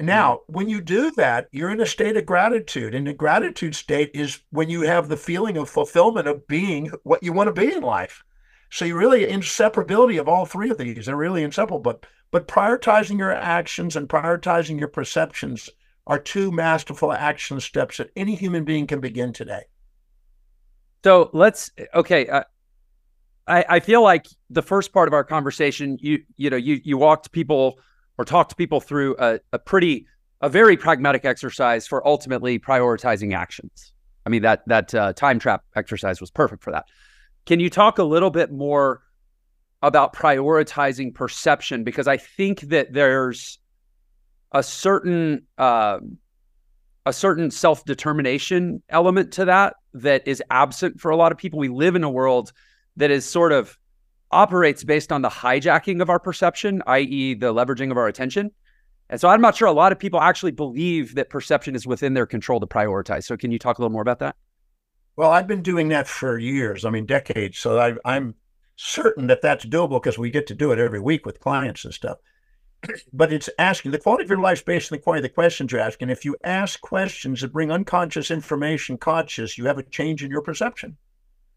Now, 0.00 0.34
mm-hmm. 0.34 0.52
when 0.52 0.68
you 0.68 0.80
do 0.80 1.12
that, 1.12 1.48
you're 1.52 1.70
in 1.70 1.80
a 1.80 1.86
state 1.86 2.16
of 2.16 2.26
gratitude. 2.26 2.94
And 2.94 3.06
the 3.06 3.12
gratitude 3.12 3.74
state 3.74 4.10
is 4.14 4.40
when 4.50 4.68
you 4.68 4.82
have 4.82 5.08
the 5.08 5.16
feeling 5.16 5.56
of 5.56 5.68
fulfillment 5.68 6.26
of 6.26 6.46
being 6.48 6.90
what 7.04 7.22
you 7.22 7.32
want 7.32 7.48
to 7.54 7.60
be 7.60 7.72
in 7.72 7.82
life. 7.82 8.24
So 8.70 8.84
you 8.84 8.96
really 8.96 9.24
inseparability 9.24 10.18
of 10.18 10.28
all 10.28 10.46
three 10.46 10.70
of 10.70 10.78
these. 10.78 11.06
They're 11.06 11.16
really 11.16 11.44
inseparable. 11.44 11.78
But 11.78 12.06
but 12.32 12.48
prioritizing 12.48 13.18
your 13.18 13.30
actions 13.30 13.94
and 13.94 14.08
prioritizing 14.08 14.80
your 14.80 14.88
perceptions 14.88 15.70
are 16.08 16.18
two 16.18 16.50
masterful 16.50 17.12
action 17.12 17.60
steps 17.60 17.98
that 17.98 18.10
any 18.16 18.34
human 18.34 18.64
being 18.64 18.88
can 18.88 18.98
begin 18.98 19.32
today. 19.32 19.62
So 21.04 21.30
let's 21.32 21.70
okay. 21.94 22.26
Uh, 22.26 22.42
I, 23.46 23.64
I 23.68 23.80
feel 23.80 24.02
like 24.02 24.26
the 24.50 24.62
first 24.62 24.92
part 24.92 25.08
of 25.08 25.14
our 25.14 25.24
conversation, 25.24 25.98
you 26.00 26.20
you 26.36 26.50
know, 26.50 26.56
you 26.56 26.80
you 26.84 26.96
walked 26.96 27.32
people 27.32 27.78
or 28.18 28.24
talked 28.24 28.50
to 28.50 28.56
people 28.56 28.80
through 28.80 29.16
a, 29.18 29.40
a 29.52 29.58
pretty 29.58 30.06
a 30.40 30.48
very 30.48 30.76
pragmatic 30.76 31.24
exercise 31.24 31.86
for 31.86 32.06
ultimately 32.06 32.58
prioritizing 32.58 33.34
actions. 33.34 33.92
I 34.26 34.30
mean 34.30 34.42
that 34.42 34.62
that 34.66 34.94
uh, 34.94 35.12
time 35.12 35.38
trap 35.38 35.62
exercise 35.76 36.20
was 36.20 36.30
perfect 36.30 36.62
for 36.62 36.70
that. 36.72 36.84
Can 37.46 37.60
you 37.60 37.68
talk 37.68 37.98
a 37.98 38.04
little 38.04 38.30
bit 38.30 38.50
more 38.50 39.02
about 39.82 40.14
prioritizing 40.14 41.14
perception? 41.14 41.84
Because 41.84 42.08
I 42.08 42.16
think 42.16 42.60
that 42.62 42.92
there's 42.92 43.58
a 44.52 44.62
certain 44.62 45.42
uh, 45.58 45.98
a 47.04 47.12
certain 47.12 47.50
self 47.50 47.84
determination 47.84 48.82
element 48.88 49.32
to 49.32 49.44
that 49.44 49.74
that 49.92 50.26
is 50.26 50.42
absent 50.50 51.00
for 51.00 51.10
a 51.10 51.16
lot 51.16 51.32
of 51.32 51.38
people. 51.38 51.58
We 51.58 51.68
live 51.68 51.96
in 51.96 52.04
a 52.04 52.10
world 52.10 52.52
that 52.96 53.10
is 53.10 53.24
sort 53.24 53.52
of 53.52 53.76
operates 54.30 54.84
based 54.84 55.12
on 55.12 55.22
the 55.22 55.28
hijacking 55.28 56.02
of 56.02 56.10
our 56.10 56.18
perception, 56.18 56.82
i.e., 56.86 57.34
the 57.34 57.54
leveraging 57.54 57.90
of 57.90 57.96
our 57.96 58.08
attention. 58.08 58.50
And 59.10 59.20
so 59.20 59.28
I'm 59.28 59.40
not 59.40 59.56
sure 59.56 59.68
a 59.68 59.72
lot 59.72 59.92
of 59.92 59.98
people 59.98 60.20
actually 60.20 60.52
believe 60.52 61.14
that 61.14 61.30
perception 61.30 61.74
is 61.74 61.86
within 61.86 62.14
their 62.14 62.26
control 62.26 62.58
to 62.60 62.66
prioritize. 62.66 63.24
So 63.24 63.36
can 63.36 63.52
you 63.52 63.58
talk 63.58 63.78
a 63.78 63.82
little 63.82 63.92
more 63.92 64.02
about 64.02 64.18
that? 64.20 64.36
Well, 65.16 65.30
I've 65.30 65.46
been 65.46 65.62
doing 65.62 65.88
that 65.90 66.08
for 66.08 66.38
years. 66.38 66.84
I 66.84 66.90
mean, 66.90 67.06
decades. 67.06 67.58
So 67.58 67.78
I, 67.78 67.94
I'm 68.04 68.34
certain 68.76 69.28
that 69.28 69.42
that's 69.42 69.64
doable 69.64 70.02
because 70.02 70.18
we 70.18 70.30
get 70.30 70.46
to 70.48 70.54
do 70.54 70.72
it 70.72 70.78
every 70.78 71.00
week 71.00 71.24
with 71.24 71.40
clients 71.40 71.84
and 71.84 71.94
stuff. 71.94 72.18
But 73.12 73.32
it's 73.32 73.48
asking 73.58 73.92
the 73.92 73.98
quality 73.98 74.24
of 74.24 74.30
your 74.30 74.40
life 74.40 74.58
is 74.58 74.62
based 74.62 74.92
on 74.92 74.98
the 74.98 75.02
quality 75.02 75.20
of 75.20 75.30
the 75.30 75.34
questions 75.34 75.70
you're 75.70 75.80
asking. 75.80 76.10
If 76.10 76.24
you 76.24 76.36
ask 76.44 76.80
questions 76.80 77.40
that 77.40 77.52
bring 77.52 77.70
unconscious 77.70 78.30
information 78.30 78.98
conscious, 78.98 79.56
you 79.56 79.66
have 79.66 79.78
a 79.78 79.82
change 79.84 80.24
in 80.24 80.30
your 80.30 80.42
perception 80.42 80.96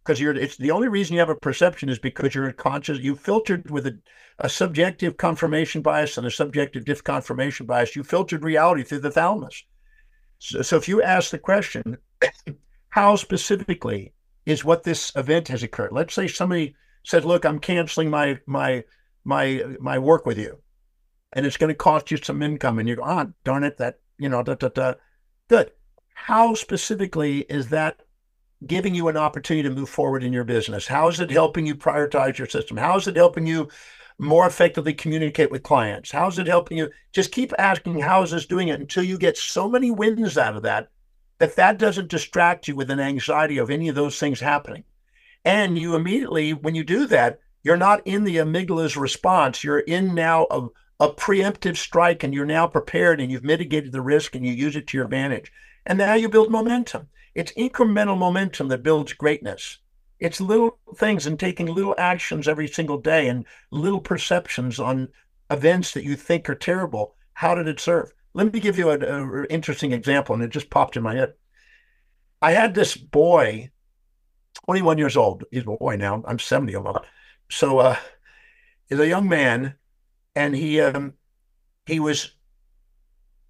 because 0.07 0.21
you're 0.21 0.35
it's 0.35 0.55
the 0.55 0.71
only 0.71 0.87
reason 0.87 1.13
you 1.13 1.19
have 1.19 1.29
a 1.29 1.35
perception 1.35 1.89
is 1.89 1.99
because 1.99 2.33
you're 2.33 2.53
conscious 2.53 2.99
you 2.99 3.13
filtered 3.13 3.69
with 3.69 3.85
a, 3.87 3.99
a 4.39 4.47
subjective 4.47 5.17
confirmation 5.17 5.81
bias 5.81 6.17
and 6.17 6.25
a 6.25 6.31
subjective 6.31 6.85
disconfirmation 6.85 7.67
bias. 7.67 7.93
You 7.93 8.03
filtered 8.03 8.45
reality 8.45 8.83
through 8.83 8.99
the 8.99 9.11
thalamus. 9.11 9.65
So, 10.39 10.61
so 10.61 10.77
if 10.77 10.87
you 10.87 11.01
ask 11.01 11.31
the 11.31 11.37
question 11.37 11.97
how 12.89 13.17
specifically 13.17 14.13
is 14.45 14.63
what 14.63 14.83
this 14.83 15.11
event 15.17 15.49
has 15.49 15.61
occurred? 15.61 15.91
Let's 15.91 16.13
say 16.13 16.29
somebody 16.29 16.73
said 17.03 17.25
look 17.25 17.45
i'm 17.45 17.59
canceling 17.59 18.09
my 18.09 18.37
my 18.45 18.83
my 19.23 19.63
my 19.79 19.97
work 19.97 20.25
with 20.25 20.37
you 20.37 20.57
and 21.31 21.45
it's 21.45 21.55
going 21.55 21.69
to 21.69 21.75
cost 21.75 22.11
you 22.11 22.17
some 22.17 22.41
income 22.41 22.79
and 22.79 22.89
you 22.89 22.97
go 22.97 23.03
ah 23.03 23.25
darn 23.45 23.63
it 23.63 23.77
that 23.77 23.99
you 24.17 24.29
know 24.29 24.41
da, 24.41 24.55
da, 24.55 24.69
da. 24.69 24.93
good. 25.49 25.71
How 26.13 26.53
specifically 26.53 27.41
is 27.49 27.69
that 27.69 28.01
giving 28.65 28.95
you 28.95 29.07
an 29.07 29.17
opportunity 29.17 29.67
to 29.67 29.75
move 29.75 29.89
forward 29.89 30.23
in 30.23 30.33
your 30.33 30.43
business? 30.43 30.87
How 30.87 31.07
is 31.07 31.19
it 31.19 31.29
helping 31.29 31.65
you 31.65 31.75
prioritize 31.75 32.37
your 32.37 32.47
system? 32.47 32.77
How 32.77 32.97
is 32.97 33.07
it 33.07 33.15
helping 33.15 33.45
you 33.45 33.69
more 34.17 34.47
effectively 34.47 34.93
communicate 34.93 35.51
with 35.51 35.63
clients? 35.63 36.11
How 36.11 36.27
is 36.27 36.39
it 36.39 36.47
helping 36.47 36.77
you? 36.77 36.89
Just 37.13 37.31
keep 37.31 37.53
asking, 37.59 37.99
how 37.99 38.23
is 38.23 38.31
this 38.31 38.45
doing 38.45 38.69
it 38.69 38.79
until 38.79 39.03
you 39.03 39.17
get 39.17 39.37
so 39.37 39.69
many 39.69 39.91
wins 39.91 40.37
out 40.37 40.55
of 40.55 40.63
that 40.63 40.89
that 41.39 41.55
that 41.55 41.77
doesn't 41.77 42.09
distract 42.09 42.67
you 42.67 42.75
with 42.75 42.89
an 42.89 42.99
anxiety 42.99 43.57
of 43.57 43.69
any 43.69 43.89
of 43.89 43.95
those 43.95 44.19
things 44.19 44.39
happening. 44.39 44.83
And 45.45 45.77
you 45.77 45.95
immediately, 45.95 46.53
when 46.53 46.75
you 46.75 46.83
do 46.83 47.05
that, 47.07 47.39
you're 47.63 47.77
not 47.77 48.05
in 48.05 48.23
the 48.23 48.37
amygdala's 48.37 48.97
response. 48.97 49.63
You're 49.63 49.79
in 49.79 50.15
now 50.15 50.47
a, 50.49 50.67
a 50.99 51.09
preemptive 51.09 51.77
strike 51.77 52.23
and 52.23 52.33
you're 52.33 52.45
now 52.45 52.67
prepared 52.67 53.21
and 53.21 53.31
you've 53.31 53.43
mitigated 53.43 53.91
the 53.91 54.01
risk 54.01 54.35
and 54.35 54.45
you 54.45 54.51
use 54.51 54.75
it 54.75 54.87
to 54.87 54.97
your 54.97 55.05
advantage. 55.05 55.51
And 55.85 55.97
now 55.97 56.15
you 56.15 56.27
build 56.27 56.51
momentum. 56.51 57.07
It's 57.37 57.51
incremental 57.51 58.17
momentum 58.17 58.67
that 58.69 58.81
builds 58.81 59.13
greatness. 59.13 59.77
It's 60.19 60.41
little 60.41 60.79
things 60.95 61.27
and 61.27 61.39
taking 61.39 61.67
little 61.67 61.93
actions 61.99 62.47
every 62.47 62.67
single 62.67 62.97
day 62.97 63.27
and 63.27 63.45
little 63.69 64.01
perceptions 64.01 64.79
on 64.79 65.09
events 65.51 65.91
that 65.91 66.03
you 66.03 66.15
think 66.15 66.49
are 66.49 66.55
terrible. 66.55 67.13
How 67.33 67.53
did 67.53 67.67
it 67.67 67.79
serve? 67.79 68.11
Let 68.33 68.51
me 68.51 68.59
give 68.59 68.79
you 68.79 68.89
an 68.89 69.45
interesting 69.51 69.91
example, 69.91 70.33
and 70.33 70.43
it 70.43 70.49
just 70.49 70.71
popped 70.71 70.97
in 70.97 71.03
my 71.03 71.13
head. 71.13 71.33
I 72.41 72.53
had 72.53 72.73
this 72.73 72.97
boy, 72.97 73.69
21 74.65 74.97
years 74.97 75.15
old. 75.15 75.43
He's 75.51 75.61
a 75.61 75.77
boy 75.77 75.95
now. 75.95 76.23
I'm 76.27 76.39
70 76.39 76.75
of 76.75 76.87
him. 76.87 76.95
So 77.49 77.77
uh, 77.77 77.97
he's 78.89 78.97
a 78.97 79.07
young 79.07 79.29
man, 79.29 79.75
and 80.35 80.55
he 80.55 80.81
um, 80.81 81.13
he 81.85 81.99
was 81.99 82.31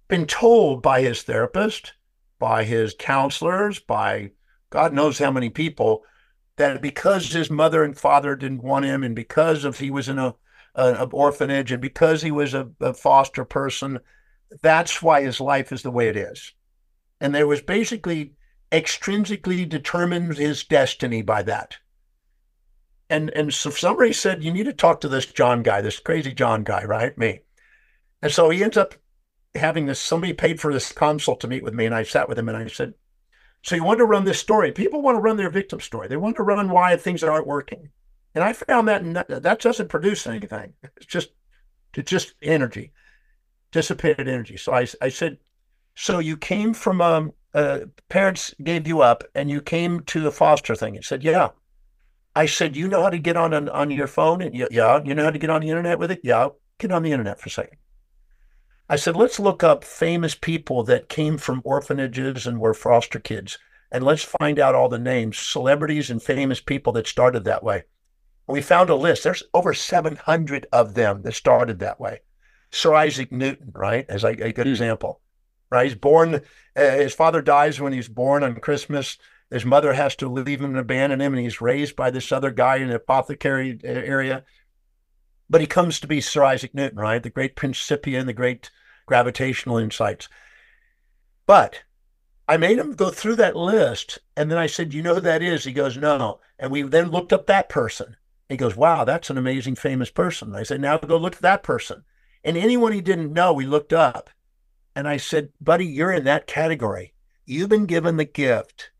been 0.08 0.26
told 0.26 0.82
by 0.82 1.00
his 1.00 1.22
therapist 1.22 1.94
by 2.38 2.64
his 2.64 2.94
counselors, 2.98 3.78
by 3.78 4.30
God 4.70 4.92
knows 4.92 5.18
how 5.18 5.30
many 5.30 5.50
people, 5.50 6.04
that 6.56 6.82
because 6.82 7.32
his 7.32 7.50
mother 7.50 7.84
and 7.84 7.96
father 7.96 8.36
didn't 8.36 8.62
want 8.62 8.84
him, 8.84 9.02
and 9.02 9.14
because 9.14 9.64
of 9.64 9.78
he 9.78 9.90
was 9.90 10.08
in 10.08 10.18
a, 10.18 10.34
an 10.74 11.08
orphanage, 11.12 11.72
and 11.72 11.80
because 11.80 12.22
he 12.22 12.30
was 12.30 12.54
a, 12.54 12.68
a 12.80 12.94
foster 12.94 13.44
person, 13.44 14.00
that's 14.62 15.02
why 15.02 15.22
his 15.22 15.40
life 15.40 15.72
is 15.72 15.82
the 15.82 15.90
way 15.90 16.08
it 16.08 16.16
is. 16.16 16.52
And 17.20 17.34
there 17.34 17.46
was 17.46 17.62
basically 17.62 18.34
extrinsically 18.70 19.68
determined 19.68 20.36
his 20.36 20.64
destiny 20.64 21.22
by 21.22 21.42
that. 21.42 21.76
And 23.10 23.30
and 23.30 23.52
so 23.52 23.70
somebody 23.70 24.12
said, 24.12 24.44
you 24.44 24.52
need 24.52 24.64
to 24.64 24.72
talk 24.72 25.00
to 25.00 25.08
this 25.08 25.26
John 25.26 25.62
guy, 25.62 25.80
this 25.80 25.98
crazy 25.98 26.32
John 26.32 26.62
guy, 26.62 26.84
right? 26.84 27.16
Me. 27.16 27.40
And 28.20 28.30
so 28.30 28.50
he 28.50 28.62
ends 28.62 28.76
up 28.76 28.94
having 29.54 29.86
this 29.86 30.00
somebody 30.00 30.32
paid 30.32 30.60
for 30.60 30.72
this 30.72 30.92
consult 30.92 31.40
to 31.40 31.48
meet 31.48 31.62
with 31.64 31.74
me 31.74 31.86
and 31.86 31.94
i 31.94 32.02
sat 32.02 32.28
with 32.28 32.38
him 32.38 32.48
and 32.48 32.56
i 32.56 32.66
said 32.66 32.94
So 33.62 33.76
you 33.76 33.84
want 33.84 33.98
to 33.98 34.04
run 34.04 34.24
this 34.24 34.38
story. 34.38 34.72
People 34.72 35.02
want 35.02 35.16
to 35.16 35.20
run 35.20 35.36
their 35.36 35.50
victim 35.50 35.80
story. 35.80 36.08
They 36.08 36.16
want 36.16 36.36
to 36.36 36.42
run 36.42 36.70
why 36.70 36.96
things 36.96 37.24
aren't 37.24 37.46
working. 37.46 37.90
And 38.34 38.44
I 38.44 38.52
found 38.52 38.88
that 38.88 39.28
that 39.28 39.60
doesn't 39.60 39.88
produce 39.88 40.26
anything. 40.26 40.74
It's 40.96 41.06
just 41.06 41.30
it's 41.94 42.10
just 42.10 42.34
energy, 42.42 42.92
dissipated 43.72 44.28
energy. 44.28 44.56
So 44.56 44.72
I, 44.72 44.86
I 45.02 45.08
said, 45.08 45.38
so 45.96 46.20
you 46.20 46.36
came 46.36 46.72
from 46.74 47.00
um, 47.00 47.32
uh, 47.54 47.80
parents 48.08 48.54
gave 48.62 48.86
you 48.86 49.00
up 49.00 49.24
and 49.34 49.50
you 49.50 49.60
came 49.60 50.00
to 50.04 50.20
the 50.20 50.30
foster 50.30 50.76
thing. 50.76 50.94
He 50.94 51.02
said, 51.02 51.24
yeah. 51.24 51.48
I 52.36 52.46
said, 52.46 52.76
you 52.76 52.86
know 52.86 53.02
how 53.02 53.10
to 53.10 53.18
get 53.18 53.36
on 53.36 53.52
on, 53.52 53.68
on 53.68 53.90
your 53.90 54.06
phone? 54.06 54.42
And 54.42 54.54
yeah, 54.54 55.02
you 55.04 55.14
know 55.14 55.24
how 55.24 55.30
to 55.30 55.38
get 55.38 55.50
on 55.50 55.62
the 55.62 55.70
internet 55.70 55.98
with 55.98 56.10
it? 56.12 56.20
Yeah, 56.22 56.50
get 56.78 56.92
on 56.92 57.02
the 57.02 57.10
internet 57.12 57.40
for 57.40 57.48
a 57.48 57.50
second. 57.50 57.78
I 58.90 58.96
said, 58.96 59.16
let's 59.16 59.38
look 59.38 59.62
up 59.62 59.84
famous 59.84 60.34
people 60.34 60.82
that 60.84 61.10
came 61.10 61.36
from 61.36 61.60
orphanages 61.62 62.46
and 62.46 62.58
were 62.58 62.72
foster 62.72 63.20
kids, 63.20 63.58
and 63.92 64.02
let's 64.02 64.24
find 64.24 64.58
out 64.58 64.74
all 64.74 64.88
the 64.88 64.98
names, 64.98 65.38
celebrities 65.38 66.10
and 66.10 66.22
famous 66.22 66.60
people 66.60 66.92
that 66.94 67.06
started 67.06 67.44
that 67.44 67.62
way. 67.62 67.84
And 68.46 68.54
we 68.54 68.62
found 68.62 68.88
a 68.88 68.94
list. 68.94 69.24
There's 69.24 69.42
over 69.52 69.74
700 69.74 70.66
of 70.72 70.94
them 70.94 71.20
that 71.22 71.34
started 71.34 71.80
that 71.80 72.00
way. 72.00 72.20
Sir 72.70 72.94
Isaac 72.94 73.30
Newton, 73.30 73.72
right, 73.74 74.06
as 74.08 74.24
a, 74.24 74.28
a 74.28 74.52
good 74.52 74.66
mm. 74.66 74.70
example, 74.70 75.20
right? 75.70 75.84
He's 75.84 75.94
born, 75.94 76.36
uh, 76.36 76.40
his 76.74 77.14
father 77.14 77.42
dies 77.42 77.80
when 77.80 77.92
he's 77.92 78.08
born 78.08 78.42
on 78.42 78.56
Christmas. 78.56 79.18
His 79.50 79.66
mother 79.66 79.92
has 79.92 80.16
to 80.16 80.28
leave 80.28 80.60
him 80.60 80.70
and 80.70 80.78
abandon 80.78 81.20
him, 81.20 81.34
and 81.34 81.42
he's 81.42 81.60
raised 81.60 81.94
by 81.94 82.10
this 82.10 82.32
other 82.32 82.50
guy 82.50 82.76
in 82.76 82.88
the 82.88 82.96
apothecary 82.96 83.78
uh, 83.84 83.88
area. 83.88 84.44
But 85.50 85.60
he 85.60 85.66
comes 85.66 86.00
to 86.00 86.06
be 86.06 86.20
Sir 86.20 86.44
Isaac 86.44 86.74
Newton, 86.74 86.98
right? 86.98 87.22
The 87.22 87.30
great 87.30 87.56
Principia 87.56 88.20
and 88.20 88.28
the 88.28 88.34
great 88.34 88.70
gravitational 89.06 89.78
insights. 89.78 90.28
But 91.46 91.82
I 92.46 92.56
made 92.56 92.78
him 92.78 92.92
go 92.92 93.10
through 93.10 93.36
that 93.36 93.56
list. 93.56 94.18
And 94.36 94.50
then 94.50 94.58
I 94.58 94.66
said, 94.66 94.94
You 94.94 95.02
know 95.02 95.14
who 95.14 95.20
that 95.20 95.42
is? 95.42 95.64
He 95.64 95.72
goes, 95.72 95.96
No. 95.96 96.40
And 96.58 96.70
we 96.70 96.82
then 96.82 97.10
looked 97.10 97.32
up 97.32 97.46
that 97.46 97.68
person. 97.68 98.16
He 98.48 98.56
goes, 98.56 98.76
Wow, 98.76 99.04
that's 99.04 99.30
an 99.30 99.38
amazing, 99.38 99.76
famous 99.76 100.10
person. 100.10 100.54
I 100.54 100.62
said, 100.62 100.80
Now 100.80 100.98
go 100.98 101.16
look 101.16 101.36
at 101.36 101.42
that 101.42 101.62
person. 101.62 102.04
And 102.44 102.56
anyone 102.56 102.92
he 102.92 103.00
didn't 103.00 103.32
know, 103.32 103.52
we 103.52 103.66
looked 103.66 103.92
up. 103.92 104.30
And 104.94 105.06
I 105.06 105.16
said, 105.16 105.50
Buddy, 105.60 105.86
you're 105.86 106.12
in 106.12 106.24
that 106.24 106.46
category. 106.46 107.12
You've 107.44 107.68
been 107.68 107.86
given 107.86 108.16
the 108.16 108.24
gift 108.24 108.90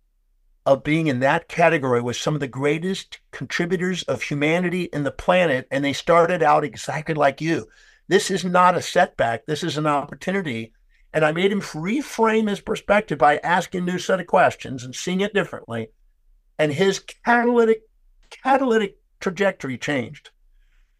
of 0.68 0.84
being 0.84 1.06
in 1.06 1.20
that 1.20 1.48
category 1.48 2.02
with 2.02 2.14
some 2.14 2.34
of 2.34 2.40
the 2.40 2.46
greatest 2.46 3.20
contributors 3.30 4.02
of 4.02 4.20
humanity 4.20 4.82
in 4.92 5.02
the 5.02 5.10
planet. 5.10 5.66
And 5.70 5.82
they 5.82 5.94
started 5.94 6.42
out 6.42 6.62
exactly 6.62 7.14
like 7.14 7.40
you. 7.40 7.68
This 8.06 8.30
is 8.30 8.44
not 8.44 8.76
a 8.76 8.82
setback. 8.82 9.46
This 9.46 9.64
is 9.64 9.78
an 9.78 9.86
opportunity. 9.86 10.74
And 11.14 11.24
I 11.24 11.32
made 11.32 11.50
him 11.50 11.62
reframe 11.62 12.50
his 12.50 12.60
perspective 12.60 13.16
by 13.16 13.38
asking 13.38 13.86
new 13.86 13.98
set 13.98 14.20
of 14.20 14.26
questions 14.26 14.84
and 14.84 14.94
seeing 14.94 15.22
it 15.22 15.32
differently. 15.32 15.88
And 16.58 16.70
his 16.70 16.98
catalytic 16.98 17.84
catalytic 18.28 18.98
trajectory 19.20 19.78
changed. 19.78 20.32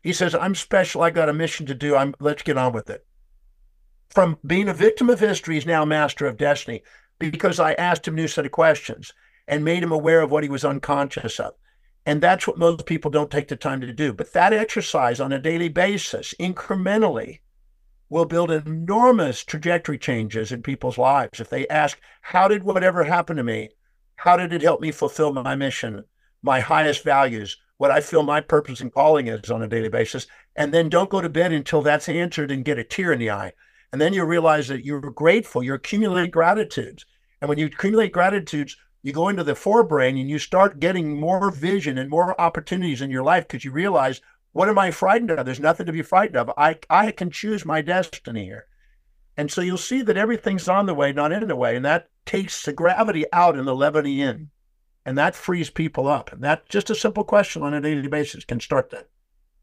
He 0.02 0.14
says, 0.14 0.34
I'm 0.34 0.54
special. 0.54 1.02
I 1.02 1.10
got 1.10 1.28
a 1.28 1.34
mission 1.34 1.66
to 1.66 1.74
do. 1.74 1.94
I'm 1.94 2.14
let's 2.20 2.42
get 2.42 2.56
on 2.56 2.72
with 2.72 2.88
it. 2.88 3.04
From 4.08 4.38
being 4.46 4.70
a 4.70 4.72
victim 4.72 5.10
of 5.10 5.20
history, 5.20 5.56
he's 5.56 5.66
now 5.66 5.84
master 5.84 6.26
of 6.26 6.38
destiny 6.38 6.82
because 7.18 7.60
I 7.60 7.74
asked 7.74 8.08
him 8.08 8.14
new 8.14 8.28
set 8.28 8.46
of 8.46 8.52
questions 8.52 9.12
and 9.48 9.64
made 9.64 9.82
him 9.82 9.90
aware 9.90 10.20
of 10.20 10.30
what 10.30 10.44
he 10.44 10.48
was 10.48 10.64
unconscious 10.64 11.40
of. 11.40 11.54
And 12.06 12.20
that's 12.20 12.46
what 12.46 12.58
most 12.58 12.86
people 12.86 13.10
don't 13.10 13.30
take 13.30 13.48
the 13.48 13.56
time 13.56 13.80
to 13.80 13.92
do. 13.92 14.12
But 14.12 14.32
that 14.34 14.52
exercise 14.52 15.20
on 15.20 15.32
a 15.32 15.40
daily 15.40 15.68
basis, 15.68 16.34
incrementally, 16.38 17.40
will 18.10 18.24
build 18.24 18.50
enormous 18.50 19.42
trajectory 19.42 19.98
changes 19.98 20.52
in 20.52 20.62
people's 20.62 20.98
lives. 20.98 21.40
If 21.40 21.50
they 21.50 21.66
ask, 21.68 21.98
How 22.22 22.46
did 22.48 22.62
whatever 22.62 23.04
happen 23.04 23.36
to 23.36 23.42
me? 23.42 23.70
How 24.16 24.36
did 24.36 24.52
it 24.52 24.62
help 24.62 24.80
me 24.80 24.90
fulfill 24.90 25.32
my 25.32 25.54
mission, 25.54 26.04
my 26.42 26.60
highest 26.60 27.04
values, 27.04 27.56
what 27.76 27.90
I 27.90 28.00
feel 28.00 28.22
my 28.22 28.40
purpose 28.40 28.80
and 28.80 28.92
calling 28.92 29.28
is 29.28 29.50
on 29.50 29.62
a 29.62 29.68
daily 29.68 29.88
basis? 29.88 30.26
And 30.56 30.72
then 30.72 30.88
don't 30.88 31.10
go 31.10 31.20
to 31.20 31.28
bed 31.28 31.52
until 31.52 31.82
that's 31.82 32.08
answered 32.08 32.50
and 32.50 32.64
get 32.64 32.78
a 32.78 32.84
tear 32.84 33.12
in 33.12 33.20
the 33.20 33.30
eye. 33.30 33.52
And 33.92 34.00
then 34.00 34.12
you 34.12 34.24
realize 34.24 34.68
that 34.68 34.84
you're 34.84 35.00
grateful, 35.00 35.62
you're 35.62 35.76
accumulating 35.76 36.30
gratitudes. 36.30 37.06
And 37.40 37.48
when 37.48 37.58
you 37.58 37.66
accumulate 37.66 38.12
gratitudes, 38.12 38.76
you 39.02 39.12
go 39.12 39.28
into 39.28 39.44
the 39.44 39.52
forebrain 39.52 40.20
and 40.20 40.28
you 40.28 40.38
start 40.38 40.80
getting 40.80 41.18
more 41.18 41.50
vision 41.50 41.98
and 41.98 42.10
more 42.10 42.38
opportunities 42.40 43.00
in 43.00 43.10
your 43.10 43.22
life 43.22 43.46
because 43.46 43.64
you 43.64 43.70
realize 43.70 44.20
what 44.52 44.68
am 44.68 44.78
I 44.78 44.90
frightened 44.90 45.30
of? 45.30 45.44
There's 45.44 45.60
nothing 45.60 45.86
to 45.86 45.92
be 45.92 46.02
frightened 46.02 46.36
of. 46.36 46.50
I 46.56 46.78
I 46.90 47.12
can 47.12 47.30
choose 47.30 47.64
my 47.64 47.80
destiny 47.80 48.44
here. 48.44 48.66
And 49.36 49.52
so 49.52 49.60
you'll 49.60 49.76
see 49.78 50.02
that 50.02 50.16
everything's 50.16 50.68
on 50.68 50.86
the 50.86 50.94
way, 50.94 51.12
not 51.12 51.30
in 51.30 51.46
the 51.46 51.54
way. 51.54 51.76
And 51.76 51.84
that 51.84 52.08
takes 52.26 52.64
the 52.64 52.72
gravity 52.72 53.24
out 53.32 53.56
and 53.56 53.68
the 53.68 53.76
levity 53.76 54.20
in. 54.20 54.50
And 55.06 55.16
that 55.16 55.36
frees 55.36 55.70
people 55.70 56.08
up. 56.08 56.32
And 56.32 56.42
that 56.42 56.68
just 56.68 56.90
a 56.90 56.94
simple 56.94 57.22
question 57.22 57.62
on 57.62 57.72
a 57.72 57.80
daily 57.80 58.08
basis 58.08 58.44
can 58.44 58.58
start 58.58 58.90
that. 58.90 59.08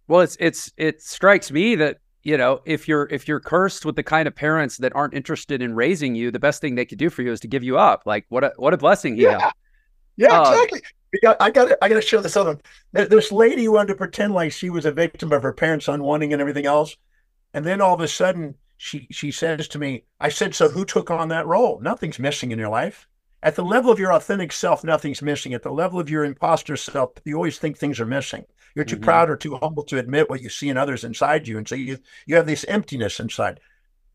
Well, 0.08 0.22
it's 0.22 0.38
it's 0.40 0.72
it 0.78 1.02
strikes 1.02 1.52
me 1.52 1.76
that 1.76 1.98
you 2.26 2.38
know 2.38 2.60
if 2.66 2.88
you're 2.88 3.08
if 3.10 3.28
you're 3.28 3.40
cursed 3.40 3.86
with 3.86 3.96
the 3.96 4.04
kind 4.04 4.28
of 4.28 4.36
parents 4.36 4.78
that 4.78 4.94
aren't 4.96 5.14
interested 5.14 5.62
in 5.62 5.74
raising 5.74 6.16
you 6.16 6.32
the 6.32 6.40
best 6.40 6.60
thing 6.60 6.76
they 6.76 6.86
could 6.86 6.98
do 6.98 7.10
for 7.10 7.22
you 7.22 7.32
is 7.32 7.40
to 7.40 7.48
give 7.48 7.64
you 7.64 7.78
up 7.78 8.04
like 8.06 8.26
what 8.30 8.44
a 8.44 8.52
what 8.58 8.74
a 8.74 8.78
blessing 8.78 9.16
yeah 9.16 9.40
had. 9.40 9.52
yeah 10.18 10.42
uh, 10.42 10.52
exactly 10.52 10.82
I 11.40 11.50
got 11.50 11.72
I 11.82 11.88
got 11.88 11.96
to 11.96 12.02
show 12.02 12.20
this 12.20 12.36
other. 12.36 12.60
This 12.92 13.32
lady 13.32 13.68
wanted 13.70 13.88
to 13.90 13.96
pretend 13.96 14.34
like 14.34 14.52
she 14.52 14.70
was 14.70 14.86
a 14.86 14.92
victim 14.92 15.32
of 15.32 15.44
her 15.44 15.54
parents' 15.54 15.88
unwanting 15.88 16.34
and 16.34 16.42
everything 16.42 16.66
else, 16.66 16.98
and 17.54 17.66
then 17.66 17.80
all 17.80 17.94
of 17.94 18.02
a 18.02 18.08
sudden 18.10 18.56
she 18.78 19.08
she 19.12 19.32
says 19.32 19.68
to 19.70 19.80
me, 19.80 20.04
"I 20.20 20.30
said 20.30 20.56
so. 20.56 20.70
Who 20.70 20.84
took 20.84 21.10
on 21.10 21.30
that 21.30 21.48
role? 21.48 21.80
Nothing's 21.80 22.20
missing 22.20 22.52
in 22.52 22.60
your 22.60 22.70
life. 22.70 23.08
At 23.42 23.56
the 23.56 23.64
level 23.64 23.92
of 23.92 24.00
your 24.00 24.12
authentic 24.12 24.52
self, 24.52 24.84
nothing's 24.84 25.22
missing. 25.22 25.54
At 25.54 25.64
the 25.64 25.72
level 25.72 26.00
of 26.00 26.10
your 26.10 26.26
imposter 26.26 26.76
self, 26.76 27.12
you 27.24 27.36
always 27.36 27.60
think 27.60 27.78
things 27.78 28.00
are 28.00 28.06
missing. 28.06 28.46
You're 28.76 28.86
too 28.86 28.98
mm-hmm. 28.98 29.06
proud 29.06 29.30
or 29.30 29.38
too 29.38 29.56
humble 29.56 29.84
to 29.84 29.98
admit 29.98 30.30
what 30.30 30.42
you 30.42 30.50
see 30.50 30.70
in 30.70 30.78
others 30.78 31.04
inside 31.04 31.48
you. 31.48 31.58
And 31.58 31.68
so 31.68 31.76
you, 31.76 31.98
you 32.26 32.36
have 32.36 32.46
this 32.46 32.66
emptiness 32.66 33.20
inside. 33.20 33.62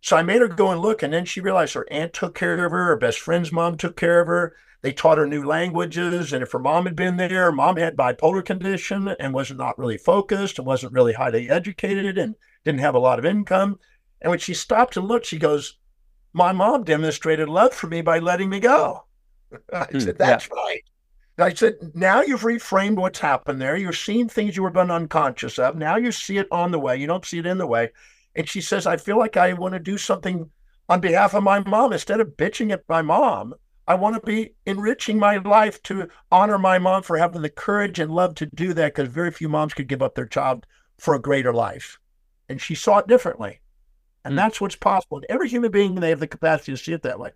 So 0.02 0.16
I 0.16 0.22
made 0.22 0.42
her 0.42 0.48
go 0.48 0.70
and 0.70 0.80
look. 0.80 1.02
And 1.02 1.12
then 1.12 1.24
she 1.24 1.40
realized 1.40 1.74
her 1.74 1.90
aunt 1.90 2.12
took 2.12 2.34
care 2.34 2.52
of 2.64 2.70
her. 2.70 2.84
Her 2.84 2.96
best 2.96 3.18
friend's 3.18 3.50
mom 3.50 3.78
took 3.78 3.96
care 3.96 4.20
of 4.20 4.28
her. 4.28 4.54
They 4.82 4.92
taught 4.92 5.18
her 5.18 5.26
new 5.26 5.44
languages. 5.44 6.32
And 6.32 6.42
if 6.42 6.52
her 6.52 6.58
mom 6.58 6.84
had 6.84 6.96
been 6.96 7.16
there, 7.16 7.50
mom 7.50 7.76
had 7.76 7.96
bipolar 7.96 8.44
condition 8.44 9.08
and 9.18 9.32
was 9.32 9.50
not 9.50 9.78
really 9.78 9.98
focused 9.98 10.58
and 10.58 10.66
wasn't 10.66 10.92
really 10.92 11.14
highly 11.14 11.48
educated 11.48 12.18
and 12.18 12.34
didn't 12.64 12.80
have 12.80 12.94
a 12.94 13.00
lot 13.00 13.18
of 13.18 13.24
income. 13.24 13.78
And 14.20 14.30
when 14.30 14.38
she 14.38 14.52
stopped 14.52 14.96
and 14.96 15.08
looked, 15.08 15.26
she 15.26 15.38
goes, 15.38 15.78
My 16.34 16.52
mom 16.52 16.84
demonstrated 16.84 17.48
love 17.48 17.72
for 17.72 17.86
me 17.86 18.02
by 18.02 18.18
letting 18.18 18.50
me 18.50 18.61
go. 18.61 19.04
I 19.72 19.84
hmm, 19.84 19.98
said, 20.00 20.18
That's 20.18 20.48
yeah. 20.48 20.54
right. 20.54 20.82
I 21.43 21.53
said, 21.53 21.93
now 21.95 22.22
you've 22.22 22.43
reframed 22.43 22.97
what's 22.97 23.20
happened 23.20 23.61
there. 23.61 23.76
You're 23.76 23.93
seeing 23.93 24.28
things 24.28 24.57
you 24.57 24.62
were 24.62 24.70
been 24.70 24.91
unconscious 24.91 25.59
of. 25.59 25.76
Now 25.76 25.97
you 25.97 26.12
see 26.12 26.38
it 26.38 26.49
on 26.51 26.70
the 26.70 26.78
way. 26.78 26.97
You 26.97 27.07
don't 27.07 27.24
see 27.24 27.38
it 27.38 27.47
in 27.47 27.59
the 27.59 27.66
way. 27.66 27.91
And 28.34 28.49
she 28.49 28.61
says, 28.61 28.86
I 28.86 28.97
feel 28.97 29.18
like 29.18 29.36
I 29.36 29.53
want 29.53 29.74
to 29.74 29.80
do 29.80 29.99
something 29.99 30.51
on 30.88 31.01
behalf 31.01 31.34
of 31.34 31.43
my 31.43 31.61
mom. 31.61 31.93
Instead 31.93 32.20
of 32.20 32.36
bitching 32.36 32.72
at 32.72 32.88
my 32.88 33.03
mom, 33.03 33.55
I 33.86 33.95
want 33.95 34.16
to 34.16 34.26
be 34.26 34.55
enriching 34.66 35.18
my 35.18 35.36
life 35.36 35.82
to 35.84 36.09
honor 36.30 36.59
my 36.59 36.78
mom 36.78 37.03
for 37.03 37.16
having 37.16 37.43
the 37.43 37.49
courage 37.49 37.99
and 37.99 38.11
love 38.11 38.34
to 38.36 38.47
do 38.47 38.72
that 38.74 38.95
because 38.95 39.09
very 39.09 39.30
few 39.30 39.49
moms 39.49 39.74
could 39.74 39.88
give 39.88 40.03
up 40.03 40.14
their 40.14 40.26
child 40.26 40.66
for 40.99 41.14
a 41.14 41.20
greater 41.20 41.53
life. 41.53 41.99
And 42.49 42.61
she 42.61 42.74
saw 42.74 42.99
it 42.99 43.09
differently. 43.09 43.61
And 44.24 44.34
mm. 44.34 44.36
that's 44.36 44.61
what's 44.61 44.76
possible. 44.76 45.18
And 45.18 45.26
every 45.28 45.49
human 45.49 45.70
being, 45.70 45.95
they 45.95 46.11
have 46.11 46.20
the 46.20 46.26
capacity 46.26 46.72
to 46.72 46.78
see 46.78 46.93
it 46.93 47.03
that 47.03 47.18
way. 47.18 47.30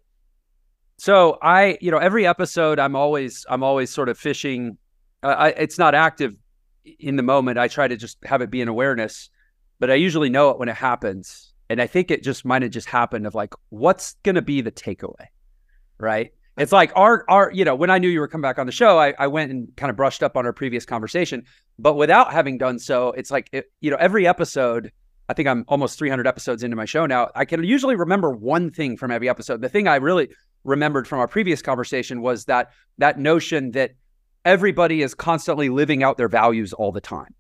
So 0.97 1.38
I, 1.42 1.78
you 1.80 1.90
know, 1.90 1.99
every 1.99 2.26
episode, 2.26 2.78
I'm 2.78 2.97
always, 2.97 3.45
I'm 3.49 3.62
always 3.62 3.90
sort 3.90 4.09
of 4.09 4.18
fishing. 4.18 4.78
Uh, 5.22 5.28
I, 5.28 5.49
it's 5.49 5.78
not 5.78 5.95
active 5.95 6.36
in 6.99 7.16
the 7.16 7.22
moment. 7.22 7.59
I 7.59 7.68
try 7.68 7.88
to 7.88 7.97
just 7.97 8.18
have 8.24 8.40
it 8.42 8.51
be 8.51 8.62
an 8.62 8.68
awareness, 8.68 9.30
but 9.80 9.90
I 9.90 9.95
usually 9.95 10.30
know 10.30 10.51
it 10.51 10.59
when 10.59 10.68
it 10.68 10.76
happens. 10.76 11.53
And 11.68 11.80
I 11.80 11.86
think 11.86 12.11
it 12.11 12.22
just 12.22 12.45
might 12.45 12.62
have 12.62 12.70
just 12.70 12.88
happened 12.88 13.26
of 13.26 13.34
like, 13.34 13.55
what's 13.70 14.14
going 14.22 14.34
to 14.36 14.42
be 14.42 14.61
the 14.61 14.70
takeaway, 14.70 15.26
right? 15.99 16.32
It's 16.57 16.72
like 16.72 16.92
our, 16.95 17.24
our, 17.28 17.51
you 17.53 17.64
know, 17.64 17.74
when 17.74 17.90
I 17.90 17.99
knew 17.99 18.09
you 18.09 18.20
were 18.20 18.28
coming 18.28 18.42
back 18.42 18.59
on 18.59 18.66
the 18.66 18.72
show, 18.72 18.99
I, 18.99 19.14
I 19.18 19.26
went 19.26 19.51
and 19.51 19.74
kind 19.76 19.90
of 19.90 19.97
brushed 19.97 20.22
up 20.22 20.36
on 20.36 20.47
our 20.47 20.53
previous 20.53 20.84
conversation, 20.84 21.45
but 21.78 21.95
without 21.95 22.32
having 22.32 22.59
done 22.59 22.78
so, 22.78 23.09
it's 23.12 23.30
like, 23.30 23.49
it, 23.53 23.72
you 23.80 23.90
know, 23.90 23.97
every 23.99 24.26
episode, 24.26 24.92
I 25.28 25.34
think 25.34 25.49
I'm 25.49 25.64
almost 25.66 25.99
300 25.99 26.28
episodes 26.28 26.62
into 26.62 26.76
my 26.76 26.84
show 26.84 27.07
now. 27.07 27.30
I 27.34 27.45
can 27.45 27.64
usually 27.64 27.97
remember 27.97 28.30
one 28.30 28.70
thing 28.70 28.97
from 28.97 29.11
every 29.11 29.28
episode. 29.28 29.62
The 29.62 29.68
thing 29.68 29.88
I 29.88 29.97
really 29.97 30.28
remembered 30.65 31.07
from 31.07 31.19
our 31.19 31.29
previous 31.29 31.62
conversation 31.62 32.21
was 32.21 32.47
that 32.47 32.71
that 32.99 33.19
notion 33.19 33.73
that 33.73 33.93
everybody 34.45 35.03
is 35.03 35.15
constantly 35.15 35.69
living 35.69 36.03
out 36.03 36.17
their 36.17 36.29
values 36.29 36.73
all 36.73 36.93
the 36.93 37.01
time. 37.01 37.35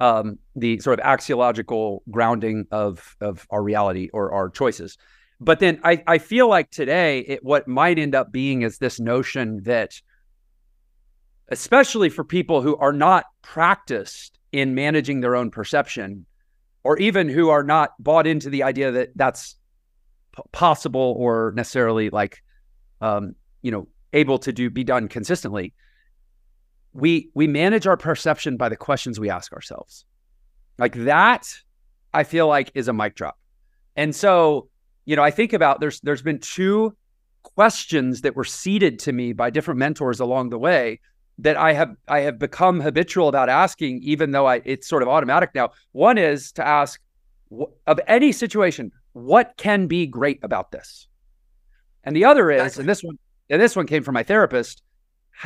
Um, 0.00 0.38
the 0.54 0.78
sort 0.78 1.00
of 1.00 1.04
axiological 1.04 2.00
grounding 2.10 2.66
of 2.70 3.16
of 3.20 3.46
our 3.50 3.62
reality 3.62 4.10
or 4.12 4.32
our 4.32 4.48
choices. 4.48 4.96
But 5.40 5.60
then 5.60 5.80
I, 5.84 6.02
I 6.06 6.18
feel 6.18 6.48
like 6.48 6.70
today 6.70 7.20
it, 7.20 7.44
what 7.44 7.68
might 7.68 7.98
end 7.98 8.14
up 8.14 8.32
being 8.32 8.62
is 8.62 8.78
this 8.78 8.98
notion 8.98 9.62
that, 9.64 10.00
especially 11.48 12.08
for 12.08 12.24
people 12.24 12.60
who 12.62 12.76
are 12.76 12.92
not 12.92 13.24
practiced 13.42 14.38
in 14.50 14.74
managing 14.74 15.20
their 15.20 15.36
own 15.36 15.50
perception, 15.50 16.26
or 16.82 16.98
even 16.98 17.28
who 17.28 17.50
are 17.50 17.62
not 17.62 17.90
bought 17.98 18.26
into 18.26 18.50
the 18.50 18.62
idea 18.62 18.90
that 18.92 19.10
that's 19.14 19.56
possible 20.52 21.14
or 21.18 21.52
necessarily 21.56 22.10
like 22.10 22.42
um, 23.00 23.34
you 23.62 23.70
know, 23.70 23.88
able 24.12 24.38
to 24.38 24.52
do 24.52 24.70
be 24.70 24.84
done 24.84 25.08
consistently. 25.08 25.74
We 26.92 27.30
we 27.34 27.46
manage 27.46 27.86
our 27.86 27.96
perception 27.96 28.56
by 28.56 28.68
the 28.68 28.76
questions 28.76 29.20
we 29.20 29.30
ask 29.30 29.52
ourselves. 29.52 30.04
Like 30.78 30.94
that, 31.04 31.48
I 32.14 32.24
feel 32.24 32.48
like 32.48 32.70
is 32.74 32.88
a 32.88 32.92
mic 32.92 33.14
drop. 33.14 33.38
And 33.96 34.14
so, 34.14 34.68
you 35.04 35.16
know, 35.16 35.22
I 35.22 35.30
think 35.30 35.52
about 35.52 35.80
there's 35.80 36.00
there's 36.00 36.22
been 36.22 36.38
two 36.38 36.96
questions 37.42 38.20
that 38.22 38.36
were 38.36 38.44
seeded 38.44 38.98
to 39.00 39.12
me 39.12 39.32
by 39.32 39.50
different 39.50 39.78
mentors 39.78 40.20
along 40.20 40.50
the 40.50 40.58
way 40.58 41.00
that 41.38 41.56
I 41.56 41.72
have 41.72 41.94
I 42.06 42.20
have 42.20 42.38
become 42.38 42.80
habitual 42.80 43.28
about 43.28 43.48
asking, 43.48 44.00
even 44.02 44.30
though 44.30 44.46
I 44.46 44.62
it's 44.64 44.88
sort 44.88 45.02
of 45.02 45.08
automatic 45.08 45.50
now. 45.54 45.70
One 45.92 46.18
is 46.18 46.52
to 46.52 46.66
ask 46.66 47.00
of 47.86 48.00
any 48.06 48.32
situation, 48.32 48.92
what 49.12 49.54
can 49.56 49.86
be 49.86 50.06
great 50.06 50.38
about 50.42 50.70
this? 50.70 51.07
And 52.08 52.16
the 52.16 52.24
other 52.24 52.50
is, 52.50 52.78
and 52.78 52.88
this 52.88 53.02
one, 53.02 53.18
and 53.50 53.60
this 53.60 53.76
one 53.76 53.86
came 53.86 54.02
from 54.02 54.14
my 54.14 54.22
therapist, 54.22 54.82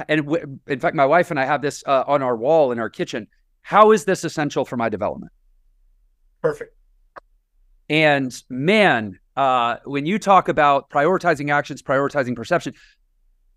and 0.08 0.24
w- 0.24 0.60
in 0.68 0.78
fact, 0.78 0.94
my 0.94 1.04
wife 1.04 1.32
and 1.32 1.40
I 1.40 1.44
have 1.44 1.60
this 1.60 1.82
uh, 1.88 2.04
on 2.06 2.22
our 2.22 2.36
wall 2.36 2.70
in 2.70 2.78
our 2.78 2.88
kitchen. 2.88 3.26
How 3.62 3.90
is 3.90 4.04
this 4.04 4.22
essential 4.22 4.64
for 4.64 4.76
my 4.76 4.88
development? 4.88 5.32
Perfect. 6.40 6.76
And 7.90 8.32
man, 8.48 9.18
uh, 9.36 9.78
when 9.86 10.06
you 10.06 10.20
talk 10.20 10.46
about 10.46 10.88
prioritizing 10.88 11.50
actions, 11.52 11.82
prioritizing 11.82 12.36
perception, 12.36 12.74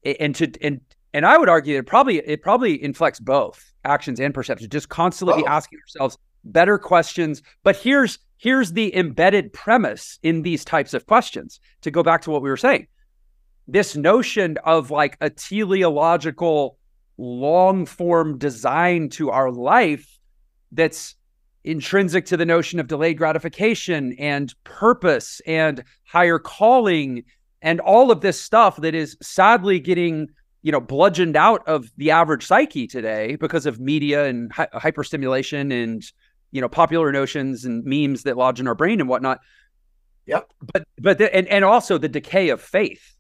and 0.04 0.34
to 0.38 0.52
and 0.64 0.82
and 1.14 1.28
I 1.28 1.38
would 1.38 1.48
argue 1.48 1.78
it 1.78 1.86
probably 1.86 2.18
it 2.18 2.42
probably 2.42 2.84
inflects 2.84 3.20
both 3.20 3.72
actions 3.84 4.20
and 4.20 4.34
perception. 4.34 4.68
Just 4.68 4.90
constantly 4.90 5.44
oh. 5.46 5.48
asking 5.48 5.78
ourselves 5.78 6.18
better 6.44 6.80
questions. 6.80 7.44
But 7.62 7.76
here's 7.76 8.18
here's 8.38 8.74
the 8.74 8.96
embedded 8.96 9.54
premise 9.54 10.18
in 10.24 10.42
these 10.42 10.66
types 10.66 10.96
of 10.96 11.06
questions. 11.06 11.60
To 11.82 11.92
go 11.92 12.02
back 12.02 12.24
to 12.24 12.32
what 12.32 12.42
we 12.42 12.50
were 12.50 12.58
saying, 12.58 12.88
this 13.68 13.96
notion 13.96 14.58
of 14.64 14.92
like 14.92 15.18
a 15.22 15.30
teleological 15.30 16.78
long 17.18 17.86
form 17.86 18.38
design 18.38 19.10
to 19.10 19.32
our 19.32 19.52
life 19.52 20.20
that's 20.72 21.16
intrinsic 21.64 22.26
to 22.26 22.38
the 22.38 22.46
notion 22.46 22.80
of 22.80 22.88
delayed 22.88 23.18
gratification 23.18 24.16
and 24.20 24.54
purpose 24.64 25.42
and 25.48 25.84
higher 26.04 26.38
calling 26.38 27.24
and 27.62 27.80
all 27.80 28.12
of 28.12 28.22
this 28.22 28.40
stuff 28.40 28.76
that 28.78 28.94
is 28.94 29.18
sadly 29.22 29.80
getting 29.80 30.28
you 30.62 30.72
know 30.72 30.82
bludgeoned 30.82 31.36
out 31.36 31.68
of 31.68 31.92
the 31.98 32.12
average 32.12 32.46
psyche 32.46 32.86
today 32.86 33.36
because 33.38 33.66
of 33.66 33.80
media 33.80 34.26
and 34.26 34.52
hi- 34.52 34.68
hyperstimulation 34.74 35.72
and 35.72 36.04
you 36.52 36.62
know 36.62 36.70
popular 36.70 37.12
notions 37.12 37.66
and 37.66 37.84
memes 37.86 38.24
that 38.24 38.38
lodge 38.38 38.60
in 38.60 38.68
our 38.68 38.76
brain 38.76 39.00
and 39.00 39.10
whatnot. 39.10 39.40
Yep. 40.28 40.52
But 40.74 40.84
but 41.00 41.18
the, 41.18 41.36
and, 41.36 41.48
and 41.48 41.66
also 41.66 41.98
the 41.98 42.10
decay 42.10 42.50
of 42.50 42.62
faith 42.62 43.15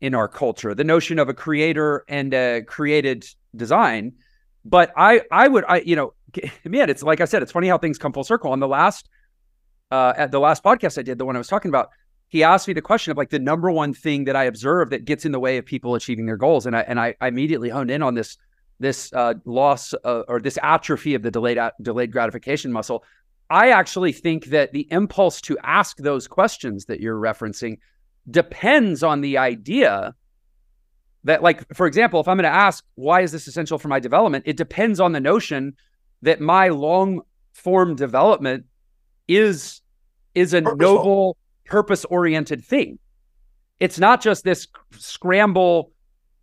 in 0.00 0.14
our 0.14 0.28
culture 0.28 0.74
the 0.74 0.84
notion 0.84 1.18
of 1.18 1.28
a 1.28 1.34
creator 1.34 2.04
and 2.08 2.32
a 2.34 2.62
created 2.62 3.24
design 3.54 4.12
but 4.64 4.92
i 4.96 5.20
i 5.30 5.46
would 5.46 5.64
i 5.68 5.80
you 5.80 5.96
know 5.96 6.12
man, 6.64 6.90
it's 6.90 7.02
like 7.02 7.20
I 7.20 7.24
said, 7.24 7.42
it's 7.42 7.52
funny 7.52 7.68
how 7.68 7.78
things 7.78 7.98
come 7.98 8.12
full 8.12 8.24
circle. 8.24 8.52
On 8.52 8.60
the 8.60 8.68
last, 8.68 9.08
uh, 9.90 10.12
at 10.16 10.30
the 10.30 10.40
last 10.40 10.62
podcast 10.62 10.98
I 10.98 11.02
did, 11.02 11.18
the 11.18 11.24
one 11.24 11.36
I 11.36 11.38
was 11.38 11.48
talking 11.48 11.68
about, 11.68 11.90
he 12.28 12.42
asked 12.44 12.68
me 12.68 12.74
the 12.74 12.82
question 12.82 13.10
of 13.10 13.16
like 13.16 13.30
the 13.30 13.38
number 13.38 13.70
one 13.70 13.92
thing 13.92 14.24
that 14.24 14.36
I 14.36 14.44
observe 14.44 14.90
that 14.90 15.04
gets 15.04 15.24
in 15.24 15.32
the 15.32 15.40
way 15.40 15.58
of 15.58 15.66
people 15.66 15.94
achieving 15.94 16.26
their 16.26 16.36
goals, 16.36 16.66
and 16.66 16.76
I 16.76 16.80
and 16.82 17.00
I, 17.00 17.14
I 17.20 17.28
immediately 17.28 17.70
honed 17.70 17.90
in 17.90 18.02
on 18.02 18.14
this 18.14 18.36
this 18.78 19.12
uh, 19.12 19.34
loss 19.44 19.92
uh, 20.04 20.22
or 20.28 20.40
this 20.40 20.58
atrophy 20.62 21.14
of 21.14 21.22
the 21.22 21.30
delayed 21.30 21.58
delayed 21.82 22.12
gratification 22.12 22.72
muscle. 22.72 23.04
I 23.50 23.70
actually 23.70 24.12
think 24.12 24.46
that 24.46 24.72
the 24.72 24.86
impulse 24.92 25.40
to 25.42 25.58
ask 25.64 25.96
those 25.96 26.28
questions 26.28 26.84
that 26.84 27.00
you're 27.00 27.18
referencing 27.18 27.78
depends 28.28 29.02
on 29.02 29.20
the 29.20 29.38
idea 29.38 30.14
that 31.24 31.42
like 31.42 31.64
for 31.74 31.86
example 31.86 32.20
if 32.20 32.28
i'm 32.28 32.36
going 32.36 32.50
to 32.50 32.56
ask 32.56 32.84
why 32.94 33.22
is 33.22 33.32
this 33.32 33.46
essential 33.46 33.78
for 33.78 33.88
my 33.88 33.98
development? 33.98 34.44
It 34.46 34.56
depends 34.56 35.00
on 35.00 35.12
the 35.12 35.20
notion 35.20 35.74
that 36.22 36.40
my 36.40 36.68
long 36.68 37.22
form 37.52 37.96
development 37.96 38.66
is 39.26 39.80
is 40.34 40.54
a 40.54 40.62
Purposeful. 40.62 40.94
noble 40.94 41.36
purpose 41.64 42.04
oriented 42.06 42.64
thing. 42.64 42.98
It's 43.80 43.98
not 43.98 44.20
just 44.20 44.44
this 44.44 44.68
scramble 44.92 45.92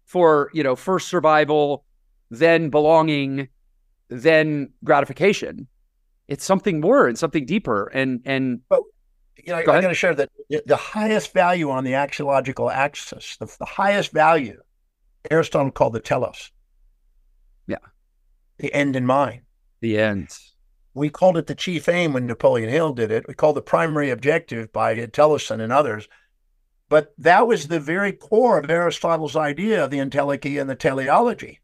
for 0.05 0.49
you 0.53 0.63
know 0.63 0.75
first 0.75 1.07
survival 1.09 1.86
then 2.32 2.69
belonging 2.69 3.47
then 4.09 4.69
gratification. 4.84 5.67
It's 6.28 6.43
something 6.43 6.82
more 6.82 7.07
and 7.07 7.17
something 7.17 7.45
deeper 7.45 7.88
and 7.93 8.21
and 8.25 8.61
but 8.67 8.82
you 9.47 9.53
know, 9.53 9.59
I'm 9.59 9.65
going 9.65 9.83
to 9.83 9.93
share 9.93 10.13
that 10.13 10.29
the 10.65 10.75
highest 10.75 11.31
value 11.31 11.69
on 11.71 11.85
the 11.85 11.93
axiological 11.93 12.71
axis, 12.71 13.37
the, 13.37 13.45
the 13.59 13.65
highest 13.65 14.11
value, 14.11 14.61
Aristotle 15.31 15.71
called 15.71 15.93
the 15.93 16.01
telos. 16.01 16.51
Yeah. 17.65 17.77
The 18.57 18.73
end 18.73 18.97
in 18.97 19.05
mind. 19.05 19.41
The 19.79 19.97
end. 19.99 20.37
We 20.93 21.09
called 21.09 21.37
it 21.37 21.47
the 21.47 21.55
chief 21.55 21.87
aim 21.87 22.11
when 22.11 22.27
Napoleon 22.27 22.69
Hill 22.69 22.91
did 22.93 23.09
it. 23.09 23.25
We 23.25 23.35
called 23.35 23.55
the 23.55 23.61
primary 23.61 24.09
objective 24.09 24.73
by 24.73 24.95
Tennyson 25.05 25.61
and 25.61 25.71
others. 25.71 26.09
But 26.89 27.13
that 27.17 27.47
was 27.47 27.67
the 27.67 27.79
very 27.79 28.11
core 28.11 28.59
of 28.59 28.69
Aristotle's 28.69 29.37
idea 29.37 29.81
of 29.81 29.91
the 29.91 29.99
entelechy 29.99 30.59
and 30.59 30.69
the 30.69 30.75
teleology, 30.75 31.61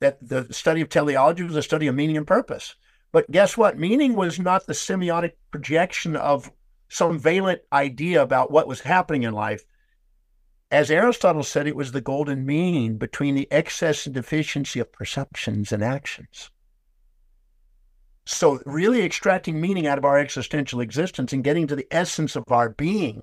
that 0.00 0.18
the 0.20 0.52
study 0.52 0.80
of 0.80 0.88
teleology 0.88 1.44
was 1.44 1.56
a 1.56 1.62
study 1.62 1.86
of 1.86 1.94
meaning 1.94 2.16
and 2.16 2.26
purpose. 2.26 2.74
But 3.12 3.30
guess 3.30 3.56
what? 3.56 3.78
Meaning 3.78 4.14
was 4.14 4.40
not 4.40 4.66
the 4.66 4.72
semiotic 4.72 5.32
projection 5.52 6.16
of 6.16 6.50
some 6.90 7.18
valent 7.18 7.62
idea 7.72 8.20
about 8.20 8.50
what 8.50 8.66
was 8.66 8.80
happening 8.80 9.22
in 9.22 9.32
life. 9.32 9.64
As 10.72 10.90
Aristotle 10.90 11.44
said, 11.44 11.66
it 11.66 11.76
was 11.76 11.92
the 11.92 12.00
golden 12.00 12.44
mean 12.44 12.98
between 12.98 13.36
the 13.36 13.50
excess 13.50 14.06
and 14.06 14.14
deficiency 14.14 14.80
of 14.80 14.92
perceptions 14.92 15.70
and 15.72 15.84
actions. 15.84 16.50
So, 18.26 18.60
really 18.66 19.02
extracting 19.02 19.60
meaning 19.60 19.86
out 19.86 19.98
of 19.98 20.04
our 20.04 20.18
existential 20.18 20.80
existence 20.80 21.32
and 21.32 21.44
getting 21.44 21.68
to 21.68 21.76
the 21.76 21.86
essence 21.92 22.34
of 22.34 22.44
our 22.48 22.70
being 22.70 23.22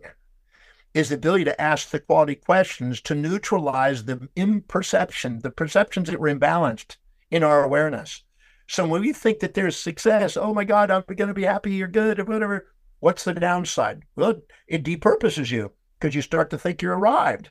is 0.94 1.10
the 1.10 1.16
ability 1.16 1.44
to 1.46 1.62
ask 1.62 1.90
the 1.90 2.00
quality 2.00 2.36
questions 2.36 3.02
to 3.02 3.16
neutralize 3.16 4.06
the 4.06 4.30
imperception, 4.36 5.40
the 5.40 5.52
perceptions 5.52 6.10
that 6.10 6.20
were 6.20 6.34
imbalanced 6.34 6.96
in 7.30 7.44
our 7.44 7.64
awareness. 7.64 8.24
So, 8.66 8.88
when 8.88 9.02
we 9.02 9.12
think 9.12 9.40
that 9.40 9.54
there's 9.54 9.78
success, 9.78 10.38
oh 10.38 10.54
my 10.54 10.64
God, 10.64 10.90
I'm 10.90 11.04
going 11.08 11.28
to 11.28 11.34
be 11.34 11.44
happy, 11.44 11.74
you're 11.74 11.88
good, 11.88 12.20
or 12.20 12.26
whatever, 12.26 12.68
what's 13.00 13.24
the 13.24 13.34
downside? 13.34 14.04
Well, 14.16 14.42
it 14.68 14.84
depurposes 14.84 15.52
you 15.52 15.72
because 16.00 16.16
you 16.16 16.22
start 16.22 16.50
to 16.52 16.58
think 16.58 16.82
you're 16.82 16.98
arrived. 16.98 17.50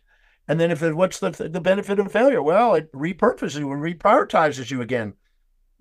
And 0.48 0.60
then 0.60 0.70
if 0.70 0.82
it, 0.82 0.94
what's 0.94 1.18
the, 1.18 1.30
the 1.30 1.60
benefit 1.60 1.98
of 1.98 2.12
failure? 2.12 2.42
Well, 2.42 2.74
it 2.74 2.92
repurposes 2.92 3.58
you 3.58 3.72
and 3.72 3.82
reprioritizes 3.82 4.70
you 4.70 4.80
again. 4.80 5.14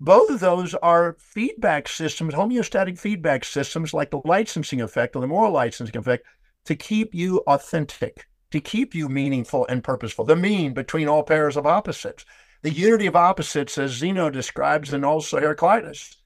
Both 0.00 0.28
of 0.28 0.40
those 0.40 0.74
are 0.74 1.16
feedback 1.18 1.88
systems, 1.88 2.34
homeostatic 2.34 2.98
feedback 2.98 3.44
systems 3.44 3.94
like 3.94 4.10
the 4.10 4.20
licensing 4.24 4.80
effect 4.80 5.16
or 5.16 5.20
the 5.20 5.28
moral 5.28 5.52
licensing 5.52 5.96
effect 5.96 6.26
to 6.66 6.76
keep 6.76 7.14
you 7.14 7.42
authentic, 7.46 8.26
to 8.50 8.60
keep 8.60 8.94
you 8.94 9.08
meaningful 9.08 9.66
and 9.68 9.82
purposeful, 9.82 10.24
the 10.24 10.36
mean 10.36 10.74
between 10.74 11.08
all 11.08 11.22
pairs 11.22 11.56
of 11.56 11.66
opposites, 11.66 12.24
the 12.62 12.72
unity 12.72 13.06
of 13.06 13.16
opposites 13.16 13.78
as 13.78 13.92
Zeno 13.92 14.28
describes 14.28 14.92
and 14.92 15.04
also 15.04 15.38
Heraclitus. 15.38 16.16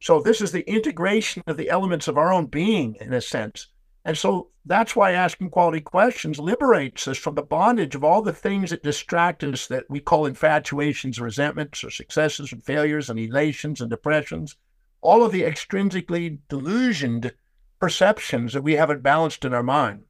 So 0.00 0.20
this 0.20 0.40
is 0.40 0.52
the 0.52 0.68
integration 0.68 1.42
of 1.46 1.56
the 1.56 1.70
elements 1.70 2.08
of 2.08 2.18
our 2.18 2.32
own 2.32 2.46
being 2.46 2.96
in 3.00 3.12
a 3.12 3.20
sense 3.20 3.68
and 4.06 4.16
so 4.16 4.50
that's 4.64 4.94
why 4.94 5.10
asking 5.10 5.50
quality 5.50 5.80
questions 5.80 6.38
liberates 6.38 7.08
us 7.08 7.18
from 7.18 7.34
the 7.34 7.42
bondage 7.42 7.96
of 7.96 8.04
all 8.04 8.22
the 8.22 8.32
things 8.32 8.70
that 8.70 8.84
distract 8.84 9.42
us 9.42 9.66
that 9.66 9.90
we 9.90 9.98
call 9.98 10.26
infatuations, 10.26 11.20
resentments, 11.20 11.82
or 11.82 11.90
successes 11.90 12.52
and 12.52 12.62
failures 12.62 13.10
and 13.10 13.18
elations 13.18 13.80
and 13.80 13.90
depressions. 13.90 14.54
All 15.00 15.24
of 15.24 15.32
the 15.32 15.42
extrinsically 15.42 16.38
delusioned 16.48 17.34
perceptions 17.80 18.52
that 18.52 18.62
we 18.62 18.74
haven't 18.74 19.02
balanced 19.02 19.44
in 19.44 19.52
our 19.52 19.64
mind, 19.64 20.04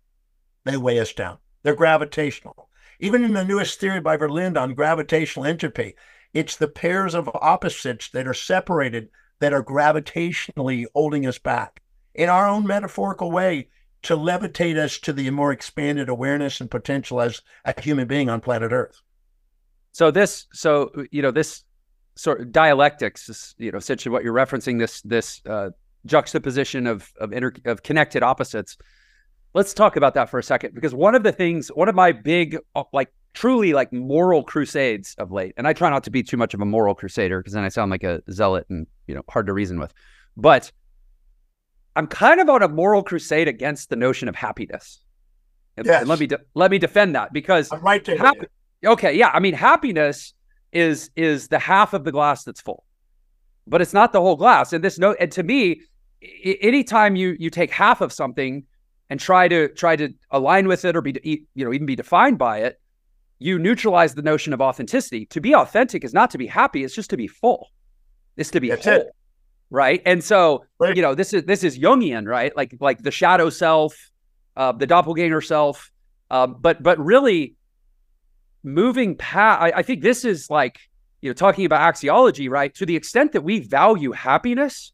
they 0.65 0.77
weigh 0.77 1.01
us 1.01 1.15
down. 1.15 1.39
They're 1.63 1.75
gravitational. 1.75 2.69
Even 3.01 3.25
in 3.25 3.33
the 3.33 3.47
newest 3.47 3.81
theory 3.81 4.01
by 4.01 4.19
Verlinde 4.19 4.61
on 4.61 4.75
gravitational 4.75 5.47
entropy, 5.47 5.97
it's 6.35 6.55
the 6.55 6.69
pairs 6.69 7.15
of 7.15 7.31
opposites 7.41 8.11
that 8.11 8.29
are 8.29 8.35
separated 8.35 9.09
that 9.41 9.53
are 9.53 9.63
gravitationally 9.63 10.87
holding 10.95 11.27
us 11.27 11.39
back. 11.39 11.83
In 12.15 12.29
our 12.29 12.49
own 12.49 12.67
metaphorical 12.67 13.31
way, 13.31 13.69
to 14.03 14.17
levitate 14.17 14.77
us 14.77 14.99
to 15.01 15.13
the 15.13 15.29
more 15.31 15.53
expanded 15.53 16.09
awareness 16.09 16.61
and 16.61 16.71
potential 16.71 17.21
as 17.21 17.43
a 17.65 17.81
human 17.81 18.07
being 18.07 18.29
on 18.29 18.41
planet 18.41 18.73
Earth. 18.73 19.01
So 19.93 20.11
this, 20.11 20.47
so 20.53 20.93
you 21.11 21.23
know, 21.23 21.31
this 21.31 21.65
sort 22.15 22.41
of 22.41 22.53
dialectics, 22.53 23.29
is, 23.29 23.55
you 23.59 23.73
know, 23.73 23.79
essentially 23.79 24.13
what 24.13 24.23
you're 24.23 24.35
referencing 24.35 24.79
this 24.79 25.03
this 25.03 25.41
uh, 25.47 25.71
juxtaposition 26.05 26.87
of 26.87 27.11
of 27.19 27.33
inter 27.33 27.53
of 27.65 27.83
connected 27.83 28.23
opposites. 28.23 28.77
Let's 29.55 29.75
talk 29.75 29.97
about 29.97 30.15
that 30.15 30.29
for 30.29 30.39
a 30.39 30.43
second 30.43 30.75
because 30.75 30.95
one 30.95 31.15
of 31.15 31.23
the 31.23 31.33
things, 31.33 31.69
one 31.69 31.89
of 31.89 31.95
my 31.95 32.13
big 32.13 32.59
uh, 32.75 32.85
like 32.93 33.13
truly 33.37 33.75
like 33.75 33.93
moral 33.93 34.43
crusades 34.43 35.15
of 35.19 35.31
late, 35.31 35.53
and 35.59 35.69
I 35.69 35.75
try 35.75 35.91
not 35.91 36.03
to 36.05 36.11
be 36.11 36.23
too 36.23 36.39
much 36.39 36.55
of 36.55 36.61
a 36.63 36.65
moral 36.65 36.95
crusader 36.95 37.39
because 37.39 37.53
then 37.53 37.65
I 37.65 37.69
sound 37.69 37.91
like 37.91 38.03
a 38.03 38.23
zealot 38.33 38.67
and 38.71 38.87
you 39.07 39.15
know 39.15 39.23
hard 39.29 39.47
to 39.47 39.53
reason 39.53 39.79
with, 39.79 39.93
but 40.37 40.73
I'm 41.95 42.07
kind 42.07 42.41
of 42.41 42.49
on 42.49 42.63
a 42.63 42.69
moral 42.69 43.03
crusade 43.03 43.47
against 43.47 43.91
the 43.91 43.97
notion 43.97 44.29
of 44.29 44.35
happiness. 44.35 45.01
And, 45.77 45.87
yes. 45.87 46.01
and 46.01 46.09
let 46.09 46.19
me 46.19 46.27
de- 46.27 46.41
let 46.55 46.71
me 46.71 46.79
defend 46.79 47.15
that 47.15 47.33
because 47.33 47.71
I'm 47.71 47.83
right 47.83 48.03
to 48.07 48.17
happy- 48.17 48.47
Okay, 48.85 49.15
yeah. 49.15 49.31
I 49.33 49.41
mean, 49.41 49.55
happiness 49.55 50.33
is 50.73 51.11
is 51.15 51.49
the 51.49 51.59
half 51.59 51.93
of 51.93 52.05
the 52.05 52.13
glass 52.13 52.43
that's 52.43 52.63
full, 52.63 52.85
but 53.67 53.83
it's 53.83 53.93
not 53.93 54.13
the 54.13 54.21
whole 54.21 54.37
glass. 54.37 54.73
And 54.73 54.83
this 54.83 54.99
no, 54.99 55.13
and 55.21 55.31
to 55.33 55.43
me, 55.43 55.83
I- 56.25 56.59
anytime 56.63 57.17
you 57.17 57.37
you 57.39 57.51
take 57.51 57.71
half 57.71 58.01
of 58.01 58.13
something 58.13 58.65
and 59.11 59.21
try 59.21 59.47
to 59.49 59.69
try 59.69 59.95
to 59.97 60.09
align 60.31 60.67
with 60.69 60.87
it 60.87 60.97
or 60.97 61.03
be 61.03 61.15
you 61.55 61.65
know 61.65 61.73
even 61.75 61.87
be 61.87 61.97
defined 61.97 62.39
by 62.39 62.61
it, 62.61 62.81
you 63.39 63.59
neutralize 63.59 64.15
the 64.15 64.23
notion 64.23 64.53
of 64.53 64.61
authenticity. 64.61 65.27
To 65.27 65.41
be 65.41 65.55
authentic 65.55 66.05
is 66.05 66.15
not 66.15 66.31
to 66.31 66.39
be 66.39 66.47
happy; 66.47 66.85
it's 66.85 66.95
just 66.95 67.11
to 67.11 67.17
be 67.17 67.27
full. 67.27 67.71
It's 68.37 68.51
to 68.51 68.61
be 68.61 68.71
That's 68.71 68.85
whole, 68.87 68.95
it. 68.95 69.07
right? 69.71 70.03
And 70.07 70.23
so 70.23 70.65
Right. 70.79 70.95
you 70.97 71.03
know 71.03 71.15
this 71.15 71.33
is 71.33 71.45
this 71.45 71.65
is 71.65 71.79
Jungian, 71.79 72.27
right? 72.27 72.55
Like 72.57 72.75
like 72.81 73.03
the 73.03 73.11
shadow 73.11 73.51
self, 73.51 74.11
uh, 74.57 74.73
the 74.73 74.87
doppelganger 74.87 75.41
self, 75.41 75.91
um, 76.31 76.57
but 76.61 76.83
but 76.83 76.99
really 76.99 77.55
moving 78.63 79.17
past. 79.17 79.63
I, 79.63 79.79
I 79.79 79.83
think 79.83 80.03
this 80.03 80.25
is 80.25 80.51
like 80.51 80.79
you 81.21 81.31
know 81.31 81.35
talking 81.35 81.65
about 81.65 81.81
axiology, 81.95 82.49
right? 82.51 82.75
To 82.75 82.87
the 82.87 82.97
extent 82.97 83.33
that 83.33 83.43
we 83.43 83.61
value 83.61 84.13
happiness, 84.13 84.93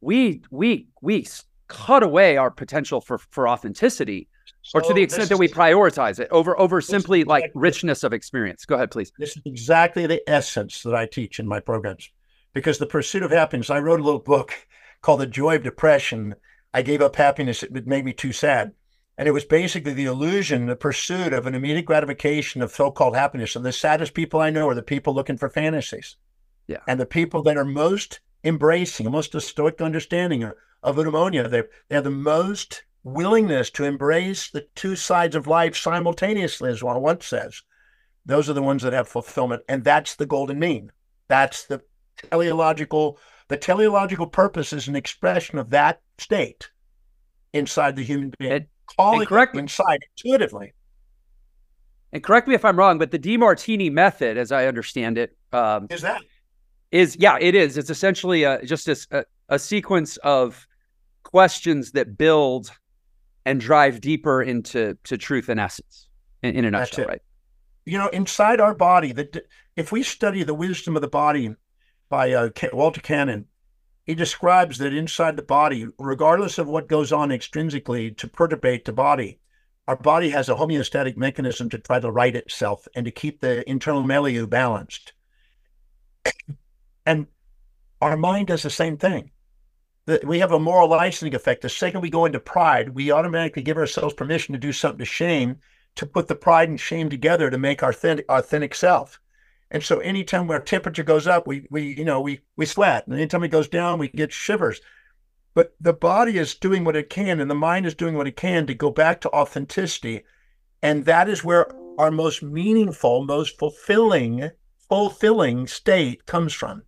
we 0.00 0.42
we 0.50 0.88
we 1.00 1.26
cut 1.68 2.02
away 2.02 2.36
our 2.36 2.50
potential 2.50 3.00
for 3.00 3.18
for 3.18 3.48
authenticity, 3.48 4.28
or 4.74 4.80
to 4.80 4.94
the 4.94 5.02
extent 5.02 5.28
that 5.28 5.38
we 5.38 5.48
prioritize 5.48 6.18
it 6.18 6.28
over 6.30 6.58
over 6.58 6.80
simply 6.80 7.24
like 7.24 7.50
richness 7.54 8.04
of 8.04 8.12
experience. 8.12 8.64
Go 8.64 8.76
ahead, 8.76 8.90
please. 8.90 9.12
This 9.18 9.36
is 9.36 9.42
exactly 9.44 10.06
the 10.06 10.28
essence 10.28 10.82
that 10.82 10.94
I 10.94 11.06
teach 11.06 11.40
in 11.40 11.48
my 11.48 11.60
programs. 11.60 12.10
Because 12.54 12.78
the 12.78 12.86
pursuit 12.86 13.22
of 13.22 13.30
happiness, 13.30 13.70
I 13.70 13.78
wrote 13.80 14.00
a 14.00 14.04
little 14.04 14.20
book 14.20 14.54
called 15.00 15.20
The 15.20 15.26
Joy 15.26 15.56
of 15.56 15.62
Depression. 15.62 16.34
I 16.74 16.82
gave 16.82 17.00
up 17.00 17.16
happiness, 17.16 17.62
it 17.62 17.86
made 17.86 18.04
me 18.04 18.12
too 18.12 18.32
sad. 18.32 18.72
And 19.18 19.28
it 19.28 19.32
was 19.32 19.44
basically 19.44 19.92
the 19.92 20.06
illusion, 20.06 20.66
the 20.66 20.76
pursuit 20.76 21.32
of 21.32 21.46
an 21.46 21.54
immediate 21.54 21.84
gratification 21.84 22.62
of 22.62 22.72
so 22.72 22.90
called 22.90 23.14
happiness. 23.14 23.56
And 23.56 23.64
the 23.64 23.72
saddest 23.72 24.14
people 24.14 24.40
I 24.40 24.50
know 24.50 24.68
are 24.68 24.74
the 24.74 24.82
people 24.82 25.14
looking 25.14 25.36
for 25.36 25.50
fantasies. 25.50 26.16
Yeah. 26.66 26.78
And 26.88 26.98
the 26.98 27.06
people 27.06 27.42
that 27.42 27.56
are 27.56 27.64
most 27.64 28.20
embracing, 28.44 29.04
the 29.04 29.10
most 29.10 29.38
stoic 29.40 29.80
understanding 29.80 30.50
of, 30.82 30.96
pneumonia, 30.96 31.48
they, 31.48 31.62
they 31.88 31.94
have 31.94 32.04
the 32.04 32.10
most 32.10 32.84
willingness 33.04 33.70
to 33.70 33.84
embrace 33.84 34.50
the 34.50 34.66
two 34.74 34.96
sides 34.96 35.34
of 35.34 35.46
life 35.46 35.76
simultaneously, 35.76 36.70
as 36.70 36.82
one 36.82 37.00
once 37.00 37.26
says. 37.26 37.62
Those 38.24 38.48
are 38.48 38.52
the 38.52 38.62
ones 38.62 38.82
that 38.82 38.92
have 38.92 39.08
fulfillment. 39.08 39.62
And 39.68 39.82
that's 39.82 40.14
the 40.14 40.26
golden 40.26 40.58
mean. 40.58 40.92
That's 41.28 41.64
the 41.64 41.82
teleological, 42.30 43.18
the 43.48 43.56
teleological 43.56 44.26
purpose 44.26 44.72
is 44.72 44.88
an 44.88 44.96
expression 44.96 45.58
of 45.58 45.70
that 45.70 46.00
state 46.18 46.70
inside 47.52 47.96
the 47.96 48.04
human 48.04 48.32
being. 48.38 48.52
And- 48.52 48.66
Calling 48.96 49.26
correct 49.26 49.56
it 49.56 49.60
inside 49.60 50.00
intuitively. 50.16 50.74
And 52.12 52.22
correct 52.22 52.46
me 52.46 52.54
if 52.54 52.64
I'm 52.64 52.78
wrong, 52.78 52.98
but 52.98 53.10
the 53.10 53.18
Demartini 53.18 53.90
method, 53.90 54.36
as 54.36 54.52
I 54.52 54.66
understand 54.66 55.16
it, 55.16 55.34
um, 55.52 55.86
Is 55.88 56.02
that 56.02 56.20
is 56.92 57.16
yeah, 57.18 57.38
it 57.40 57.54
is. 57.54 57.78
It's 57.78 57.90
essentially 57.90 58.44
a, 58.44 58.62
just 58.64 58.88
a 59.48 59.58
sequence 59.58 60.18
of 60.18 60.66
questions 61.22 61.92
that 61.92 62.16
build 62.16 62.70
and 63.44 63.60
drive 63.60 64.00
deeper 64.00 64.42
into 64.42 64.96
to 65.04 65.18
truth 65.18 65.48
and 65.48 65.60
essence. 65.60 66.08
In, 66.42 66.56
in 66.56 66.64
a 66.64 66.70
nutshell, 66.72 67.06
right? 67.06 67.22
you 67.84 67.98
know, 67.98 68.08
inside 68.08 68.60
our 68.60 68.74
body, 68.74 69.12
that 69.12 69.46
if 69.76 69.92
we 69.92 70.02
study 70.02 70.42
the 70.42 70.54
wisdom 70.54 70.96
of 70.96 71.02
the 71.02 71.08
body 71.08 71.54
by 72.08 72.32
uh, 72.32 72.50
Walter 72.72 73.00
Cannon, 73.00 73.46
he 74.04 74.14
describes 74.14 74.78
that 74.78 74.92
inside 74.92 75.36
the 75.36 75.42
body, 75.42 75.86
regardless 75.98 76.58
of 76.58 76.68
what 76.68 76.88
goes 76.88 77.12
on 77.12 77.30
extrinsically 77.30 78.16
to 78.16 78.28
perturbate 78.28 78.84
the 78.84 78.92
body, 78.92 79.38
our 79.88 79.96
body 79.96 80.30
has 80.30 80.48
a 80.48 80.54
homeostatic 80.54 81.16
mechanism 81.16 81.68
to 81.70 81.78
try 81.78 81.98
to 81.98 82.10
right 82.10 82.34
itself 82.34 82.86
and 82.94 83.04
to 83.04 83.10
keep 83.10 83.40
the 83.40 83.68
internal 83.68 84.02
milieu 84.02 84.46
balanced. 84.46 85.12
and 87.06 87.26
our 88.00 88.16
mind 88.16 88.48
does 88.48 88.62
the 88.62 88.70
same 88.70 88.96
thing. 88.96 89.30
That 90.06 90.24
we 90.24 90.40
have 90.40 90.52
a 90.52 90.58
moral 90.58 90.88
licensing 90.88 91.34
effect. 91.34 91.62
The 91.62 91.68
second 91.68 92.00
we 92.00 92.10
go 92.10 92.24
into 92.24 92.40
pride, 92.40 92.90
we 92.90 93.12
automatically 93.12 93.62
give 93.62 93.76
ourselves 93.76 94.14
permission 94.14 94.52
to 94.52 94.58
do 94.58 94.72
something 94.72 94.98
to 94.98 95.04
shame 95.04 95.58
to 95.94 96.06
put 96.06 96.26
the 96.26 96.34
pride 96.34 96.68
and 96.68 96.80
shame 96.80 97.10
together 97.10 97.50
to 97.50 97.58
make 97.58 97.82
our 97.82 97.90
authentic, 97.90 98.24
authentic 98.28 98.74
self. 98.74 99.20
And 99.70 99.82
so 99.82 99.98
anytime 100.00 100.50
our 100.50 100.60
temperature 100.60 101.02
goes 101.02 101.26
up, 101.26 101.46
we 101.46 101.66
we 101.70 101.96
you 101.96 102.04
know 102.04 102.20
we 102.20 102.40
we 102.56 102.66
sweat. 102.66 103.06
And 103.06 103.14
anytime 103.14 103.44
it 103.44 103.48
goes 103.48 103.68
down, 103.68 103.98
we 103.98 104.08
get 104.08 104.32
shivers. 104.32 104.80
But 105.54 105.74
the 105.80 105.92
body 105.92 106.38
is 106.38 106.54
doing 106.54 106.84
what 106.84 106.96
it 106.96 107.10
can 107.10 107.40
and 107.40 107.50
the 107.50 107.54
mind 107.54 107.86
is 107.86 107.94
doing 107.94 108.16
what 108.16 108.26
it 108.26 108.36
can 108.36 108.66
to 108.66 108.74
go 108.74 108.90
back 108.90 109.20
to 109.20 109.30
authenticity. 109.30 110.24
And 110.82 111.04
that 111.04 111.28
is 111.28 111.44
where 111.44 111.70
our 111.98 112.10
most 112.10 112.42
meaningful, 112.42 113.24
most 113.24 113.58
fulfilling, 113.58 114.50
fulfilling 114.88 115.66
state 115.66 116.26
comes 116.26 116.54
from. 116.54 116.82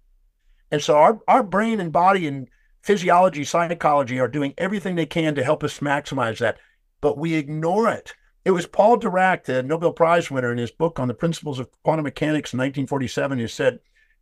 And 0.70 0.82
so 0.82 0.96
our, 0.96 1.20
our 1.28 1.42
brain 1.42 1.78
and 1.78 1.92
body 1.92 2.26
and 2.26 2.48
physiology, 2.84 3.44
psychology 3.44 4.20
are 4.20 4.28
doing 4.28 4.52
everything 4.58 4.94
they 4.94 5.06
can 5.06 5.34
to 5.34 5.42
help 5.42 5.64
us 5.64 5.78
maximize 5.78 6.38
that. 6.38 6.58
But 7.00 7.16
we 7.16 7.34
ignore 7.34 7.90
it. 7.90 8.12
It 8.44 8.50
was 8.50 8.66
Paul 8.66 8.98
Dirac, 8.98 9.44
the 9.44 9.62
Nobel 9.62 9.94
Prize 9.94 10.30
winner, 10.30 10.52
in 10.52 10.58
his 10.58 10.70
book 10.70 10.98
on 11.00 11.08
the 11.08 11.14
principles 11.14 11.58
of 11.58 11.70
quantum 11.82 12.04
mechanics 12.04 12.52
in 12.52 12.58
1947, 12.58 13.38
who 13.38 13.48
said, 13.48 13.80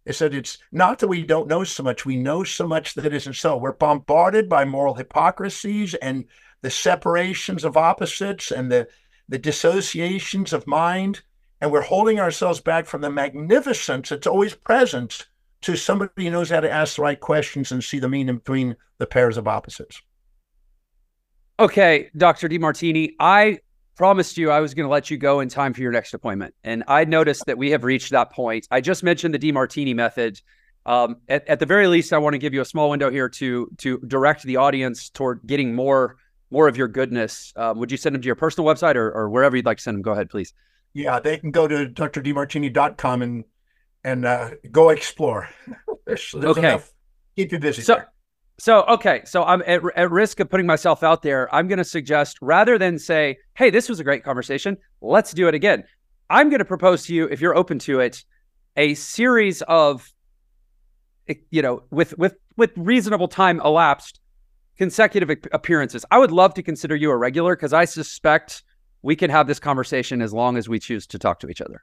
said 0.09 0.33
it's 0.33 0.59
not 0.71 1.01
that 1.01 1.09
we 1.09 1.25
don't 1.25 1.49
know 1.49 1.65
so 1.65 1.83
much, 1.83 2.07
we 2.07 2.17
know 2.17 2.45
so 2.45 2.69
much 2.69 2.95
that 2.95 3.05
it 3.05 3.13
isn't 3.13 3.35
so. 3.35 3.57
We're 3.57 3.73
bombarded 3.73 4.49
by 4.49 4.65
moral 4.65 4.95
hypocrisies 4.95 5.95
and 5.95 6.25
the 6.61 6.71
separations 6.71 7.65
of 7.65 7.77
opposites 7.77 8.53
and 8.53 8.71
the, 8.71 8.87
the 9.29 9.39
dissociations 9.39 10.53
of 10.53 10.69
mind. 10.69 11.23
And 11.61 11.73
we're 11.73 11.83
holding 11.83 12.21
ourselves 12.21 12.61
back 12.61 12.87
from 12.87 13.01
the 13.01 13.11
magnificence 13.11 14.11
that's 14.11 14.27
always 14.29 14.55
present 14.55 15.27
to 15.63 15.77
somebody 15.77 16.25
who 16.25 16.31
knows 16.31 16.51
how 16.51 16.61
to 16.61 16.71
ask 16.71 16.97
the 16.97 17.03
right 17.03 17.19
questions 17.19 17.73
and 17.73 17.83
see 17.83 17.99
the 17.99 18.09
meaning 18.09 18.37
between 18.37 18.77
the 18.99 19.07
pairs 19.07 19.37
of 19.37 19.49
opposites. 19.49 20.03
Okay, 21.59 22.11
Dr. 22.17 22.49
Demartini, 22.49 23.13
I 23.21 23.61
promised 23.97 24.37
you 24.37 24.51
I 24.51 24.61
was 24.61 24.75
going 24.75 24.87
to 24.87 24.91
let 24.91 25.11
you 25.11 25.17
go 25.17 25.41
in 25.41 25.49
time 25.49 25.73
for 25.75 25.81
your 25.81 25.93
next 25.93 26.15
appointment. 26.15 26.55
And 26.65 26.83
I 26.89 27.05
noticed 27.05 27.47
that 27.47 27.59
we 27.59 27.71
have 27.71 27.85
reached 27.85 28.11
that 28.11 28.33
point. 28.33 28.67
I 28.71 28.81
just 28.81 29.03
mentioned 29.03 29.35
the 29.35 29.39
Demartini 29.39 29.95
method. 29.95 30.41
Um, 30.85 31.17
at, 31.29 31.47
at 31.47 31.61
the 31.61 31.67
very 31.67 31.87
least, 31.87 32.13
I 32.13 32.19
want 32.19 32.35
to 32.35 32.39
give 32.39 32.55
you 32.55 32.61
a 32.61 32.65
small 32.65 32.91
window 32.91 33.11
here 33.11 33.29
to 33.29 33.71
to 33.79 33.99
direct 33.99 34.43
the 34.43 34.57
audience 34.57 35.11
toward 35.11 35.43
getting 35.47 35.75
more 35.75 36.17
more 36.51 36.67
of 36.67 36.77
your 36.77 36.89
goodness. 36.89 37.53
Um, 37.55 37.79
would 37.79 37.93
you 37.93 37.97
send 37.97 38.15
them 38.15 38.23
to 38.23 38.27
your 38.27 38.35
personal 38.35 38.69
website 38.69 38.97
or, 38.97 39.13
or 39.13 39.31
wherever 39.31 39.57
you'd 39.57 39.65
like 39.65 39.77
to 39.77 39.83
send 39.83 39.95
them? 39.95 40.03
Go 40.03 40.13
ahead, 40.13 40.29
please. 40.29 40.53
Yeah, 40.95 41.21
they 41.21 41.39
can 41.39 41.51
go 41.51 41.69
to 41.69 41.87
drdemartini.com 41.87 43.23
and 43.23 43.45
and 44.05 44.25
uh, 44.25 44.51
go 44.71 44.91
explore. 44.91 45.49
there's, 46.07 46.33
there's 46.33 46.45
Okay. 46.57 46.61
enough. 46.61 46.93
Keep 47.37 47.53
you 47.53 47.59
busy. 47.59 47.83
So- 47.83 47.95
there. 47.97 48.09
So, 48.59 48.83
okay. 48.83 49.23
So 49.25 49.43
I'm 49.43 49.63
at, 49.67 49.83
at 49.97 50.11
risk 50.11 50.39
of 50.39 50.49
putting 50.49 50.67
myself 50.67 51.03
out 51.03 51.23
there. 51.23 51.53
I'm 51.53 51.67
going 51.67 51.79
to 51.79 51.85
suggest 51.85 52.37
rather 52.41 52.79
than 52.79 52.99
say, 52.99 53.39
hey, 53.55 53.71
this 53.71 53.89
was 53.89 53.99
a 53.99 54.05
great 54.05 54.23
conversation, 54.23 54.77
let's 55.01 55.33
do 55.33 55.49
it 55.49 55.55
again. 55.55 55.83
I'm 56.31 56.49
going 56.49 56.61
to 56.61 56.65
propose 56.65 57.05
to 57.07 57.15
you, 57.15 57.25
if 57.25 57.41
you're 57.41 57.57
open 57.57 57.79
to 57.81 58.01
it, 58.01 58.25
a 58.77 58.95
series 58.95 59.63
of, 59.63 60.09
eh, 61.29 61.35
you 61.51 61.61
know, 61.63 61.83
with, 61.91 62.17
with, 62.19 62.37
with 62.57 62.71
reasonable 62.77 63.27
time 63.27 63.61
elapsed, 63.65 64.21
consecutive 64.79 65.31
appearances. 65.53 66.05
I 66.11 66.19
would 66.19 66.31
love 66.31 66.55
to 66.55 66.63
consider 66.63 66.95
you 66.95 67.11
a 67.11 67.17
regular 67.17 67.57
because 67.57 67.73
I 67.73 67.85
suspect 67.85 68.63
we 69.03 69.17
can 69.17 69.31
have 69.31 69.47
this 69.47 69.59
conversation 69.59 70.23
as 70.23 70.33
long 70.33 70.57
as 70.57 70.69
we 70.69 70.79
choose 70.79 71.07
to 71.09 71.19
talk 71.19 71.41
to 71.41 71.49
each 71.49 71.61
other. 71.61 71.83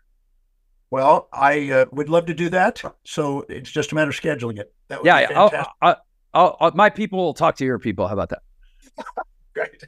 Well, 0.91 1.29
I 1.31 1.69
uh, 1.71 1.85
would 1.91 2.09
love 2.09 2.25
to 2.27 2.33
do 2.33 2.49
that. 2.49 2.81
So 3.03 3.45
it's 3.49 3.69
just 3.69 3.91
a 3.91 3.95
matter 3.95 4.09
of 4.09 4.15
scheduling 4.15 4.57
it. 4.59 4.73
That 4.87 4.99
would 4.99 5.05
Yeah. 5.05 5.27
be. 5.27 5.33
I'll, 5.35 5.49
fantastic. 5.49 5.73
I'll, 5.81 5.95
I'll, 6.33 6.57
I'll- 6.59 6.71
my 6.75 6.89
people 6.89 7.19
will 7.19 7.33
talk 7.33 7.55
to 7.57 7.65
your 7.65 7.79
people. 7.79 8.07
How 8.07 8.13
about 8.13 8.29
that? 8.29 8.41
Great. 9.53 9.83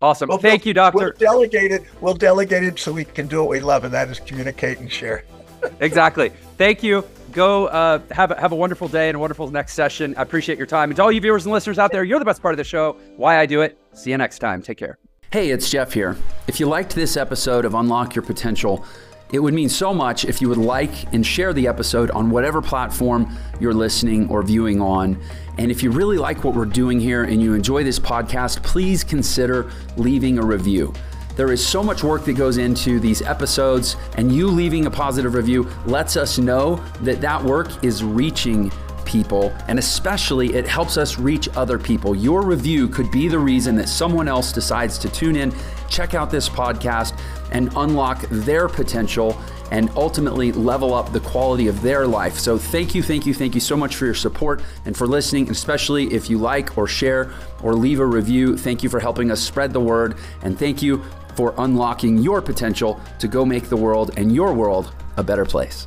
Awesome. 0.00 0.28
Well, 0.28 0.38
Thank 0.38 0.66
you, 0.66 0.74
doctor. 0.74 0.98
We'll 0.98 1.12
delegate 1.12 1.70
it. 1.70 1.84
We'll 2.00 2.14
delegate 2.14 2.64
it 2.64 2.78
so 2.78 2.92
we 2.92 3.04
can 3.04 3.26
do 3.28 3.40
what 3.40 3.48
we 3.50 3.60
love, 3.60 3.84
and 3.84 3.94
that 3.94 4.08
is 4.08 4.18
communicate 4.20 4.78
and 4.78 4.90
share. 4.90 5.24
exactly. 5.80 6.30
Thank 6.58 6.82
you. 6.82 7.04
Go 7.30 7.66
uh, 7.66 8.00
have 8.10 8.30
a, 8.30 8.40
have 8.40 8.52
a 8.52 8.56
wonderful 8.56 8.88
day 8.88 9.08
and 9.08 9.16
a 9.16 9.18
wonderful 9.18 9.50
next 9.50 9.74
session. 9.74 10.14
I 10.18 10.22
appreciate 10.22 10.58
your 10.58 10.66
time. 10.66 10.90
And 10.90 10.96
to 10.96 11.02
all 11.02 11.12
you 11.12 11.20
viewers 11.20 11.46
and 11.46 11.52
listeners 11.52 11.78
out 11.78 11.92
there, 11.92 12.04
you're 12.04 12.18
the 12.18 12.24
best 12.24 12.42
part 12.42 12.52
of 12.52 12.58
the 12.58 12.64
show. 12.64 12.96
Why 13.16 13.38
I 13.38 13.46
do 13.46 13.62
it. 13.62 13.78
See 13.94 14.10
you 14.10 14.18
next 14.18 14.40
time. 14.40 14.60
Take 14.60 14.78
care. 14.78 14.98
Hey, 15.32 15.50
it's 15.50 15.70
Jeff 15.70 15.92
here. 15.94 16.16
If 16.46 16.60
you 16.60 16.66
liked 16.66 16.94
this 16.94 17.16
episode 17.16 17.64
of 17.64 17.74
Unlock 17.74 18.14
Your 18.14 18.22
Potential, 18.22 18.84
it 19.32 19.38
would 19.38 19.54
mean 19.54 19.68
so 19.68 19.94
much 19.94 20.24
if 20.26 20.40
you 20.40 20.48
would 20.48 20.58
like 20.58 21.12
and 21.14 21.26
share 21.26 21.52
the 21.52 21.66
episode 21.66 22.10
on 22.10 22.30
whatever 22.30 22.60
platform 22.60 23.34
you're 23.58 23.74
listening 23.74 24.28
or 24.28 24.42
viewing 24.42 24.80
on. 24.80 25.18
And 25.58 25.70
if 25.70 25.82
you 25.82 25.90
really 25.90 26.18
like 26.18 26.44
what 26.44 26.54
we're 26.54 26.66
doing 26.66 27.00
here 27.00 27.24
and 27.24 27.42
you 27.42 27.54
enjoy 27.54 27.82
this 27.82 27.98
podcast, 27.98 28.62
please 28.62 29.02
consider 29.02 29.70
leaving 29.96 30.38
a 30.38 30.42
review. 30.42 30.92
There 31.34 31.50
is 31.50 31.66
so 31.66 31.82
much 31.82 32.04
work 32.04 32.26
that 32.26 32.34
goes 32.34 32.58
into 32.58 33.00
these 33.00 33.22
episodes, 33.22 33.96
and 34.18 34.30
you 34.30 34.48
leaving 34.48 34.84
a 34.84 34.90
positive 34.90 35.32
review 35.32 35.66
lets 35.86 36.18
us 36.18 36.36
know 36.36 36.76
that 37.00 37.22
that 37.22 37.42
work 37.42 37.82
is 37.82 38.04
reaching 38.04 38.70
people, 39.06 39.50
and 39.66 39.78
especially 39.78 40.54
it 40.54 40.68
helps 40.68 40.98
us 40.98 41.18
reach 41.18 41.48
other 41.56 41.78
people. 41.78 42.14
Your 42.14 42.42
review 42.42 42.86
could 42.86 43.10
be 43.10 43.28
the 43.28 43.38
reason 43.38 43.76
that 43.76 43.88
someone 43.88 44.28
else 44.28 44.52
decides 44.52 44.98
to 44.98 45.08
tune 45.08 45.36
in, 45.36 45.54
check 45.92 46.14
out 46.14 46.30
this 46.30 46.48
podcast, 46.48 47.16
and 47.52 47.70
unlock 47.76 48.22
their 48.30 48.66
potential 48.68 49.38
and 49.70 49.90
ultimately 49.90 50.52
level 50.52 50.94
up 50.94 51.12
the 51.12 51.20
quality 51.20 51.68
of 51.68 51.80
their 51.82 52.06
life. 52.06 52.38
So 52.38 52.58
thank 52.58 52.94
you, 52.94 53.02
thank 53.02 53.26
you, 53.26 53.34
thank 53.34 53.54
you 53.54 53.60
so 53.60 53.76
much 53.76 53.96
for 53.96 54.06
your 54.06 54.14
support 54.14 54.62
and 54.84 54.96
for 54.96 55.06
listening, 55.06 55.50
especially 55.50 56.12
if 56.12 56.28
you 56.28 56.38
like 56.38 56.76
or 56.76 56.86
share 56.86 57.32
or 57.62 57.74
leave 57.74 58.00
a 58.00 58.06
review. 58.06 58.56
Thank 58.56 58.82
you 58.82 58.88
for 58.88 59.00
helping 59.00 59.30
us 59.30 59.40
spread 59.40 59.72
the 59.72 59.80
word. 59.80 60.16
And 60.42 60.58
thank 60.58 60.82
you 60.82 61.02
for 61.36 61.54
unlocking 61.58 62.18
your 62.18 62.42
potential 62.42 63.00
to 63.18 63.28
go 63.28 63.44
make 63.46 63.68
the 63.68 63.76
world 63.76 64.10
and 64.16 64.34
your 64.34 64.52
world 64.52 64.92
a 65.16 65.22
better 65.22 65.44
place. 65.44 65.86